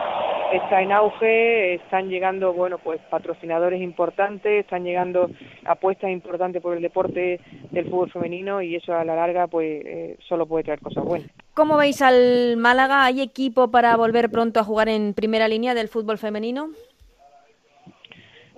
está 0.54 0.82
en 0.82 0.91
auge, 0.91 1.76
están 1.76 2.10
llegando, 2.10 2.54
bueno, 2.54 2.78
pues 2.78 2.99
patrocinadores 3.10 3.82
importantes, 3.82 4.64
están 4.64 4.84
llegando 4.84 5.30
apuestas 5.66 6.10
importantes 6.12 6.62
por 6.62 6.76
el 6.76 6.82
deporte 6.82 7.39
del 7.72 7.89
fútbol 7.89 8.12
femenino 8.12 8.62
y 8.62 8.76
eso 8.76 8.93
a 8.93 9.04
la 9.04 9.16
larga, 9.16 9.47
pues, 9.47 9.86
eh, 9.86 10.18
solo 10.28 10.45
puede 10.45 10.64
traer 10.64 10.80
cosas 10.80 11.04
buenas. 11.04 11.30
¿Cómo 11.54 11.78
veis 11.78 12.01
al 12.01 12.58
Málaga? 12.58 13.06
¿Hay 13.06 13.22
equipo 13.22 13.70
para 13.70 13.95
volver 13.95 14.32
pronto 14.32 14.60
a 14.60 14.64
jugar 14.64 14.89
en 14.89 15.14
primera 15.14 15.47
línea 15.47 15.76
del 15.76 15.89
fútbol 15.89 16.18
femenino? 16.18 16.70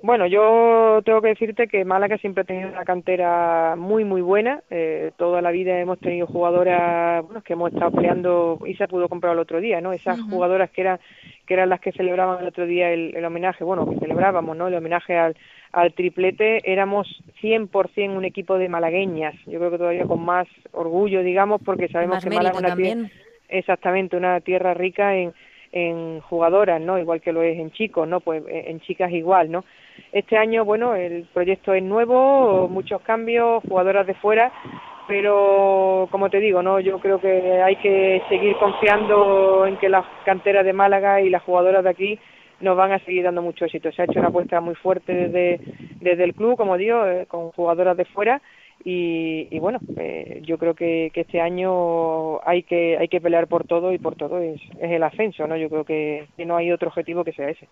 Bueno, 0.05 0.27
yo 0.27 1.01
tengo 1.03 1.19
que 1.19 1.29
decirte 1.29 1.67
que 1.67 1.83
Málaga 1.83 2.19
siempre 2.19 2.41
ha 2.41 2.45
tenido 2.45 2.69
una 2.69 2.83
cantera 2.85 3.75
muy, 3.75 4.03
muy 4.05 4.21
buena. 4.21 4.61
Eh, 4.69 5.11
toda 5.17 5.41
la 5.41 5.49
vida 5.49 5.79
hemos 5.79 5.97
tenido 5.99 6.27
jugadoras 6.27 7.25
bueno, 7.25 7.41
que 7.41 7.53
hemos 7.53 7.73
estado 7.73 7.89
peleando 7.89 8.59
y 8.67 8.75
se 8.75 8.87
pudo 8.87 9.09
comprar 9.09 9.33
el 9.33 9.39
otro 9.39 9.59
día, 9.59 9.81
¿no? 9.81 9.93
Esas 9.93 10.19
jugadoras 10.29 10.69
que 10.69 10.81
eran 10.81 10.99
que 11.47 11.55
eran 11.55 11.69
las 11.69 11.79
que 11.79 11.91
celebraban 11.91 12.39
el 12.41 12.47
otro 12.49 12.67
día 12.67 12.91
el, 12.91 13.15
el 13.15 13.25
homenaje, 13.25 13.63
bueno, 13.63 13.89
que 13.89 13.97
celebrábamos, 13.97 14.55
¿no? 14.55 14.67
El 14.67 14.75
homenaje 14.75 15.17
al, 15.17 15.35
al 15.71 15.93
triplete, 15.93 16.71
éramos 16.71 17.07
100% 17.41 18.15
un 18.15 18.25
equipo 18.25 18.59
de 18.59 18.69
malagueñas. 18.69 19.33
Yo 19.47 19.57
creo 19.57 19.71
que 19.71 19.77
todavía 19.79 20.05
con 20.05 20.23
más 20.23 20.47
orgullo, 20.71 21.23
digamos, 21.23 21.61
porque 21.65 21.87
sabemos 21.87 22.17
Más 22.17 22.23
que 22.23 22.29
Málaga 22.29 22.51
es 22.51 22.59
una 22.59 22.67
tie- 22.69 22.71
también. 22.71 23.11
exactamente 23.49 24.17
una 24.17 24.39
tierra 24.41 24.75
rica 24.75 25.15
en, 25.15 25.33
en 25.75 26.21
jugadoras, 26.21 26.79
¿no? 26.79 26.97
Igual 26.97 27.21
que 27.21 27.33
lo 27.33 27.43
es 27.43 27.59
en 27.59 27.69
chicos, 27.71 28.07
¿no? 28.07 28.21
Pues 28.21 28.41
eh, 28.47 28.65
en 28.67 28.79
chicas 28.79 29.11
igual, 29.11 29.51
¿no? 29.51 29.65
Este 30.13 30.37
año, 30.37 30.63
bueno, 30.63 30.95
el 30.95 31.25
proyecto 31.33 31.73
es 31.73 31.83
nuevo, 31.83 32.69
muchos 32.69 33.01
cambios, 33.01 33.61
jugadoras 33.67 34.07
de 34.07 34.13
fuera, 34.15 34.53
pero 35.05 36.07
como 36.11 36.29
te 36.29 36.39
digo, 36.39 36.63
¿no? 36.63 36.79
Yo 36.79 36.97
creo 36.99 37.19
que 37.19 37.61
hay 37.61 37.75
que 37.75 38.21
seguir 38.29 38.55
confiando 38.55 39.67
en 39.67 39.75
que 39.77 39.89
las 39.89 40.05
canteras 40.23 40.63
de 40.63 40.71
Málaga 40.71 41.19
y 41.19 41.29
las 41.29 41.43
jugadoras 41.43 41.83
de 41.83 41.89
aquí 41.89 42.19
nos 42.61 42.77
van 42.77 42.93
a 42.93 42.99
seguir 42.99 43.23
dando 43.23 43.41
mucho 43.41 43.65
éxito. 43.65 43.91
Se 43.91 44.01
ha 44.01 44.05
hecho 44.05 44.19
una 44.19 44.29
apuesta 44.29 44.61
muy 44.61 44.75
fuerte 44.75 45.13
desde, 45.13 45.59
desde 45.99 46.23
el 46.23 46.33
club, 46.33 46.55
como 46.55 46.77
digo, 46.77 47.05
eh, 47.05 47.25
con 47.27 47.51
jugadoras 47.51 47.97
de 47.97 48.05
fuera 48.05 48.41
y, 48.83 49.47
y 49.49 49.59
bueno, 49.59 49.79
eh, 49.97 50.41
yo 50.43 50.57
creo 50.57 50.75
que, 50.75 51.11
este 51.13 51.41
año 51.41 52.39
hay 52.47 52.63
que 52.63 52.97
hay 52.97 53.07
que 53.07 53.21
pelear 53.21 53.47
por 53.47 53.65
todo 53.65 53.93
y 53.93 53.97
por 53.97 54.15
todo 54.15 54.39
es, 54.39 54.61
es 54.79 54.91
el 54.91 55.03
ascenso, 55.03 55.47
¿no? 55.47 55.57
Yo 55.57 55.69
creo 55.69 55.85
que 55.85 56.27
no 56.45 56.55
hay 56.57 56.71
otro 56.71 56.89
objetivo 56.89 57.23
que 57.23 57.33
sea 57.33 57.49
ese. 57.49 57.67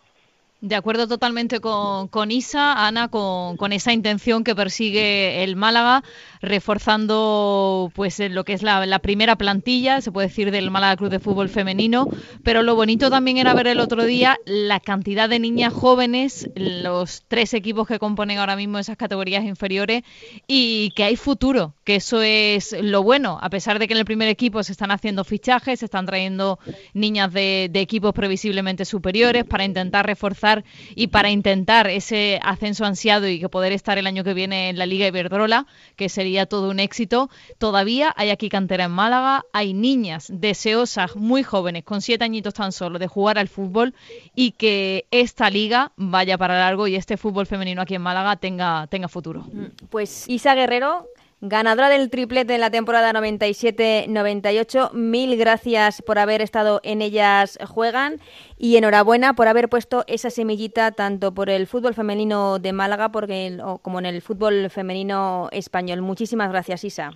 De 0.64 0.76
acuerdo 0.76 1.10
totalmente 1.10 1.60
con, 1.60 2.32
Isa, 2.32 2.88
Ana, 2.88 3.10
con, 3.10 3.58
con 3.58 3.74
esa 3.74 3.92
intención 3.92 4.46
que 4.46 4.56
persigue 4.56 5.44
el 5.44 5.58
Málaga, 5.58 6.06
reforzando 6.42 7.92
pues 7.94 8.20
lo 8.20 8.46
que 8.46 8.54
es 8.54 8.64
la, 8.64 9.00
primera 9.00 9.36
plantilla, 9.36 10.00
se 10.00 10.10
puede 10.10 10.30
decir, 10.30 10.52
del 10.52 10.72
Málaga 10.72 10.96
Club 10.96 11.10
de 11.10 11.20
Fútbol 11.20 11.50
Femenino. 11.50 12.08
Pero 12.46 12.64
lo 12.64 12.76
bonito 12.76 13.10
también 13.10 13.36
era 13.36 13.54
ver 13.54 13.68
el 13.68 13.82
otro 13.82 14.06
día 14.06 14.38
la 14.46 14.80
cantidad 14.80 15.28
de 15.28 15.40
niñas 15.40 15.74
jóvenes, 15.74 16.50
los 16.56 17.26
tres 17.28 17.54
equipos 17.54 17.86
que 17.86 18.00
componen 18.00 18.38
ahora 18.38 18.56
mismo 18.56 18.80
esas 18.80 18.96
categorías 18.96 19.44
inferiores, 19.44 20.04
y 20.48 20.92
que 20.92 21.04
hay 21.04 21.18
futuro, 21.18 21.74
que 21.84 21.98
eso 21.98 22.22
es 22.22 22.74
lo 22.82 23.04
bueno, 23.04 23.38
a 23.42 23.50
pesar 23.50 23.80
de 23.80 23.88
que 23.88 23.96
en 23.96 24.00
el 24.00 24.06
primer 24.06 24.30
equipo 24.30 24.64
se 24.64 24.72
están 24.72 24.92
haciendo 24.92 25.26
fichajes, 25.26 25.80
se 25.80 25.86
están 25.86 26.06
trayendo 26.06 26.58
niñas 26.94 27.34
de 27.34 27.70
equipos 27.74 28.14
previsiblemente 28.14 28.86
superiores 28.86 29.44
para 29.44 29.66
intentar 29.66 30.06
reforzar 30.06 30.53
y 30.96 31.08
para 31.08 31.32
intentar 31.32 31.90
ese 31.90 32.40
ascenso 32.44 32.86
ansiado 32.86 33.28
y 33.28 33.40
que 33.40 33.50
poder 33.50 33.72
estar 33.72 33.98
el 33.98 34.06
año 34.06 34.24
que 34.24 34.34
viene 34.34 34.70
en 34.70 34.78
la 34.78 34.86
Liga 34.86 35.08
Iberdrola, 35.08 35.66
que 35.96 36.10
sería 36.10 36.46
todo 36.46 36.70
un 36.70 36.80
éxito. 36.80 37.30
Todavía 37.58 38.14
hay 38.18 38.30
aquí 38.30 38.50
cantera 38.50 38.86
en 38.86 38.92
Málaga, 38.92 39.44
hay 39.54 39.74
niñas 39.74 40.28
deseosas, 40.30 41.16
muy 41.16 41.44
jóvenes, 41.44 41.84
con 41.84 42.02
siete 42.02 42.24
añitos 42.24 42.54
tan 42.54 42.72
solo, 42.72 43.00
de 43.00 43.08
jugar 43.08 43.38
al 43.38 43.48
fútbol 43.48 43.94
y 44.36 44.52
que 44.52 45.06
esta 45.12 45.50
liga 45.50 45.92
vaya 45.96 46.38
para 46.38 46.60
largo 46.60 46.88
y 46.88 46.96
este 46.96 47.18
fútbol 47.18 47.48
femenino 47.48 47.82
aquí 47.82 47.96
en 47.96 48.02
Málaga 48.02 48.36
tenga, 48.36 48.88
tenga 48.88 49.08
futuro. 49.08 49.46
Pues 49.90 50.28
Isa 50.28 50.56
Guerrero, 50.56 51.08
ganadora 51.46 51.90
del 51.90 52.10
triplete 52.10 52.56
en 52.56 52.62
la 52.62 52.72
temporada 52.72 53.12
97-98, 53.12 54.94
mil 54.94 55.36
gracias 55.38 56.02
por 56.02 56.18
haber 56.18 56.40
estado 56.42 56.80
en 56.84 57.02
Ellas 57.02 57.60
Juegan 57.68 58.22
y 58.58 58.78
enhorabuena 58.78 59.34
por 59.34 59.50
haber 59.50 59.68
puesto 59.68 60.06
esa 60.08 60.30
semillita 60.30 60.94
tanto 60.94 61.34
por 61.34 61.50
el 61.50 61.68
fútbol 61.68 61.94
femenino 61.94 62.60
de 62.60 62.72
Málaga 62.72 63.10
porque 63.10 63.58
como 63.82 64.00
en 64.00 64.06
el 64.06 64.22
fútbol 64.22 64.70
femenino 64.70 65.50
español. 65.52 66.02
Muchísimas 66.02 66.50
gracias, 66.50 66.86
Isa. 66.86 67.12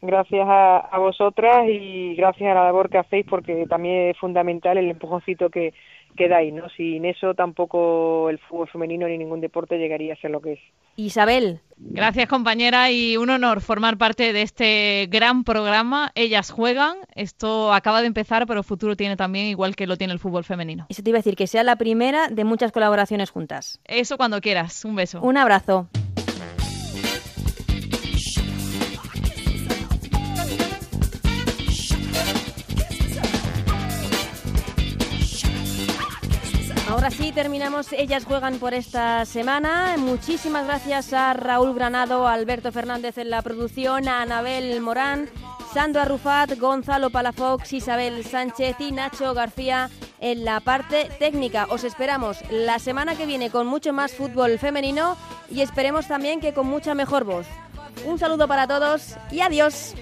Gracias 0.00 0.48
a, 0.48 0.78
a 0.78 0.98
vosotras 0.98 1.68
y 1.68 2.14
gracias 2.14 2.52
a 2.52 2.54
la 2.54 2.64
labor 2.64 2.88
que 2.88 2.98
hacéis 2.98 3.26
porque 3.28 3.66
también 3.68 4.10
es 4.10 4.18
fundamental 4.18 4.78
el 4.78 4.90
empujoncito 4.90 5.50
que, 5.50 5.74
que 6.16 6.28
dais, 6.28 6.52
¿no? 6.52 6.68
Sin 6.70 7.04
eso 7.04 7.34
tampoco 7.34 8.28
el 8.30 8.38
fútbol 8.38 8.68
femenino 8.68 9.06
ni 9.08 9.18
ningún 9.18 9.40
deporte 9.40 9.78
llegaría 9.78 10.14
a 10.14 10.16
ser 10.16 10.30
lo 10.30 10.40
que 10.40 10.54
es. 10.54 10.60
Isabel. 10.96 11.60
Gracias 11.76 12.28
compañera 12.28 12.90
y 12.90 13.16
un 13.16 13.30
honor 13.30 13.60
formar 13.60 13.98
parte 13.98 14.32
de 14.32 14.42
este 14.42 15.08
gran 15.10 15.42
programa. 15.42 16.12
Ellas 16.14 16.50
juegan, 16.50 16.96
esto 17.14 17.72
acaba 17.72 18.00
de 18.00 18.06
empezar 18.06 18.46
pero 18.46 18.62
futuro 18.62 18.94
tiene 18.96 19.16
también 19.16 19.46
igual 19.46 19.74
que 19.74 19.86
lo 19.86 19.96
tiene 19.96 20.12
el 20.12 20.18
fútbol 20.18 20.44
femenino. 20.44 20.86
Eso 20.88 21.02
te 21.02 21.10
iba 21.10 21.16
a 21.16 21.20
decir 21.20 21.34
que 21.34 21.46
sea 21.46 21.64
la 21.64 21.76
primera 21.76 22.28
de 22.28 22.44
muchas 22.44 22.72
colaboraciones 22.72 23.30
juntas. 23.30 23.80
Eso 23.84 24.16
cuando 24.16 24.40
quieras, 24.40 24.84
un 24.84 24.94
beso. 24.94 25.20
Un 25.22 25.36
abrazo. 25.36 25.88
Ahora 37.12 37.24
sí, 37.24 37.32
terminamos. 37.32 37.92
Ellas 37.92 38.24
juegan 38.24 38.58
por 38.58 38.72
esta 38.72 39.26
semana. 39.26 39.96
Muchísimas 39.98 40.64
gracias 40.64 41.12
a 41.12 41.34
Raúl 41.34 41.74
Granado, 41.74 42.26
Alberto 42.26 42.72
Fernández 42.72 43.18
en 43.18 43.28
la 43.28 43.42
producción, 43.42 44.08
a 44.08 44.22
Anabel 44.22 44.80
Morán, 44.80 45.28
Sandro 45.74 46.00
Arrufat, 46.00 46.58
Gonzalo 46.58 47.10
Palafox, 47.10 47.74
Isabel 47.74 48.24
Sánchez 48.24 48.76
y 48.78 48.92
Nacho 48.92 49.34
García 49.34 49.90
en 50.20 50.46
la 50.46 50.60
parte 50.60 51.10
técnica. 51.18 51.66
Os 51.68 51.84
esperamos 51.84 52.38
la 52.50 52.78
semana 52.78 53.14
que 53.14 53.26
viene 53.26 53.50
con 53.50 53.66
mucho 53.66 53.92
más 53.92 54.12
fútbol 54.12 54.58
femenino 54.58 55.18
y 55.50 55.60
esperemos 55.60 56.08
también 56.08 56.40
que 56.40 56.54
con 56.54 56.66
mucha 56.66 56.94
mejor 56.94 57.24
voz. 57.24 57.46
Un 58.06 58.18
saludo 58.18 58.48
para 58.48 58.66
todos 58.66 59.16
y 59.30 59.40
adiós. 59.40 59.94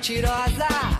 Mentirosa. 0.00 0.99